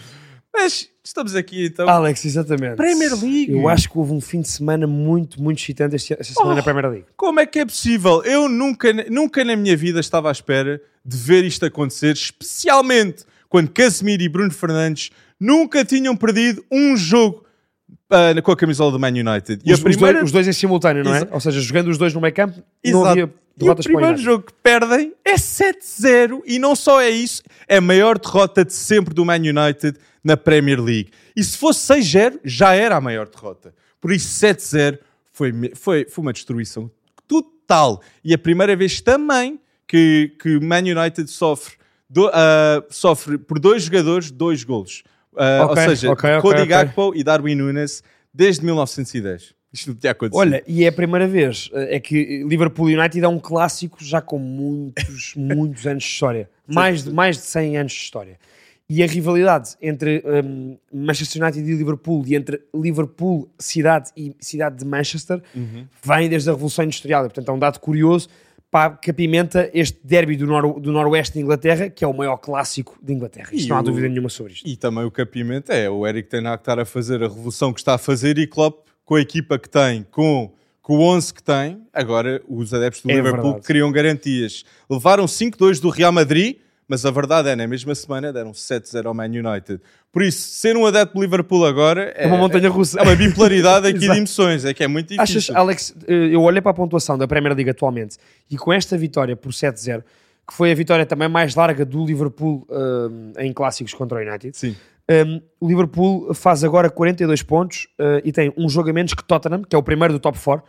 Mas 0.53 0.89
estamos 1.03 1.33
aqui 1.35 1.67
então. 1.67 1.87
Alex, 1.87 2.25
exatamente. 2.25 2.75
Premier 2.75 3.13
League. 3.13 3.51
Eu 3.53 3.69
acho 3.69 3.89
que 3.89 3.97
houve 3.97 4.11
um 4.11 4.19
fim 4.19 4.41
de 4.41 4.49
semana 4.49 4.85
muito, 4.85 5.41
muito 5.41 5.59
excitante 5.59 5.95
esta 5.95 6.23
semana 6.23 6.51
Oh. 6.51 6.55
na 6.55 6.61
Premier 6.63 6.89
League. 6.89 7.05
Como 7.15 7.39
é 7.39 7.45
que 7.45 7.59
é 7.59 7.65
possível? 7.65 8.21
Eu 8.25 8.49
nunca, 8.49 8.91
nunca 9.09 9.45
na 9.45 9.55
minha 9.55 9.77
vida 9.77 9.99
estava 10.01 10.27
à 10.27 10.31
espera 10.31 10.81
de 11.05 11.15
ver 11.17 11.45
isto 11.45 11.65
acontecer, 11.65 12.11
especialmente 12.13 13.23
quando 13.47 13.69
Casemiro 13.69 14.21
e 14.23 14.29
Bruno 14.29 14.51
Fernandes 14.51 15.09
nunca 15.39 15.83
tinham 15.85 16.15
perdido 16.15 16.63
um 16.71 16.95
jogo 16.97 17.45
ah, 18.09 18.41
com 18.41 18.51
a 18.51 18.55
camisola 18.57 18.91
do 18.91 18.99
Man 18.99 19.09
United. 19.09 19.61
E 19.65 19.73
Os, 19.73 19.79
primeira, 19.81 20.13
dois, 20.13 20.25
os 20.25 20.31
dois 20.31 20.47
em 20.47 20.53
simultâneo, 20.53 21.03
não 21.03 21.13
é? 21.13 21.17
Exa- 21.17 21.27
Ou 21.31 21.39
seja, 21.39 21.59
jogando 21.61 21.87
os 21.89 21.97
dois 21.97 22.13
no 22.13 22.21
meio 22.21 22.33
campo, 22.33 22.57
não 22.85 22.91
Exato. 23.01 23.07
havia 23.07 23.23
E 23.23 23.25
o 23.25 23.31
derrotas 23.57 23.85
para 23.85 23.91
o 23.93 23.95
primeiro 23.97 24.17
jogo 24.21 24.43
que 24.45 24.53
perdem 24.61 25.13
é 25.25 25.35
7-0 25.35 26.41
e 26.45 26.59
não 26.59 26.75
só 26.75 27.01
é 27.01 27.09
isso, 27.09 27.41
é 27.67 27.77
a 27.77 27.81
maior 27.81 28.17
derrota 28.19 28.63
de 28.65 28.73
sempre 28.73 29.13
do 29.13 29.23
Man 29.25 29.35
United 29.37 29.97
na 30.23 30.35
Premier 30.37 30.79
League. 30.81 31.09
E 31.35 31.43
se 31.43 31.57
fosse 31.57 31.93
6-0, 31.93 32.39
já 32.43 32.73
era 32.73 32.95
a 32.97 33.01
maior 33.01 33.27
derrota. 33.27 33.73
Por 33.99 34.11
isso 34.11 34.27
7-0 34.45 34.99
foi, 35.31 35.53
foi, 35.75 36.05
foi 36.09 36.21
uma 36.21 36.33
destruição 36.33 36.89
total. 37.27 38.01
E 38.23 38.33
a 38.33 38.37
primeira 38.37 38.75
vez 38.75 39.01
também 39.01 39.59
que, 39.87 40.33
o 40.45 40.63
Man 40.63 40.79
United 40.79 41.29
sofre, 41.29 41.75
do- 42.09 42.29
ah, 42.33 42.83
sofre 42.89 43.37
por 43.37 43.59
dois 43.59 43.83
jogadores, 43.83 44.31
dois 44.31 44.63
golos. 44.63 45.03
Ah, 45.37 45.65
Ok, 45.65 45.69
ou 45.83 45.89
seja, 45.89 46.11
ok, 46.11 46.29
ok, 46.37 46.41
Cody. 46.51 46.65
Gakpo 46.67 47.13
e 47.15 47.23
Darwin 47.23 47.55
Nunes 47.55 48.03
desde 48.33 48.63
1910. 48.65 49.53
Isto 49.73 49.87
não 49.91 49.95
tinha 49.95 50.11
acontecido. 50.11 50.37
Olha, 50.39 50.61
e 50.67 50.83
é 50.83 50.89
a 50.89 50.91
primeira 50.91 51.25
vez 51.27 51.69
eh, 51.73 51.95
é 51.95 51.99
que 52.01 52.43
Liverpool 52.43 52.87
United 52.87 53.23
é 53.23 53.27
um 53.27 53.39
clássico 53.39 54.03
já 54.03 54.19
com 54.19 54.37
muitos, 54.37 55.33
muitos 55.37 55.87
anos 55.87 56.03
de 56.03 56.09
história. 56.09 56.49
Mais 56.67 57.03
de, 57.05 57.11
mais 57.11 57.37
de 57.37 57.43
100 57.43 57.77
anos 57.77 57.91
de 57.93 57.99
história. 57.99 58.37
E 58.89 59.01
a 59.01 59.07
rivalidade 59.07 59.69
entre 59.81 60.21
hum, 60.43 60.77
Manchester 60.93 61.41
United 61.41 61.63
e 61.65 61.75
Liverpool 61.77 62.25
e 62.27 62.35
entre 62.35 62.59
Liverpool, 62.75 63.49
cidade 63.57 64.09
e 64.17 64.35
cidade 64.41 64.79
de 64.79 64.85
Manchester, 64.85 65.41
Uhum. 65.55 65.87
vem 66.03 66.27
desde 66.27 66.49
a 66.49 66.53
Revolução 66.53 66.83
Industrial. 66.83 67.21
E, 67.23 67.29
portanto, 67.29 67.47
é 67.47 67.51
um 67.53 67.59
dado 67.59 67.79
curioso 67.79 68.27
que 69.01 69.11
apimenta 69.11 69.69
este 69.73 69.99
derby 70.03 70.37
do, 70.37 70.47
nor 70.47 70.79
do 70.79 70.91
Noroeste 70.91 71.33
de 71.33 71.43
Inglaterra, 71.43 71.89
que 71.89 72.03
é 72.05 72.07
o 72.07 72.13
maior 72.13 72.37
clássico 72.37 72.97
de 73.01 73.13
Inglaterra. 73.13 73.49
Isto 73.51 73.69
não 73.69 73.77
há 73.77 73.81
dúvida 73.81 74.07
nenhuma 74.07 74.29
sobre 74.29 74.53
isto. 74.53 74.67
E 74.67 74.77
também 74.77 75.03
o 75.03 75.11
capimento 75.11 75.71
é 75.71 75.89
o 75.89 76.07
Eric 76.07 76.29
Ten 76.29 76.47
Hag 76.47 76.61
estar 76.61 76.79
a 76.79 76.85
fazer 76.85 77.21
a 77.21 77.27
revolução 77.27 77.73
que 77.73 77.79
está 77.81 77.95
a 77.95 77.97
fazer 77.97 78.37
e 78.37 78.47
Klopp 78.47 78.87
com 79.03 79.15
a 79.15 79.21
equipa 79.21 79.59
que 79.59 79.67
tem, 79.69 80.05
com, 80.09 80.53
com 80.81 80.97
o 80.99 81.01
11 81.01 81.33
que 81.33 81.43
tem, 81.43 81.81
agora 81.91 82.41
os 82.47 82.73
adeptos 82.73 83.01
do 83.01 83.11
É 83.11 83.15
Liverpool 83.15 83.41
verdade. 83.43 83.61
que 83.61 83.67
queriam 83.67 83.91
garantias. 83.91 84.63
Levaram 84.89 85.25
5-2 85.25 85.81
do 85.81 85.89
Real 85.89 86.13
Madrid, 86.13 86.55
mas 86.91 87.05
a 87.05 87.09
verdade 87.09 87.47
é, 87.47 87.55
na 87.55 87.65
mesma 87.65 87.95
semana 87.95 88.33
deram 88.33 88.51
7-0 88.51 89.05
ao 89.05 89.13
Man 89.13 89.27
United. 89.27 89.79
Por 90.11 90.21
isso, 90.21 90.41
ser 90.41 90.75
um 90.75 90.85
adepto 90.85 91.15
do 91.15 91.21
Liverpool 91.21 91.65
agora 91.65 92.11
é, 92.17 92.25
É 92.25 92.27
uma 92.27 92.35
montanha 92.35 92.69
russa. 92.69 92.99
é 92.99 93.03
uma 93.03 93.15
bipolaridade 93.15 93.87
aqui 93.87 93.99
de 93.99 94.07
emoções, 94.09 94.65
é 94.65 94.73
que 94.73 94.83
é 94.83 94.89
muito 94.89 95.07
difícil. 95.07 95.37
Achas, 95.37 95.55
Alex, 95.55 95.95
eh, 96.05 96.29
eu 96.33 96.41
olhei 96.41 96.61
para 96.61 96.71
a 96.71 96.73
pontuação 96.73 97.17
da 97.17 97.25
Premier 97.25 97.55
League 97.55 97.69
atualmente 97.69 98.17
e 98.49 98.57
com 98.57 98.73
esta 98.73 98.97
vitória 98.97 99.37
por 99.37 99.53
7-0, 99.53 100.03
que 100.45 100.53
foi 100.53 100.69
a 100.69 100.75
vitória 100.75 101.05
também 101.05 101.29
mais 101.29 101.55
larga 101.55 101.85
do 101.85 102.05
Liverpool 102.05 102.67
eh, 103.37 103.45
em 103.45 103.53
clássicos 103.53 103.93
contra 103.93 104.17
o 104.17 104.21
United, 104.21 104.57
Sim. 104.57 104.75
eh, 105.07 105.23
o 105.61 105.67
Liverpool 105.69 106.33
faz 106.33 106.61
agora 106.61 106.89
42 106.89 107.41
pontos 107.41 107.87
eh, 107.97 108.21
e 108.25 108.33
tem 108.33 108.53
um 108.57 108.67
jogo 108.67 108.89
a 108.89 108.93
menos 108.93 109.13
que 109.13 109.23
Tottenham, 109.23 109.61
que 109.63 109.73
é 109.73 109.79
o 109.79 109.83
primeiro 109.83 110.13
do 110.13 110.19
top 110.19 110.37
4. 110.37 110.61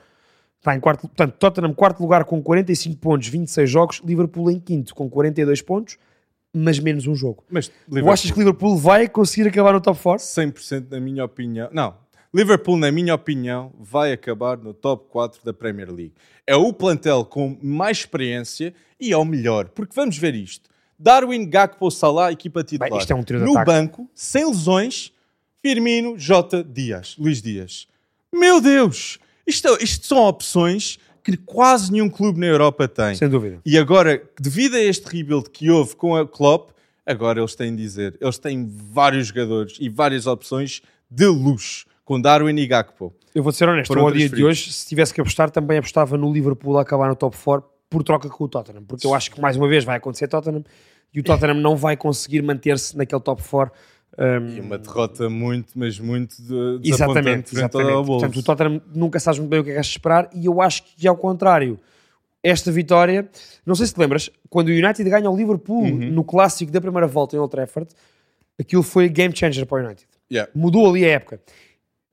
Está 0.60 0.76
em 0.76 0.78
quarto, 0.78 1.00
portanto, 1.08 1.34
Tottenham 1.40 1.74
quarto 1.74 2.00
lugar 2.00 2.24
com 2.24 2.40
45 2.40 2.96
pontos, 3.00 3.26
26 3.26 3.68
jogos, 3.68 4.00
Liverpool 4.04 4.48
em 4.48 4.60
quinto 4.60 4.94
com 4.94 5.10
42 5.10 5.60
pontos, 5.60 5.98
mas 6.52 6.78
menos 6.78 7.06
um 7.06 7.14
jogo. 7.14 7.44
Mas 7.50 7.70
Liverpool, 7.88 8.12
achas 8.12 8.30
que 8.30 8.38
Liverpool 8.38 8.76
vai 8.76 9.08
conseguir 9.08 9.48
acabar 9.48 9.72
no 9.72 9.80
top 9.80 10.00
4? 10.00 10.24
100% 10.26 10.90
na 10.90 11.00
minha 11.00 11.24
opinião. 11.24 11.68
Não. 11.72 11.94
Liverpool, 12.34 12.78
na 12.78 12.90
minha 12.90 13.14
opinião, 13.14 13.72
vai 13.78 14.12
acabar 14.12 14.56
no 14.56 14.72
top 14.72 15.06
4 15.10 15.40
da 15.44 15.52
Premier 15.52 15.90
League. 15.90 16.14
É 16.46 16.56
o 16.56 16.72
plantel 16.72 17.24
com 17.24 17.58
mais 17.62 17.98
experiência 17.98 18.72
e 18.98 19.12
é 19.12 19.16
o 19.16 19.24
melhor. 19.24 19.68
Porque 19.68 19.92
vamos 19.94 20.16
ver 20.16 20.34
isto. 20.34 20.70
Darwin, 20.98 21.48
Gakpo, 21.48 21.90
Salah, 21.90 22.32
equipa 22.32 22.62
titular. 22.64 22.98
isto 23.00 23.12
é 23.12 23.16
um 23.16 23.22
trio 23.22 23.40
no 23.40 23.52
ataque. 23.52 23.66
banco, 23.66 24.10
sem 24.14 24.46
lesões, 24.46 25.12
Firmino, 25.60 26.18
Jota, 26.18 26.62
Dias, 26.64 27.16
Luís 27.18 27.42
Dias. 27.42 27.86
Meu 28.32 28.60
Deus! 28.60 29.18
Isto, 29.46 29.76
isto 29.82 30.06
são 30.06 30.18
opções 30.18 30.98
que 31.22 31.36
quase 31.36 31.92
nenhum 31.92 32.08
clube 32.08 32.40
na 32.40 32.46
Europa 32.46 32.88
tem. 32.88 33.14
Sem 33.14 33.28
dúvida. 33.28 33.60
E 33.64 33.78
agora, 33.78 34.22
devido 34.40 34.74
a 34.74 34.80
este 34.80 35.06
rebuild 35.06 35.50
que 35.50 35.70
houve 35.70 35.94
com 35.94 36.16
a 36.16 36.26
Klopp, 36.26 36.70
agora 37.06 37.40
eles 37.40 37.54
têm 37.54 37.74
de 37.74 37.82
dizer, 37.82 38.16
eles 38.20 38.38
têm 38.38 38.68
vários 38.68 39.28
jogadores 39.28 39.76
e 39.80 39.88
várias 39.88 40.26
opções 40.26 40.82
de 41.10 41.26
luxo, 41.26 41.86
com 42.04 42.20
Darwin 42.20 42.56
e 42.58 42.66
Gakpo. 42.66 43.14
Eu 43.34 43.42
vou 43.42 43.52
ser 43.52 43.68
honesto, 43.68 43.96
ao 43.98 44.10
dia 44.10 44.28
de 44.28 44.44
hoje, 44.44 44.72
se 44.72 44.86
tivesse 44.86 45.14
que 45.14 45.20
apostar, 45.20 45.50
também 45.50 45.78
apostava 45.78 46.16
no 46.16 46.32
Liverpool 46.32 46.78
a 46.78 46.82
acabar 46.82 47.08
no 47.08 47.16
top 47.16 47.36
4 47.36 47.68
por 47.88 48.02
troca 48.02 48.28
com 48.28 48.44
o 48.44 48.48
Tottenham, 48.48 48.84
porque 48.84 49.06
eu 49.06 49.14
acho 49.14 49.30
que 49.30 49.40
mais 49.40 49.56
uma 49.56 49.68
vez 49.68 49.84
vai 49.84 49.96
acontecer 49.96 50.26
Tottenham 50.26 50.64
e 51.14 51.20
o 51.20 51.22
Tottenham 51.22 51.54
não 51.54 51.76
vai 51.76 51.96
conseguir 51.96 52.42
manter-se 52.42 52.96
naquele 52.96 53.20
top 53.20 53.42
4. 53.42 53.74
Um, 54.18 54.48
E 54.56 54.60
uma 54.60 54.78
derrota 54.78 55.28
muito, 55.30 55.72
mas 55.74 55.98
muito 55.98 56.34
de, 56.42 56.88
exatamente, 56.90 57.54
exatamente. 57.54 58.06
Portanto, 58.06 58.38
o 58.38 58.42
Tottenham 58.42 58.82
nunca 58.94 59.18
sabes 59.20 59.38
muito 59.38 59.50
bem 59.50 59.60
o 59.60 59.64
que 59.64 59.70
é 59.70 59.74
que 59.74 59.78
has 59.80 59.86
de 59.86 59.92
esperar 59.92 60.28
e 60.34 60.46
eu 60.46 60.60
acho 60.60 60.82
que 60.84 61.08
ao 61.08 61.16
contrário, 61.16 61.78
esta 62.42 62.70
vitória, 62.72 63.28
não 63.64 63.74
sei 63.74 63.86
se 63.86 63.94
te 63.94 63.98
lembras, 64.00 64.30
quando 64.50 64.68
o 64.68 64.72
United 64.72 65.04
ganha 65.08 65.28
ao 65.28 65.36
Liverpool 65.36 65.82
Uhum. 65.84 66.10
no 66.10 66.24
clássico 66.24 66.70
da 66.72 66.80
primeira 66.80 67.06
volta 67.06 67.36
em 67.36 67.38
Old 67.38 67.50
Trafford, 67.50 67.90
aquilo 68.58 68.82
foi 68.82 69.08
game 69.08 69.34
changer 69.36 69.64
para 69.66 69.82
o 69.82 69.84
United. 69.86 70.06
Yeah. 70.30 70.50
mudou 70.54 70.88
ali 70.88 71.04
a 71.04 71.08
época. 71.10 71.40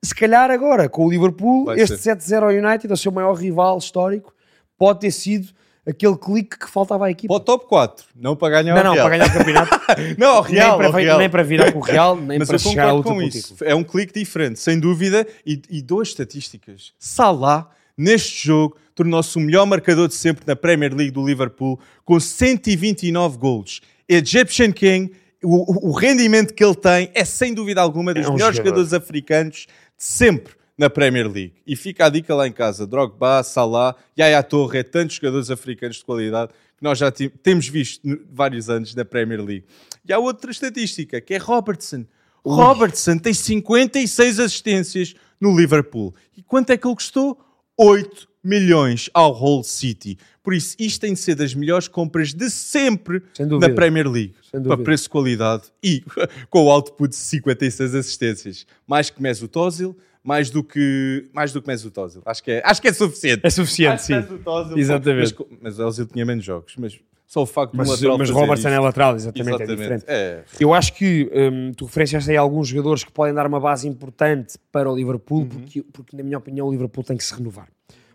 Se 0.04 0.14
calhar 0.16 0.50
agora, 0.52 0.88
com 0.90 1.06
o 1.06 1.10
Liverpool, 1.10 1.66
Vai 1.66 1.80
este 1.80 1.98
ser. 1.98 2.16
7-0 2.16 2.44
ao 2.44 2.50
United, 2.50 2.92
o 2.94 2.98
seu 2.98 3.12
maior 3.12 3.34
rival 3.34 3.78
histórico, 3.78 4.34
pode 4.78 5.00
ter 5.02 5.12
sido 5.12 5.50
aquele 5.90 6.16
clique 6.18 6.58
que 6.60 6.70
faltava 6.70 7.08
à 7.08 7.12
equipa. 7.12 7.34
Para 7.34 7.42
o 7.42 7.46
top 7.46 7.68
4, 7.68 8.06
não 8.16 8.36
para 8.36 8.62
ganhar 8.62 8.76
não, 8.76 8.82
o 8.82 8.84
não, 8.84 8.94
Real. 8.94 9.08
para 9.10 9.18
ganhar 9.18 9.30
o 9.30 9.38
campeonato, 9.38 9.80
Não, 10.18 10.28
ao 10.30 10.42
Real, 10.42 10.68
nem, 10.70 10.78
para, 10.78 10.88
ao 10.88 10.94
Real. 10.94 11.18
nem 11.20 11.30
para 11.30 11.44
virar 11.44 11.72
com 11.72 11.80
o 11.80 11.82
Real, 11.82 12.16
nem 12.16 12.40
Mas 12.40 12.48
para 12.48 12.58
chegar 12.58 12.90
concordo 12.92 13.10
último 13.10 13.16
com 13.26 13.30
título. 13.30 13.54
isso. 13.56 13.64
É 13.66 13.76
um 13.76 13.84
clique 13.84 14.14
diferente, 14.20 14.60
sem 14.60 14.80
dúvida. 14.80 15.26
E, 15.46 15.62
e 15.70 15.82
duas 15.82 16.10
estatísticas. 16.10 16.94
Salah 17.00 17.70
neste 17.98 18.48
jogo, 18.48 18.78
tornou-se 18.96 19.36
o 19.38 19.42
melhor 19.42 19.66
marcador 19.66 20.08
de 20.08 20.14
sempre 20.14 20.44
na 20.48 20.56
Premier 20.56 20.94
League 20.96 21.12
do 21.12 21.26
Liverpool, 21.26 21.78
com 22.06 22.18
129 22.18 23.38
golos. 23.38 23.82
Egyptian 24.08 24.72
King, 24.72 25.12
o, 25.44 25.90
o 25.90 25.92
rendimento 25.92 26.54
que 26.54 26.64
ele 26.64 26.76
tem 26.76 27.12
é 27.14 27.26
sem 27.26 27.54
dúvida 27.54 27.82
alguma 27.82 28.14
dos 28.14 28.26
É 28.26 28.30
um 28.30 28.34
melhores 28.34 28.56
jogador. 28.56 28.78
jogadores 28.84 28.94
africanos 28.94 29.68
de 29.98 30.04
sempre 30.06 30.54
na 30.80 30.90
Premier 30.90 31.30
League. 31.30 31.54
E 31.68 31.76
fica 31.76 32.06
a 32.06 32.10
dica 32.10 32.34
lá 32.34 32.48
em 32.48 32.54
casa: 32.54 32.88
Drogba, 32.88 33.44
Salah, 33.44 33.94
Yaya 34.18 34.42
Torre, 34.42 34.82
tantos 34.82 35.18
jogadores 35.18 35.52
africanos 35.52 35.98
de 35.98 36.06
qualidade 36.06 36.54
que 36.78 36.84
nós 36.84 36.98
já 36.98 37.12
temos 37.12 37.68
visto 37.68 38.02
vários 38.32 38.70
anos 38.70 38.96
na 38.96 39.04
Premier 39.04 39.44
League. 39.44 39.66
E 40.08 40.14
há 40.14 40.18
outra 40.18 40.50
estatística 40.50 41.20
que 41.20 41.34
é 41.34 41.38
Robertson. 41.38 42.06
Robertson 42.46 43.18
tem 43.18 43.34
56 43.34 44.40
assistências 44.40 45.14
no 45.40 45.56
Liverpool. 45.56 46.16
E 46.38 46.42
quanto 46.42 46.70
é 46.70 46.78
que 46.78 46.88
ele 46.88 46.96
custou? 46.96 47.38
8 47.82 48.28
milhões 48.44 49.10
ao 49.14 49.32
Hull 49.34 49.64
City. 49.64 50.18
Por 50.44 50.54
isso, 50.54 50.76
isto 50.78 51.00
tem 51.00 51.14
de 51.14 51.20
ser 51.20 51.36
das 51.36 51.54
melhores 51.54 51.88
compras 51.88 52.34
de 52.34 52.50
sempre 52.50 53.24
na 53.40 53.70
Premier 53.70 54.06
League. 54.06 54.34
Para 54.52 54.78
preço-qualidade 54.78 55.64
e 55.82 56.04
com 56.50 56.66
o 56.66 56.70
output 56.70 57.10
de 57.10 57.16
56 57.16 57.96
assistências. 57.96 58.68
Mais 58.86 59.10
que 59.10 59.22
Mesut 59.22 59.58
Ozil, 59.58 59.98
mais 60.22 60.50
do 60.50 60.62
que, 60.62 61.30
mais 61.32 61.54
do 61.54 61.62
que 61.62 61.68
Mesut 61.70 61.98
Ozil. 61.98 62.22
Acho 62.26 62.44
que 62.44 62.52
é, 62.52 62.62
acho 62.66 62.82
que 62.82 62.90
é 62.90 62.94
suficiente. 62.94 63.42
É 63.44 63.50
suficiente, 63.50 63.98
que 63.98 64.04
sim. 64.04 64.16
Mesut 64.16 64.42
Ozil, 64.46 64.78
Exatamente. 64.78 65.36
Mas, 65.40 65.60
mas 65.62 65.80
o 65.80 65.88
Ozil 65.88 66.06
tinha 66.06 66.26
menos 66.26 66.44
jogos. 66.44 66.74
Mas 66.78 67.00
só 67.30 67.44
o 67.44 67.46
facto 67.46 67.74
de 67.74 67.78
um 67.78 67.82
Mas, 67.82 67.90
lateral 67.92 68.18
mas 68.18 68.30
Robertson 68.32 68.70
é 68.70 68.80
lateral, 68.80 69.16
exatamente, 69.16 69.48
é 69.48 69.54
Exatamente. 69.54 69.78
diferente. 69.78 70.06
É. 70.08 70.44
Eu 70.60 70.74
acho 70.74 70.94
que 70.94 71.30
hum, 71.32 71.72
tu 71.78 71.86
referenciaste 71.86 72.32
aí 72.32 72.36
alguns 72.38 72.68
jogadores 72.70 73.04
que 73.04 73.12
podem 73.12 73.36
dar 73.36 73.46
uma 73.46 73.60
base 73.60 73.88
importante 73.88 74.58
para 74.72 74.92
o 74.92 74.96
Liverpool, 74.96 75.42
Uhum. 75.42 75.48
porque, 75.48 75.84
porque, 75.94 76.18
na 76.18 76.24
minha 76.24 76.40
opinião, 76.40 76.68
o 76.68 76.72
Liverpool 76.72 77.04
tem 77.04 77.16
que 77.16 77.24
se 77.24 77.32
renovar. 77.36 77.68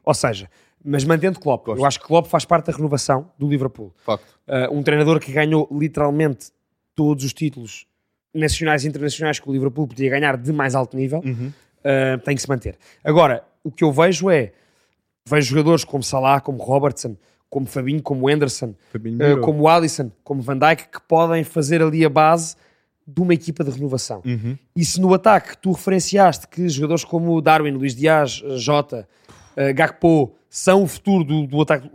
Ou 0.04 0.12
seja, 0.12 0.50
mas 0.84 1.04
mantendo 1.04 1.38
Klopp. 1.38 1.64
Gosto. 1.66 1.78
Eu 1.80 1.86
acho 1.86 2.00
que 2.00 2.06
Klopp 2.06 2.26
faz 2.26 2.44
parte 2.44 2.66
da 2.66 2.72
renovação 2.76 3.30
do 3.38 3.48
Liverpool. 3.48 3.94
Facto. 4.04 4.26
Uh, 4.48 4.76
um 4.76 4.82
treinador 4.82 5.20
que 5.20 5.30
ganhou 5.30 5.68
literalmente 5.70 6.48
todos 6.96 7.24
os 7.24 7.32
títulos 7.32 7.86
nacionais 8.34 8.84
e 8.84 8.88
internacionais 8.88 9.38
que 9.38 9.48
o 9.48 9.52
Liverpool 9.52 9.86
podia 9.86 10.10
ganhar 10.10 10.36
de 10.36 10.52
mais 10.52 10.74
alto 10.74 10.96
nível, 10.96 11.22
Uhum. 11.24 11.52
uh, 11.84 12.18
tem 12.24 12.34
que 12.34 12.42
se 12.42 12.48
manter. 12.48 12.76
Agora, 13.04 13.44
o 13.62 13.70
que 13.70 13.84
eu 13.84 13.92
vejo 13.92 14.28
é, 14.28 14.50
vejo 15.24 15.50
jogadores 15.50 15.84
como 15.84 16.02
Salah, 16.02 16.40
como 16.40 16.58
Robertson, 16.60 17.16
como 17.54 17.66
Fabinho, 17.66 18.02
como 18.02 18.26
Fabinho 18.90 19.36
uh, 19.36 19.40
como 19.40 19.68
Alisson, 19.68 20.10
como 20.24 20.42
Van 20.42 20.58
Dijk, 20.58 20.88
que 20.88 21.00
podem 21.06 21.44
fazer 21.44 21.80
ali 21.80 22.04
a 22.04 22.08
base 22.08 22.56
de 23.06 23.20
uma 23.20 23.32
equipa 23.32 23.62
de 23.62 23.70
renovação. 23.70 24.22
Uhum. 24.24 24.58
E 24.74 24.84
se 24.84 25.00
no 25.00 25.14
ataque 25.14 25.56
tu 25.58 25.70
referenciaste 25.70 26.48
que 26.48 26.68
jogadores 26.68 27.04
como 27.04 27.40
Darwin, 27.40 27.70
Luís 27.70 27.94
Dias, 27.94 28.42
eh, 28.44 28.56
Jota, 28.56 29.08
eh, 29.54 29.72
Gakpo 29.72 30.34
são 30.50 30.82
o 30.82 30.88
futuro 30.88 31.22
do, 31.22 31.46
do 31.46 31.62
ataque, 31.62 31.88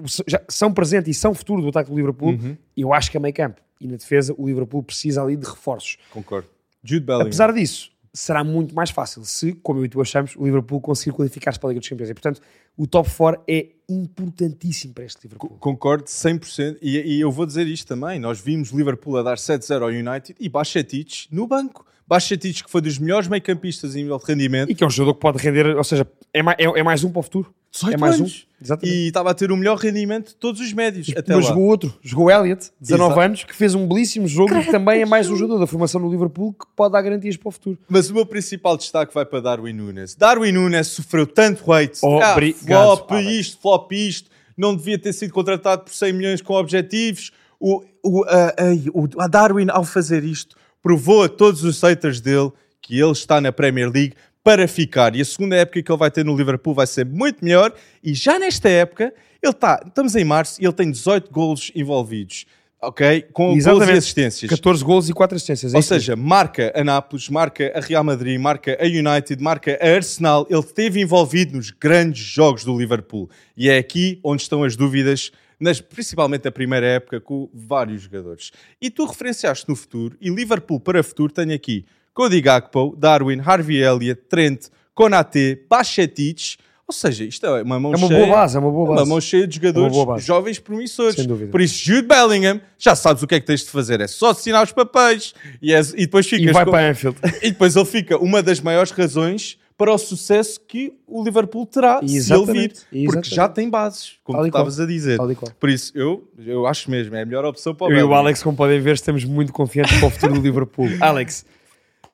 são 0.48 0.72
presente 0.74 1.10
e 1.10 1.14
são 1.14 1.32
o 1.32 1.36
futuro 1.36 1.62
do 1.62 1.68
ataque 1.68 1.90
do 1.90 1.98
Liverpool, 1.98 2.30
Uhum. 2.30 2.56
eu 2.78 2.94
acho 2.94 3.12
que 3.12 3.18
é 3.18 3.20
meio 3.20 3.34
campo. 3.34 3.60
E 3.82 3.88
na 3.88 3.98
defesa 3.98 4.34
o 4.38 4.48
Liverpool 4.48 4.82
precisa 4.82 5.22
ali 5.22 5.36
de 5.36 5.46
reforços. 5.46 5.98
Concordo. 6.10 6.48
Jude 6.82 7.06
Bellingham. 7.06 7.28
Apesar 7.28 7.52
disso, 7.52 7.92
será 8.14 8.44
muito 8.44 8.74
mais 8.76 8.90
fácil 8.90 9.24
se, 9.24 9.54
como 9.54 9.80
eu 9.80 9.86
e 9.86 9.90
tu 9.90 10.02
achamos, 10.02 10.36
o 10.36 10.46
Liverpool 10.46 10.82
conseguir 10.82 11.16
qualificar-se 11.16 11.60
para 11.60 11.70
a 11.70 11.72
Liga 11.72 11.80
dos 11.80 11.90
Campeões. 11.90 12.10
E, 12.10 12.14
portanto, 12.14 12.42
o 12.78 12.88
top 12.88 13.10
4 13.10 13.42
é 13.48 13.68
importantíssimo 13.88 14.94
para 14.94 15.04
este 15.06 15.20
Liverpool. 15.24 15.58
Concordo 15.60 16.06
100%. 16.06 16.78
E, 16.82 16.98
e 16.98 17.22
eu 17.22 17.32
vou 17.32 17.46
dizer 17.46 17.68
isto 17.68 17.88
também. 17.88 18.20
Nós 18.20 18.40
vimos 18.40 18.70
Liverpool 18.70 19.18
a 19.18 19.24
dar 19.24 19.38
7-0 19.38 19.82
ao 19.82 19.90
United 19.90 20.36
e 20.40 20.50
Bachetic 20.50 21.28
no 21.32 21.48
banco. 21.48 21.86
Bachetic, 22.08 22.64
que 22.64 22.72
foi 22.72 22.82
dos 22.82 22.98
melhores 22.98 23.28
meio-campistas 23.28 23.96
em 23.96 24.04
nível 24.04 24.18
de 24.18 24.26
rendimento. 24.26 24.72
E 24.72 24.76
que 24.76 24.84
é 24.84 24.88
um 24.88 24.90
jogador 24.90 25.14
que 25.14 25.20
pode 25.20 25.38
render, 25.38 25.76
ou 25.76 25.84
seja, 25.84 26.08
é 26.34 26.42
mais, 26.42 26.58
é, 26.60 26.64
é 26.64 26.84
mais 26.84 27.04
um 27.04 27.12
para 27.12 27.20
o 27.20 27.24
futuro. 27.24 27.54
18 27.72 27.94
é 27.94 27.98
mais 27.98 28.16
anos. 28.16 28.46
um. 28.46 28.50
Exatamente. 28.66 28.98
E 28.98 29.08
estava 29.08 29.32
a 29.32 29.34
ter 29.34 29.52
o 29.52 29.56
melhor 29.58 29.78
rendimento 29.78 30.30
de 30.30 30.36
todos 30.36 30.60
os 30.60 30.74
médios. 30.74 31.08
Até 31.16 31.34
Mas 31.34 31.46
lá. 31.46 31.50
jogou 31.52 31.66
outro, 31.68 31.94
jogou 32.02 32.30
Elliot, 32.30 32.72
19 32.82 33.12
Exato. 33.14 33.20
anos, 33.26 33.44
que 33.46 33.56
fez 33.56 33.74
um 33.74 33.88
belíssimo 33.88 34.28
jogo 34.28 34.54
e 34.58 34.66
que 34.66 34.72
também 34.72 35.02
é 35.02 35.06
mais 35.06 35.30
um 35.30 35.36
jogador 35.38 35.60
da 35.60 35.68
formação 35.68 36.02
do 36.02 36.10
Liverpool 36.10 36.52
que 36.54 36.66
pode 36.76 36.92
dar 36.92 37.02
garantias 37.02 37.38
para 37.38 37.48
o 37.48 37.52
futuro. 37.52 37.78
Mas 37.88 38.10
o 38.10 38.14
meu 38.14 38.26
principal 38.26 38.76
destaque 38.76 39.14
vai 39.14 39.26
para 39.26 39.40
Darwin 39.40 39.72
Nunes. 39.74 40.14
Darwin 40.16 40.52
Nunes 40.52 40.88
sofreu 40.88 41.26
tanto 41.26 41.72
hate. 41.72 42.00
Obrigado, 42.04 42.98
flop 42.98 43.12
Alex. 43.14 43.32
isto, 43.32 43.62
flop 43.62 43.92
isto. 43.94 44.30
Não 44.58 44.76
devia 44.76 45.00
ter 45.00 45.14
sido 45.14 45.32
contratado 45.34 45.84
por 45.84 45.94
100 45.94 46.12
milhões 46.12 46.42
com 46.42 46.54
objetivos. 46.56 47.32
O, 47.62 47.82
o, 48.04 48.24
a, 48.26 48.48
a- 48.50 49.24
a 49.24 49.28
Darwin, 49.28 49.68
ao 49.70 49.86
fazer 49.86 50.24
isto, 50.26 50.58
provou 50.82 51.24
a 51.24 51.30
todos 51.30 51.64
os 51.64 51.80
haters 51.82 52.20
dele 52.20 52.52
que 52.82 53.00
ele 53.00 53.12
está 53.12 53.40
na 53.40 53.52
Premier 53.54 53.90
League 53.90 54.16
para 54.50 54.68
ficar. 54.68 55.16
E 55.16 55.22
a 55.22 55.26
segunda 55.26 55.56
época 55.56 55.84
que 55.84 55.92
ele 55.92 56.00
vai 56.00 56.10
ter 56.10 56.26
no 56.26 56.36
Liverpool 56.36 56.74
vai 56.74 56.88
ser 56.88 57.06
muito 57.06 57.46
melhor. 57.46 57.72
E 58.04 58.16
já 58.16 58.40
nesta 58.40 58.68
época, 58.68 59.14
ele 59.44 59.52
está, 59.52 59.80
estamos 59.86 60.16
em 60.16 60.24
março 60.24 60.60
e 60.60 60.66
ele 60.66 60.74
tem 60.74 60.90
18 60.90 61.32
golos 61.32 61.72
envolvidos. 61.76 62.48
Ok? 62.82 63.28
Com 63.32 63.56
golos 63.60 63.88
e 63.88 63.92
assistências. 63.92 64.50
14 64.50 64.84
golos 64.84 65.08
e 65.08 65.14
4 65.14 65.36
assistências. 65.36 65.72
é 65.72 65.78
Ou 65.78 65.82
mesmo. 65.82 65.88
seja, 65.94 66.16
marca 66.16 66.74
a 66.76 66.84
Nápoles, 66.84 67.30
marca 67.30 67.72
a 67.76 67.80
Real 67.80 68.04
Madrid, 68.04 68.40
marca 68.40 68.76
a 68.82 68.86
United, 68.86 69.40
marca 69.40 69.78
a 69.80 69.88
Arsenal. 69.88 70.48
Ele 70.50 70.60
esteve 70.62 71.00
envolvido 71.00 71.56
nos 71.56 71.70
grandes 71.70 72.24
jogos 72.24 72.64
do 72.64 72.76
Liverpool. 72.76 73.30
E 73.56 73.70
é 73.70 73.78
aqui 73.78 74.20
onde 74.24 74.42
estão 74.42 74.64
as 74.64 74.76
dúvidas, 74.76 75.32
nas, 75.60 75.80
principalmente 75.80 76.46
na 76.46 76.52
primeira 76.52 76.88
época, 76.88 77.22
com 77.22 77.48
vários 77.54 78.02
jogadores. 78.02 78.52
E 78.82 78.90
tu 78.90 79.06
referenciaste 79.06 79.70
no 79.70 79.76
futuro, 79.76 80.18
e 80.20 80.32
Liverpool 80.32 80.80
para 80.80 81.04
futuro 81.04 81.32
tem 81.32 81.54
aqui 81.54 81.86
Cody 82.20 82.42
Gakpo, 82.42 82.96
Darwin, 82.98 83.40
Harvey 83.46 83.78
Elliott, 83.82 84.24
Trent, 84.28 84.66
Konate, 84.94 85.58
Bachetic. 85.70 86.58
Ou 86.86 86.92
seja, 86.92 87.24
isto 87.24 87.46
é 87.46 87.62
uma 87.64 87.80
mão 87.80 87.94
é 87.94 87.98
uma 87.98 88.08
cheia. 88.10 88.26
boa 88.26 88.36
base, 88.36 88.58
é 88.58 88.60
uma 88.60 88.72
boa 88.72 88.90
Uma 88.90 88.96
base. 88.98 89.10
mão 89.10 89.22
cheia 89.22 89.48
de 89.48 89.58
É 89.58 89.62
uma 89.70 89.74
jogadores 89.74 90.06
base. 90.06 90.26
jovens 90.26 90.60
promissores. 90.60 91.16
Sem 91.16 91.26
dúvida. 91.26 91.50
Por 91.50 91.62
isso, 91.62 91.76
Jude 91.82 92.08
Bellingham, 92.08 92.60
já 92.78 92.94
sabes 92.94 93.24
o 93.24 93.28
que 93.28 93.36
é 93.36 93.40
que 93.40 93.46
tens 93.46 93.62
de 93.62 93.70
fazer. 93.70 94.02
É 94.02 94.08
só 94.08 94.32
assinar 94.32 94.66
os 94.66 94.74
papéis 94.74 95.34
e, 95.62 95.72
és- 95.74 95.94
e 95.94 95.98
depois 96.02 96.28
ficas 96.28 96.50
E 96.50 96.52
vai 96.52 96.66
com- 96.66 96.72
para 96.72 96.90
Anfield. 96.90 97.18
e 97.42 97.52
depois 97.52 97.76
ele 97.78 97.86
fica 97.86 98.18
uma 98.18 98.44
das 98.44 98.60
maiores 98.60 98.92
razões 98.92 99.58
para 99.78 99.94
o 99.94 99.98
sucesso 99.98 100.60
que 100.68 100.92
o 101.08 101.24
Liverpool 101.24 101.66
terá 101.66 102.00
se 102.00 102.04
ele 102.04 102.12
vir. 102.12 102.18
Exatamente, 102.18 102.74
Porque 102.82 102.98
exatamente. 102.98 103.36
já 103.36 103.48
tem 103.48 103.70
bases, 103.70 104.14
como 104.26 104.46
estavas 104.46 104.78
a 104.80 104.86
dizer. 104.86 105.18
Por 105.58 105.70
isso, 105.70 105.94
eu, 105.96 106.28
eu 106.38 106.68
acho 106.68 106.92
mesmo, 106.92 107.16
é 107.16 107.22
a 107.22 107.26
melhor 107.26 107.46
opção 107.46 107.74
para 107.74 107.86
o 107.88 107.90
Eu 107.90 107.92
e 107.92 107.94
o 107.94 107.98
Bellingham. 108.08 108.18
Alex, 108.20 108.44
como 108.44 108.58
podem 108.58 108.82
ver, 108.82 108.96
estamos 108.96 109.24
muito 109.24 109.54
confiantes 109.54 109.98
para 110.00 110.08
o 110.08 110.10
futuro 110.12 110.34
do 110.34 110.42
Liverpool. 110.42 110.90
Alex, 111.00 111.46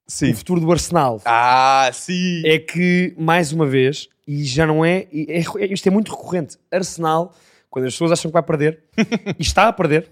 Sim. 0.07 0.31
o 0.31 0.35
futuro 0.35 0.61
do 0.61 0.71
Arsenal 0.71 1.21
Ah, 1.25 1.89
sim. 1.93 2.41
é 2.45 2.59
que, 2.59 3.13
mais 3.17 3.51
uma 3.51 3.65
vez, 3.65 4.07
e 4.27 4.43
já 4.43 4.65
não 4.67 4.83
é, 4.85 5.07
é- 5.11 5.39
é- 5.59 5.73
isto 5.73 5.87
é 5.87 5.91
muito 5.91 6.11
recorrente, 6.11 6.57
Arsenal, 6.71 7.33
quando 7.69 7.85
as 7.85 7.93
pessoas 7.93 8.11
acham 8.11 8.29
que 8.29 8.33
vai 8.33 8.43
perder, 8.43 8.83
e 9.39 9.41
está 9.41 9.67
a 9.67 9.73
perder, 9.73 10.11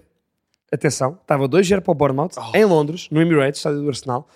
atenção, 0.72 1.18
estava 1.20 1.46
2-0 1.48 1.80
para 1.80 1.92
o 1.92 1.94
Bournemouth, 1.94 2.30
Oh. 2.36 2.56
em 2.56 2.64
Londres, 2.64 3.08
no 3.10 3.20
Emirates, 3.20 3.60
estádio 3.60 3.82
do 3.82 3.88
Arsenal, 3.88 4.28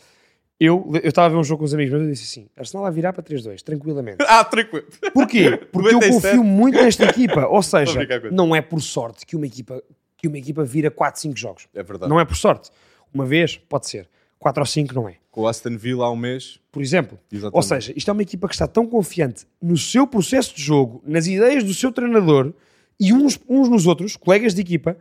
eu, 0.61 0.90
eu 1.03 1.09
estava 1.09 1.27
a 1.27 1.31
ver 1.31 1.37
um 1.37 1.44
jogo 1.44 1.61
com 1.61 1.64
os 1.64 1.75
amigos 1.75 1.92
meus 1.92 2.03
e 2.05 2.07
eu 2.07 2.12
disse 2.12 2.25
assim, 2.40 2.49
Arsenal 2.57 2.83
vai 2.85 2.92
virar 2.92 3.12
para 3.12 3.23
3-2, 3.23 3.62
tranquilamente. 3.62 4.18
Ah, 4.29 4.44
tranquilo. 4.44 4.87
Porquê? 5.12 5.57
Porque 5.73 5.88
eu 5.88 5.92
97. 5.94 6.12
confio 6.23 6.44
muito 6.44 6.75
nesta 6.77 7.05
equipa, 7.05 7.47
ou 7.47 7.62
seja, 7.62 8.01
não 8.33 8.55
é 8.55 8.61
por 8.61 8.81
sorte 8.81 9.25
que 9.27 9.37
uma 9.37 9.47
equipa, 9.47 9.81
que 10.16 10.27
uma 10.29 10.37
equipa 10.38 10.64
vira 10.64 10.90
4-5 10.90 11.37
jogos. 11.37 11.68
É 11.75 11.83
verdade. 11.83 12.11
Não 12.11 12.18
é 12.18 12.25
por 12.25 12.37
sorte. 12.37 12.71
Uma 13.14 13.25
vez, 13.25 13.57
pode 13.57 13.88
ser. 13.88 14.09
4 14.38 14.61
ou 14.62 14.66
5 14.66 14.94
não 14.94 15.09
é. 15.09 15.16
Com 15.31 15.42
o 15.42 15.48
Aston 15.48 15.77
Villa 15.77 16.05
há 16.07 16.11
um 16.11 16.16
mês. 16.16 16.61
Por 16.70 16.83
exemplo. 16.83 17.18
Exatamente. 17.31 17.57
Ou 17.57 17.62
seja, 17.62 17.92
isto 17.96 18.09
é 18.09 18.12
uma 18.12 18.22
equipa 18.22 18.48
que 18.48 18.55
está 18.55 18.66
tão 18.66 18.87
confiante 18.87 19.46
no 19.61 19.77
seu 19.77 20.07
processo 20.07 20.55
de 20.55 20.62
jogo, 20.62 21.03
nas 21.07 21.27
ideias 21.27 21.64
do 21.64 21.74
seu 21.74 21.90
treinador 21.92 22.53
e 23.01 23.12
uns, 23.12 23.38
uns 23.48 23.68
nos 23.68 23.87
outros, 23.87 24.16
colegas 24.16 24.55
de 24.55 24.61
equipa, 24.61 24.96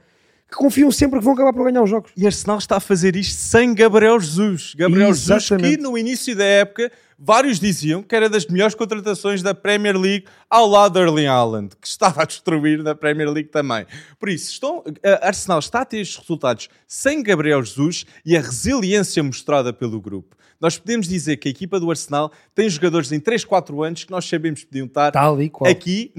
que 0.50 0.56
confiam 0.56 0.92
sempre 0.92 1.20
que 1.20 1.26
vão 1.26 1.34
acabar 1.34 1.54
por 1.54 1.66
ganhar 1.66 1.84
os 1.84 1.90
jogos. 1.90 2.12
E 2.16 2.26
Arsenal 2.26 2.58
está 2.58 2.78
a 2.78 2.80
fazer 2.80 3.16
isto 3.16 3.36
sem 3.36 3.74
Gabriel 3.74 4.20
Jesus. 4.20 4.74
Gabriel 4.76 5.14
Jesus, 5.14 5.44
Exatamente. 5.46 5.78
que 5.78 5.84
no 5.84 5.98
início 5.98 6.36
da 6.36 6.46
época, 6.46 6.92
vários 7.18 7.60
diziam 7.60 8.04
que 8.04 8.16
era 8.16 8.30
das 8.30 8.46
melhores 8.46 8.76
contratações 8.76 9.42
da 9.42 9.54
Premier 9.54 9.98
League 9.98 10.26
ao 10.50 10.68
lado 10.68 10.94
de 10.94 11.00
Erling 11.00 11.26
Haaland, 11.26 11.76
que 11.82 11.88
estava 11.88 12.22
a 12.22 12.26
destruir 12.26 12.84
na 12.84 12.94
Premier 12.94 13.30
League 13.30 13.50
também. 13.50 13.86
Por 14.20 14.30
isso, 14.30 14.52
estão, 14.52 14.84
a 15.04 15.28
Arsenal 15.28 15.60
está 15.60 15.82
a 15.82 15.86
ter 15.86 16.00
estes 16.00 16.18
resultados 16.18 16.70
sem 16.88 17.24
Gabriel 17.24 17.64
Jesus 17.64 18.06
e 18.26 18.38
a 18.38 18.42
resiliência 18.42 19.24
mostrada 19.24 19.74
pelo 19.74 20.00
grupo. 20.00 20.36
Nós 20.60 20.78
podemos 20.78 21.08
dizer 21.08 21.38
que 21.38 21.48
a 21.48 21.52
equipa 21.52 21.80
do 21.80 21.90
Arsenal 21.90 22.32
tem 22.56 22.68
jogadores 22.70 23.12
em 23.12 23.20
3, 23.20 23.46
4 23.46 23.84
anos 23.84 24.04
que 24.04 24.12
nós 24.12 24.26
sabemos 24.26 24.62
que 24.62 24.68
podiam 24.68 24.88
estar 24.88 25.14
aqui 25.66 26.12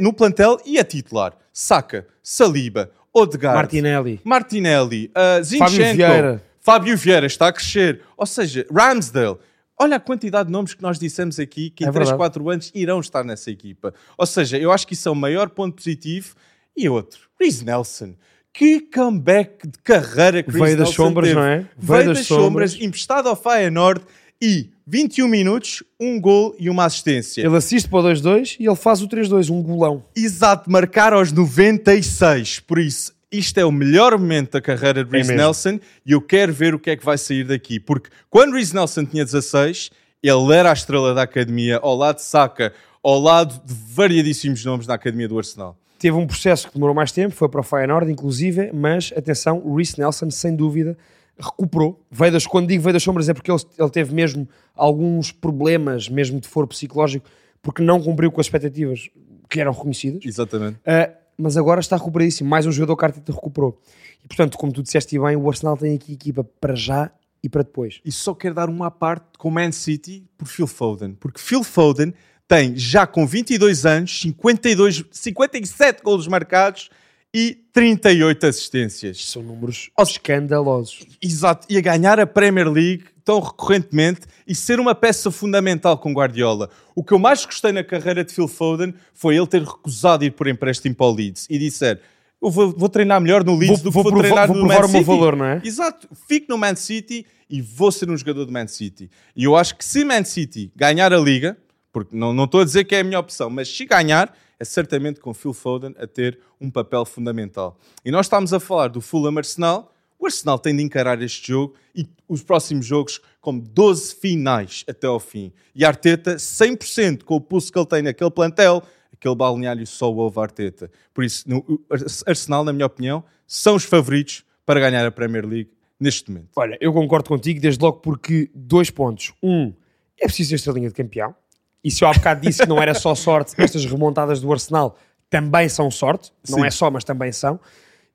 no 0.00 0.12
plantel 0.12 0.58
e 0.66 0.78
a 0.78 0.84
titular. 0.84 1.34
Saka, 1.52 2.06
Saliba, 2.22 2.90
Odegaard, 3.12 3.56
Martinelli. 3.56 4.20
Martinelli, 4.22 5.10
uh, 5.16 5.42
Zinchenko, 5.42 5.96
Vieira. 5.96 6.42
Fábio 6.60 6.96
Vieira 6.96 7.26
está 7.26 7.48
a 7.48 7.52
crescer. 7.52 8.02
Ou 8.16 8.26
seja, 8.26 8.66
Ramsdale. 8.70 9.38
Olha 9.80 9.96
a 9.96 10.00
quantidade 10.00 10.48
de 10.48 10.52
nomes 10.52 10.74
que 10.74 10.82
nós 10.82 10.98
dissemos 10.98 11.38
aqui 11.40 11.70
que 11.70 11.84
em 11.84 11.88
É 11.88 11.90
3, 11.90 12.08
verdade. 12.10 12.18
4 12.18 12.50
anos 12.50 12.70
irão 12.74 13.00
estar 13.00 13.24
nessa 13.24 13.50
equipa. 13.50 13.94
Ou 14.18 14.26
seja, 14.26 14.58
eu 14.58 14.70
acho 14.70 14.86
que 14.86 14.92
isso 14.94 15.08
é 15.08 15.12
o 15.12 15.14
maior 15.14 15.48
ponto 15.48 15.74
positivo. 15.76 16.34
E 16.76 16.88
outro, 16.88 17.20
Chris 17.38 17.62
Nelson. 17.62 18.14
Que 18.52 18.80
comeback 18.80 19.66
de 19.66 19.78
carreira 19.78 20.42
que 20.42 20.50
Chris 20.50 20.62
Veio 20.62 20.76
das 20.76 20.88
Nelson 20.88 21.04
sombras, 21.04 21.28
teve. 21.28 21.40
não 21.40 21.46
é? 21.46 21.56
Veio, 21.56 21.68
Veio 21.78 22.04
das, 22.08 22.18
das 22.18 22.26
sombras, 22.26 22.70
sombras. 22.72 22.86
emprestado 22.86 23.28
ao 23.28 23.36
Feyenoord 23.36 24.02
e 24.42 24.70
21 24.86 25.28
minutos, 25.28 25.82
um 26.00 26.20
gol 26.20 26.54
e 26.58 26.68
uma 26.68 26.84
assistência. 26.84 27.42
Ele 27.46 27.56
assiste 27.56 27.88
para 27.88 27.98
o 28.00 28.02
2-2 28.02 28.56
e 28.58 28.66
ele 28.66 28.76
faz 28.76 29.00
o 29.02 29.08
3-2, 29.08 29.50
um 29.50 29.62
golão. 29.62 30.04
Exato, 30.16 30.70
marcar 30.70 31.12
aos 31.12 31.30
96. 31.32 32.60
Por 32.60 32.78
isso, 32.78 33.12
isto 33.30 33.58
é 33.58 33.64
o 33.64 33.70
melhor 33.70 34.18
momento 34.18 34.52
da 34.52 34.60
carreira 34.60 35.04
de 35.04 35.10
Reece 35.10 35.28
mesmo. 35.30 35.42
Nelson 35.42 35.80
e 36.04 36.12
eu 36.12 36.20
quero 36.20 36.52
ver 36.52 36.74
o 36.74 36.78
que 36.78 36.90
é 36.90 36.96
que 36.96 37.04
vai 37.04 37.16
sair 37.16 37.44
daqui. 37.44 37.78
Porque 37.78 38.10
quando 38.28 38.54
Reece 38.54 38.74
Nelson 38.74 39.04
tinha 39.04 39.24
16, 39.24 39.90
ele 40.22 40.52
era 40.52 40.70
a 40.70 40.72
estrela 40.72 41.14
da 41.14 41.22
academia, 41.22 41.78
ao 41.82 41.96
lado 41.96 42.16
de 42.16 42.22
Saka, 42.22 42.72
ao 43.02 43.18
lado 43.18 43.60
de 43.64 43.72
variadíssimos 43.72 44.64
nomes 44.64 44.86
na 44.86 44.94
academia 44.94 45.28
do 45.28 45.38
Arsenal. 45.38 45.76
Teve 45.98 46.16
um 46.16 46.26
processo 46.26 46.68
que 46.68 46.74
demorou 46.74 46.94
mais 46.94 47.12
tempo, 47.12 47.34
foi 47.34 47.48
para 47.48 47.60
o 47.60 47.62
Feyenoord, 47.62 48.10
inclusive, 48.10 48.72
mas 48.72 49.12
atenção, 49.16 49.60
o 49.64 49.76
Reece 49.76 49.98
Nelson, 49.98 50.30
sem 50.30 50.56
dúvida, 50.56 50.96
recuperou. 51.38 52.02
Veio 52.10 52.32
das, 52.32 52.46
quando 52.46 52.68
digo 52.68 52.82
veio 52.82 52.94
das 52.94 53.02
sombras 53.02 53.28
é 53.28 53.34
porque 53.34 53.50
ele, 53.50 53.60
ele 53.78 53.90
teve 53.90 54.14
mesmo 54.14 54.48
alguns 54.74 55.30
problemas, 55.30 56.08
mesmo 56.08 56.40
de 56.40 56.48
foro 56.48 56.66
psicológico, 56.66 57.28
porque 57.62 57.82
não 57.82 58.00
cumpriu 58.02 58.32
com 58.32 58.40
as 58.40 58.46
expectativas 58.46 59.10
que 59.48 59.60
eram 59.60 59.72
reconhecidas. 59.72 60.24
Exatamente. 60.24 60.78
Uh, 60.78 61.19
mas 61.40 61.56
agora 61.56 61.80
está 61.80 61.96
recuperadíssimo. 61.96 62.48
Mais 62.48 62.66
um 62.66 62.72
jogador 62.72 62.96
que 62.96 63.04
a 63.04 63.08
Arteta 63.08 63.32
recuperou. 63.32 63.80
E 64.24 64.28
portanto, 64.28 64.58
como 64.58 64.72
tu 64.72 64.82
disseste 64.82 65.18
bem, 65.18 65.36
o 65.36 65.48
Arsenal 65.48 65.76
tem 65.76 65.94
aqui 65.94 66.12
equipa 66.12 66.44
para 66.44 66.74
já 66.74 67.10
e 67.42 67.48
para 67.48 67.62
depois. 67.62 68.00
E 68.04 68.12
só 68.12 68.34
quero 68.34 68.54
dar 68.54 68.68
uma 68.68 68.90
parte 68.90 69.38
com 69.38 69.48
o 69.48 69.52
Man 69.52 69.72
City 69.72 70.24
por 70.36 70.46
Phil 70.46 70.66
Foden. 70.66 71.14
Porque 71.18 71.40
Phil 71.40 71.64
Foden 71.64 72.12
tem, 72.46 72.76
já 72.76 73.06
com 73.06 73.26
22 73.26 73.86
anos, 73.86 74.20
52, 74.20 75.04
57 75.10 76.02
golos 76.02 76.26
marcados 76.26 76.90
e 77.32 77.54
38 77.72 78.46
assistências. 78.46 79.24
São 79.24 79.42
números 79.42 79.90
escandalosos. 79.98 81.06
Exato. 81.22 81.66
E 81.70 81.78
a 81.78 81.80
ganhar 81.80 82.18
a 82.18 82.26
Premier 82.26 82.68
League 82.68 83.04
tão 83.30 83.38
recorrentemente 83.38 84.22
e 84.44 84.56
ser 84.56 84.80
uma 84.80 84.92
peça 84.92 85.30
fundamental 85.30 85.96
com 85.96 86.12
Guardiola. 86.12 86.68
O 86.96 87.04
que 87.04 87.12
eu 87.12 87.18
mais 87.18 87.44
gostei 87.44 87.70
na 87.70 87.84
carreira 87.84 88.24
de 88.24 88.34
Phil 88.34 88.48
Foden 88.48 88.92
foi 89.14 89.36
ele 89.36 89.46
ter 89.46 89.62
recusado 89.62 90.24
ir 90.24 90.32
por 90.32 90.48
empréstimo 90.48 90.96
para 90.96 91.06
o 91.06 91.14
Leeds 91.14 91.46
e 91.48 91.56
disser 91.56 92.00
eu 92.42 92.50
vou, 92.50 92.72
vou 92.76 92.88
treinar 92.88 93.20
melhor 93.20 93.44
no 93.44 93.54
Leeds 93.54 93.82
Vou- 93.82 93.84
do 93.84 93.90
que 93.90 93.94
vou 93.94 94.02
vou, 94.02 94.18
treinar 94.20 94.48
vou 94.48 94.56
no 94.56 94.62
provar 94.66 94.80
Man 94.80 94.86
o 94.88 94.90
meu 94.90 95.00
City. 95.00 95.04
valor, 95.10 95.36
não 95.36 95.44
é? 95.44 95.60
Exato. 95.62 96.08
Fico 96.26 96.46
no 96.48 96.56
Man 96.58 96.74
City 96.74 97.24
e 97.50 97.60
vou 97.62 97.92
ser 97.92 98.10
um 98.10 98.16
jogador 98.16 98.46
do 98.46 98.50
Man 98.52 98.66
City. 98.66 99.08
E 99.36 99.44
eu 99.44 99.54
acho 99.54 99.76
que 99.76 99.84
se 99.84 100.04
Man 100.04 100.24
City 100.24 100.72
ganhar 100.74 101.12
a 101.12 101.18
Liga, 101.18 101.56
porque 101.92 102.16
não, 102.16 102.32
não 102.32 102.44
estou 102.44 102.62
a 102.62 102.64
dizer 102.64 102.84
que 102.84 102.94
é 102.94 103.00
a 103.00 103.04
minha 103.04 103.20
opção, 103.20 103.50
mas 103.50 103.68
se 103.68 103.84
ganhar, 103.84 104.34
é 104.58 104.64
certamente 104.64 105.20
com 105.20 105.34
Phil 105.34 105.52
Foden 105.52 105.94
a 105.98 106.06
ter 106.06 106.38
um 106.60 106.70
papel 106.70 107.04
fundamental. 107.04 107.78
E 108.04 108.10
nós 108.10 108.24
estamos 108.26 108.52
a 108.54 108.58
falar 108.58 108.88
do 108.88 109.00
Fulham 109.02 109.36
Arsenal. 109.36 109.92
O 110.20 110.26
Arsenal 110.26 110.58
tem 110.58 110.76
de 110.76 110.82
encarar 110.82 111.20
este 111.22 111.48
jogo 111.48 111.74
e 111.96 112.06
os 112.28 112.42
próximos 112.42 112.84
jogos 112.84 113.22
como 113.40 113.58
12 113.58 114.14
finais 114.14 114.84
até 114.86 115.06
ao 115.06 115.18
fim. 115.18 115.50
E 115.74 115.82
Arteta, 115.82 116.36
100% 116.36 117.24
com 117.24 117.36
o 117.36 117.40
pulso 117.40 117.72
que 117.72 117.78
ele 117.78 117.86
tem 117.86 118.02
naquele 118.02 118.30
plantel, 118.30 118.82
aquele 119.10 119.34
balneário 119.34 119.86
só 119.86 120.12
ouve 120.12 120.38
a 120.38 120.42
Arteta. 120.42 120.90
Por 121.14 121.24
isso, 121.24 121.48
no, 121.48 121.58
o 121.66 121.80
Arsenal, 122.26 122.62
na 122.64 122.72
minha 122.72 122.84
opinião, 122.84 123.24
são 123.46 123.74
os 123.74 123.84
favoritos 123.84 124.44
para 124.66 124.78
ganhar 124.78 125.06
a 125.06 125.10
Premier 125.10 125.46
League 125.46 125.70
neste 125.98 126.30
momento. 126.30 126.50
Olha, 126.54 126.76
eu 126.82 126.92
concordo 126.92 127.26
contigo, 127.26 127.58
desde 127.58 127.82
logo 127.82 128.00
porque 128.00 128.50
dois 128.54 128.90
pontos. 128.90 129.32
Um, 129.42 129.72
é 130.18 130.26
preciso 130.26 130.50
ter 130.50 130.56
estrelinha 130.56 130.88
de 130.88 130.94
campeão. 130.94 131.34
E 131.82 131.90
se 131.90 132.04
eu 132.04 132.08
há 132.08 132.12
bocado 132.12 132.42
disse 132.42 132.62
que 132.62 132.68
não 132.68 132.80
era 132.80 132.92
só 132.92 133.14
sorte, 133.14 133.54
estas 133.58 133.86
remontadas 133.86 134.38
do 134.38 134.52
Arsenal 134.52 134.98
também 135.30 135.66
são 135.70 135.90
sorte. 135.90 136.30
Não 136.46 136.58
Sim. 136.58 136.66
é 136.66 136.70
só, 136.70 136.90
mas 136.90 137.04
também 137.04 137.32
são. 137.32 137.58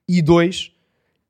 E 0.07 0.21
dois, 0.21 0.71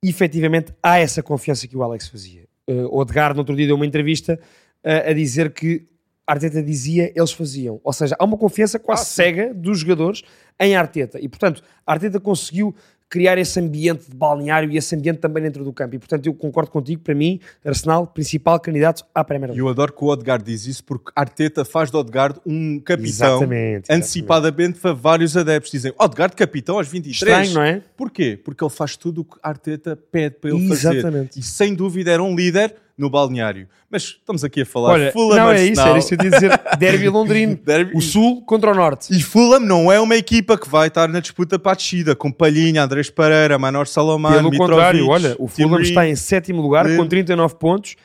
efetivamente 0.10 0.74
há 0.82 0.99
essa 0.99 1.22
confiança 1.24 1.68
que 1.68 1.78
o 1.78 1.84
Alex 1.84 2.08
fazia. 2.08 2.45
Uh, 2.68 2.88
o 2.88 2.99
Odegaard, 2.99 3.36
no 3.36 3.41
outro 3.41 3.56
dia, 3.56 3.68
deu 3.68 3.76
uma 3.76 3.86
entrevista 3.86 4.39
uh, 4.84 5.10
a 5.10 5.14
dizer 5.14 5.53
que 5.53 5.88
Arteta 6.28 6.62
dizia, 6.62 7.12
eles 7.16 7.32
faziam. 7.32 7.80
Ou 7.84 7.93
seja, 7.93 8.16
há 8.18 8.26
uma 8.26 8.38
confiança 8.38 8.80
quase 8.80 9.03
Ah, 9.03 9.06
cega 9.06 9.53
dos 9.53 9.80
jogadores 9.80 10.24
em 10.60 10.76
Arteta. 10.76 11.20
E, 11.20 11.30
portanto, 11.30 11.62
Arteta 11.86 12.20
conseguiu 12.20 12.76
criar 13.10 13.38
esse 13.38 13.60
ambiente 13.60 14.10
de 14.10 14.16
balneário 14.16 14.72
e 14.72 14.78
esse 14.78 14.95
ambiente 14.95 15.20
também 15.20 15.43
dentro 15.43 15.64
do 15.64 15.72
campo. 15.72 15.95
E, 15.95 15.99
portanto, 15.99 16.26
eu 16.26 16.34
concordo 16.34 16.72
contigo. 16.72 17.01
Para 17.01 17.16
mim, 17.16 17.39
Arsenal, 17.64 18.08
principal 18.08 18.60
candidato 18.60 19.06
à 19.14 19.24
Premier 19.24 19.49
League. 19.49 19.60
eu 19.60 19.68
adoro 19.70 19.93
que 19.93 20.03
o 20.03 20.08
Odegaard 20.08 20.43
diz 20.43 20.66
isso 20.66 20.84
porque 20.84 21.12
Arteta 21.16 21.64
faz 21.64 21.91
do 21.91 21.99
Odegaard 21.99 22.39
um 22.45 22.80
capitão 22.80 23.06
Exatamente, 23.08 23.91
antecipadamente 23.91 24.80
para 24.80 24.93
vários 24.93 25.38
adeptos. 25.38 25.72
Dizem 25.72 25.93
Odegaard 25.99 26.36
capitão 26.36 26.78
aos 26.78 26.88
23. 26.88 27.47
Estranho, 27.47 27.53
não 27.53 27.62
é? 27.62 27.82
Porquê? 27.95 28.39
Porque 28.43 28.64
ele 28.64 28.72
faz 28.72 28.97
tudo 28.97 29.22
o 29.22 29.24
que 29.24 29.38
Arteta 29.41 29.95
pede 29.95 30.36
para 30.36 30.51
ele 30.51 30.72
Exatamente. 30.72 31.30
fazer. 31.30 31.39
E 31.39 31.43
sem 31.43 31.74
dúvida 31.74 32.12
era 32.12 32.24
um 32.24 32.36
líder 32.36 32.76
no 32.98 33.10
balneário. 33.10 33.68
Mas 33.89 34.04
estamos 34.04 34.43
aqui 34.43 34.62
a 34.62 34.66
falar 34.66 34.93
Olha, 34.93 35.12
Fulham 35.12 35.36
não 35.36 35.52
é 35.52 35.64
isso, 35.66 35.82
Arsenal. 35.82 35.89
era 35.89 36.00
isso 36.00 36.08
que 36.10 36.16
eu 36.16 36.24
ia 36.24 36.32
dizer. 36.32 36.62
Derby 36.80 37.10
londrino. 37.10 37.56
Derby- 37.58 37.96
O 37.98 38.02
Sul 38.02 38.41
contra 38.43 38.72
o 38.72 38.76
Norte. 38.76 39.16
E 39.16 39.22
Fulham 39.22 39.60
não 39.60 39.91
é 39.91 40.00
uma 40.00 40.16
equipa 40.16 40.58
que 40.58 40.70
vai 40.70 40.88
estar 40.88 41.08
na 41.08 41.20
disputa 41.20 41.60
para 41.60 41.74
a 41.74 41.76
descida, 41.76 42.16
com 42.16 42.32
Palhinha, 42.32 42.84
Andrés 42.84 43.10
Pereira, 43.10 43.58
Manor 43.60 43.88
Salomão, 43.88 44.32
Pelo 44.32 44.50
Mitrovic, 44.50 44.72
contrário, 44.74 45.08
olha, 45.08 45.36
o 45.39 45.48
Fulham 45.48 45.82
está 45.82 46.08
em 46.08 46.16
sétimo 46.16 46.62
lugar 46.62 46.86
com 46.96 47.06
39 47.08 47.56
pontos 47.56 47.96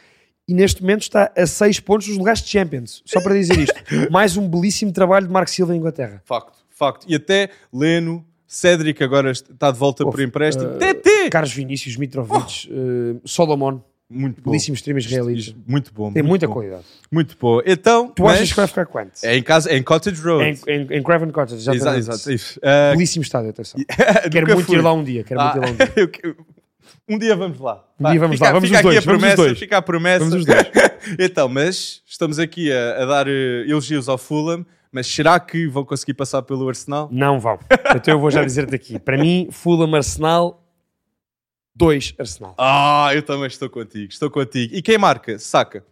e 0.48 0.54
neste 0.54 0.80
momento 0.82 1.02
está 1.02 1.30
a 1.36 1.46
6 1.46 1.78
pontos 1.80 2.08
dos 2.08 2.16
lugares 2.18 2.42
de 2.42 2.48
Champions. 2.48 3.02
Só 3.06 3.20
para 3.20 3.34
dizer 3.34 3.58
isto. 3.58 3.74
Mais 4.10 4.36
um 4.36 4.48
belíssimo 4.48 4.92
trabalho 4.92 5.26
de 5.26 5.32
Marco 5.32 5.50
Silva 5.50 5.74
em 5.74 5.78
Inglaterra. 5.78 6.20
Facto, 6.24 6.58
facto. 6.68 7.06
E 7.08 7.14
até 7.14 7.50
Leno, 7.72 8.24
Cédric 8.46 9.02
agora 9.04 9.30
está 9.30 9.70
de 9.70 9.78
volta 9.78 10.04
por 10.04 10.20
empréstimo. 10.20 10.70
TT! 10.78 11.30
Carlos 11.30 11.52
Vinícius, 11.52 11.96
Mitrovic, 11.96 12.68
eh, 12.68 13.20
Solomon, 13.24 13.78
Muito 14.10 14.42
bom. 14.42 14.50
belíssimos 14.50 14.78
extremos 14.80 15.04
israelitas. 15.04 15.54
Muito 15.66 15.92
bom. 15.94 16.12
Tem 16.12 16.22
muito 16.22 16.28
muita 16.30 16.46
bom. 16.48 16.52
qualidade. 16.54 16.82
Muito 17.12 17.36
bom. 17.40 17.60
Então, 17.64 18.08
Tu 18.08 18.22
mas 18.24 18.32
achas 18.38 18.50
que 18.50 18.56
vai 18.56 18.66
ficar 18.66 18.86
quanto? 18.86 19.12
é 19.22 19.36
em 19.36 19.42
casa, 19.42 19.70
é 19.70 19.76
em 19.76 19.82
Cottage 19.82 20.20
Road. 20.20 20.44
Em, 20.44 20.72
em, 20.74 20.98
em 20.98 21.02
Craven 21.02 21.30
Cottage, 21.30 21.60
Exato, 21.62 21.76
exatamente. 21.76 22.08
exato. 22.10 22.32
Isso. 22.32 22.60
Ah, 22.62 22.90
Belíssimo 22.92 23.22
estádio, 23.22 23.50
atenção. 23.50 23.80
Quero 24.32 24.46
muito 24.48 24.66
fui. 24.66 24.76
ir 24.76 24.80
lá 24.82 24.92
um 24.92 25.04
dia. 25.04 25.22
Quero 25.22 25.40
Ah, 25.40 25.54
muito 25.54 25.58
ir 25.58 25.60
lá 25.60 25.72
um 25.72 25.94
dia. 25.94 26.06
que- 26.08 26.34
um 27.08 27.18
dia 27.18 27.36
vamos 27.36 27.58
lá. 27.60 27.84
Um 28.00 28.10
dia 28.10 28.20
vamos 28.20 28.36
fica, 28.36 28.44
lá, 28.46 28.52
vamos 28.52 28.68
fica 28.68 28.78
os 28.78 28.82
dois, 28.84 28.96
a 28.96 29.00
vamos 29.00 29.14
os 29.14 29.20
promessa, 29.20 29.36
dois. 29.36 29.58
fica 29.58 29.76
a 29.76 29.82
promessa. 29.82 30.18
Vamos 30.24 30.34
os 30.34 30.44
dois. 30.44 30.66
então, 31.18 31.48
mas 31.48 32.02
estamos 32.06 32.38
aqui 32.38 32.72
a, 32.72 33.02
a 33.02 33.06
dar 33.06 33.28
eh, 33.28 33.64
elogios 33.68 34.08
ao 34.08 34.16
Fulham, 34.18 34.64
mas 34.92 35.06
será 35.06 35.38
que 35.38 35.66
vão 35.68 35.84
conseguir 35.84 36.14
passar 36.14 36.42
pelo 36.42 36.68
Arsenal? 36.68 37.08
Não 37.12 37.38
vão. 37.38 37.58
Então 37.94 38.14
eu 38.14 38.20
vou 38.20 38.30
já 38.30 38.44
dizer-te 38.44 38.74
aqui. 38.74 38.98
Para 38.98 39.16
mim, 39.18 39.48
Fulham 39.52 39.94
Arsenal, 39.94 40.59
2 41.74 42.14
Arsenal. 42.18 42.54
Ah, 42.58 43.10
eu 43.14 43.22
também 43.22 43.46
estou 43.46 43.70
contigo, 43.70 44.10
estou 44.12 44.30
contigo. 44.30 44.74
E 44.74 44.82
quem 44.82 44.98
marca? 44.98 45.38
Saca. 45.38 45.84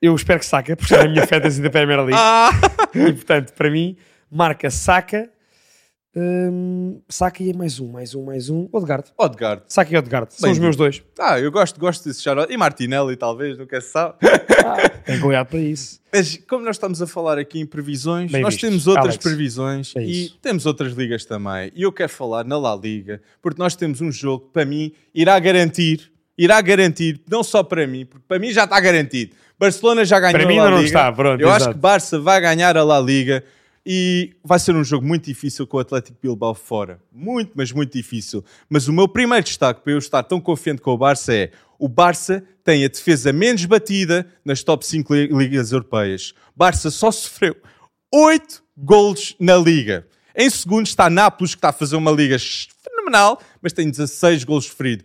Eu 0.00 0.14
espero 0.16 0.40
que 0.40 0.46
saca, 0.46 0.76
porque 0.76 0.92
está 0.92 1.04
na 1.04 1.10
minha 1.10 1.26
fantasy 1.26 1.62
da 1.62 1.70
Premier 1.70 2.00
League. 2.00 2.14
Ah! 2.18 2.50
E 2.94 3.12
portanto, 3.14 3.52
para 3.54 3.70
mim, 3.70 3.96
marca 4.30 4.70
Saka. 4.70 5.30
hum, 6.14 7.00
Saka 7.08 7.42
e 7.42 7.50
é 7.50 7.54
mais 7.54 7.80
um, 7.80 7.90
mais 7.90 8.14
um, 8.14 8.22
mais 8.22 8.50
um. 8.50 8.68
Odegaard. 8.70 9.10
Odegaard. 9.16 9.62
Saka 9.66 9.94
e 9.94 9.96
Odegaard. 9.96 10.34
São 10.34 10.42
Bem 10.42 10.52
os 10.52 10.58
meus 10.58 10.76
dois. 10.76 11.02
Ah, 11.18 11.40
eu 11.40 11.50
gosto, 11.50 11.80
gosto 11.80 12.04
desse 12.06 12.20
shout 12.22 12.52
E 12.52 12.56
Martinelli, 12.58 13.16
talvez, 13.16 13.56
nunca 13.56 13.80
se 13.80 13.88
sabe. 13.90 14.16
Tem 15.04 15.18
qualidade 15.20 15.48
para 15.48 15.58
isso. 15.60 16.00
Mas 16.12 16.36
como 16.48 16.64
nós 16.64 16.76
estamos 16.76 17.00
a 17.02 17.06
falar 17.06 17.38
aqui 17.38 17.60
em 17.60 17.66
previsões, 17.66 18.30
Bem 18.30 18.42
nós 18.42 18.54
visto, 18.54 18.66
temos 18.66 18.86
outras 18.86 19.06
Alex. 19.06 19.22
previsões 19.24 19.92
É 19.96 20.02
e 20.04 20.28
temos 20.42 20.66
outras 20.66 20.92
ligas 20.92 21.24
também. 21.24 21.72
E 21.74 21.82
eu 21.82 21.92
quero 21.92 22.10
falar 22.10 22.44
na 22.44 22.58
La 22.58 22.74
Liga, 22.76 23.20
porque 23.40 23.60
nós 23.60 23.74
temos 23.74 24.00
um 24.00 24.12
jogo 24.12 24.46
que 24.46 24.52
para 24.52 24.64
mim 24.64 24.92
irá 25.14 25.38
garantir, 25.38 26.10
irá 26.36 26.60
garantir, 26.60 27.20
não 27.30 27.42
só 27.42 27.62
para 27.62 27.86
mim, 27.86 28.04
porque 28.04 28.24
para 28.28 28.38
mim 28.38 28.52
já 28.52 28.64
está 28.64 28.78
garantido. 28.80 29.34
Barcelona 29.58 30.04
já 30.04 30.18
ganhou 30.18 30.38
Para 30.38 30.46
mim 30.48 30.58
a 30.58 30.64
La 30.64 30.70
Liga. 30.70 30.84
está, 30.84 31.12
pronto, 31.12 31.40
Eu 31.40 31.48
acho 31.48 31.56
exato. 31.64 31.74
que 31.74 31.80
Barça 31.80 32.18
vai 32.18 32.40
ganhar 32.40 32.76
a 32.76 32.82
La 32.82 33.00
Liga 33.00 33.44
e 33.84 34.34
vai 34.44 34.58
ser 34.58 34.74
um 34.76 34.84
jogo 34.84 35.06
muito 35.06 35.24
difícil 35.24 35.66
com 35.66 35.76
o 35.76 35.80
Atlético 35.80 36.16
Bilbao 36.22 36.54
fora. 36.54 37.00
Muito, 37.12 37.52
mas 37.54 37.72
muito 37.72 37.92
difícil. 37.92 38.44
Mas 38.68 38.86
o 38.86 38.92
meu 38.92 39.08
primeiro 39.08 39.44
destaque 39.44 39.80
para 39.82 39.92
eu 39.92 39.98
estar 39.98 40.22
tão 40.22 40.40
confiante 40.40 40.80
com 40.80 40.92
o 40.92 40.98
Barça 40.98 41.34
é 41.34 41.50
o 41.78 41.88
Barça 41.88 42.44
tem 42.62 42.84
a 42.84 42.88
defesa 42.88 43.32
menos 43.32 43.64
batida 43.64 44.26
nas 44.44 44.62
top 44.62 44.86
5 44.86 45.12
li- 45.14 45.26
ligas 45.26 45.72
europeias. 45.72 46.32
Barça 46.54 46.90
só 46.90 47.10
sofreu 47.10 47.56
8 48.14 48.62
golos 48.76 49.34
na 49.40 49.56
liga. 49.56 50.06
Em 50.36 50.48
segundo 50.48 50.86
está 50.86 51.10
Nápoles, 51.10 51.54
que 51.54 51.58
está 51.58 51.70
a 51.70 51.72
fazer 51.72 51.96
uma 51.96 52.10
liga 52.12 52.36
fenomenal, 52.38 53.40
mas 53.60 53.72
tem 53.72 53.90
16 53.90 54.44
golos 54.44 54.66
sofridos. 54.66 55.04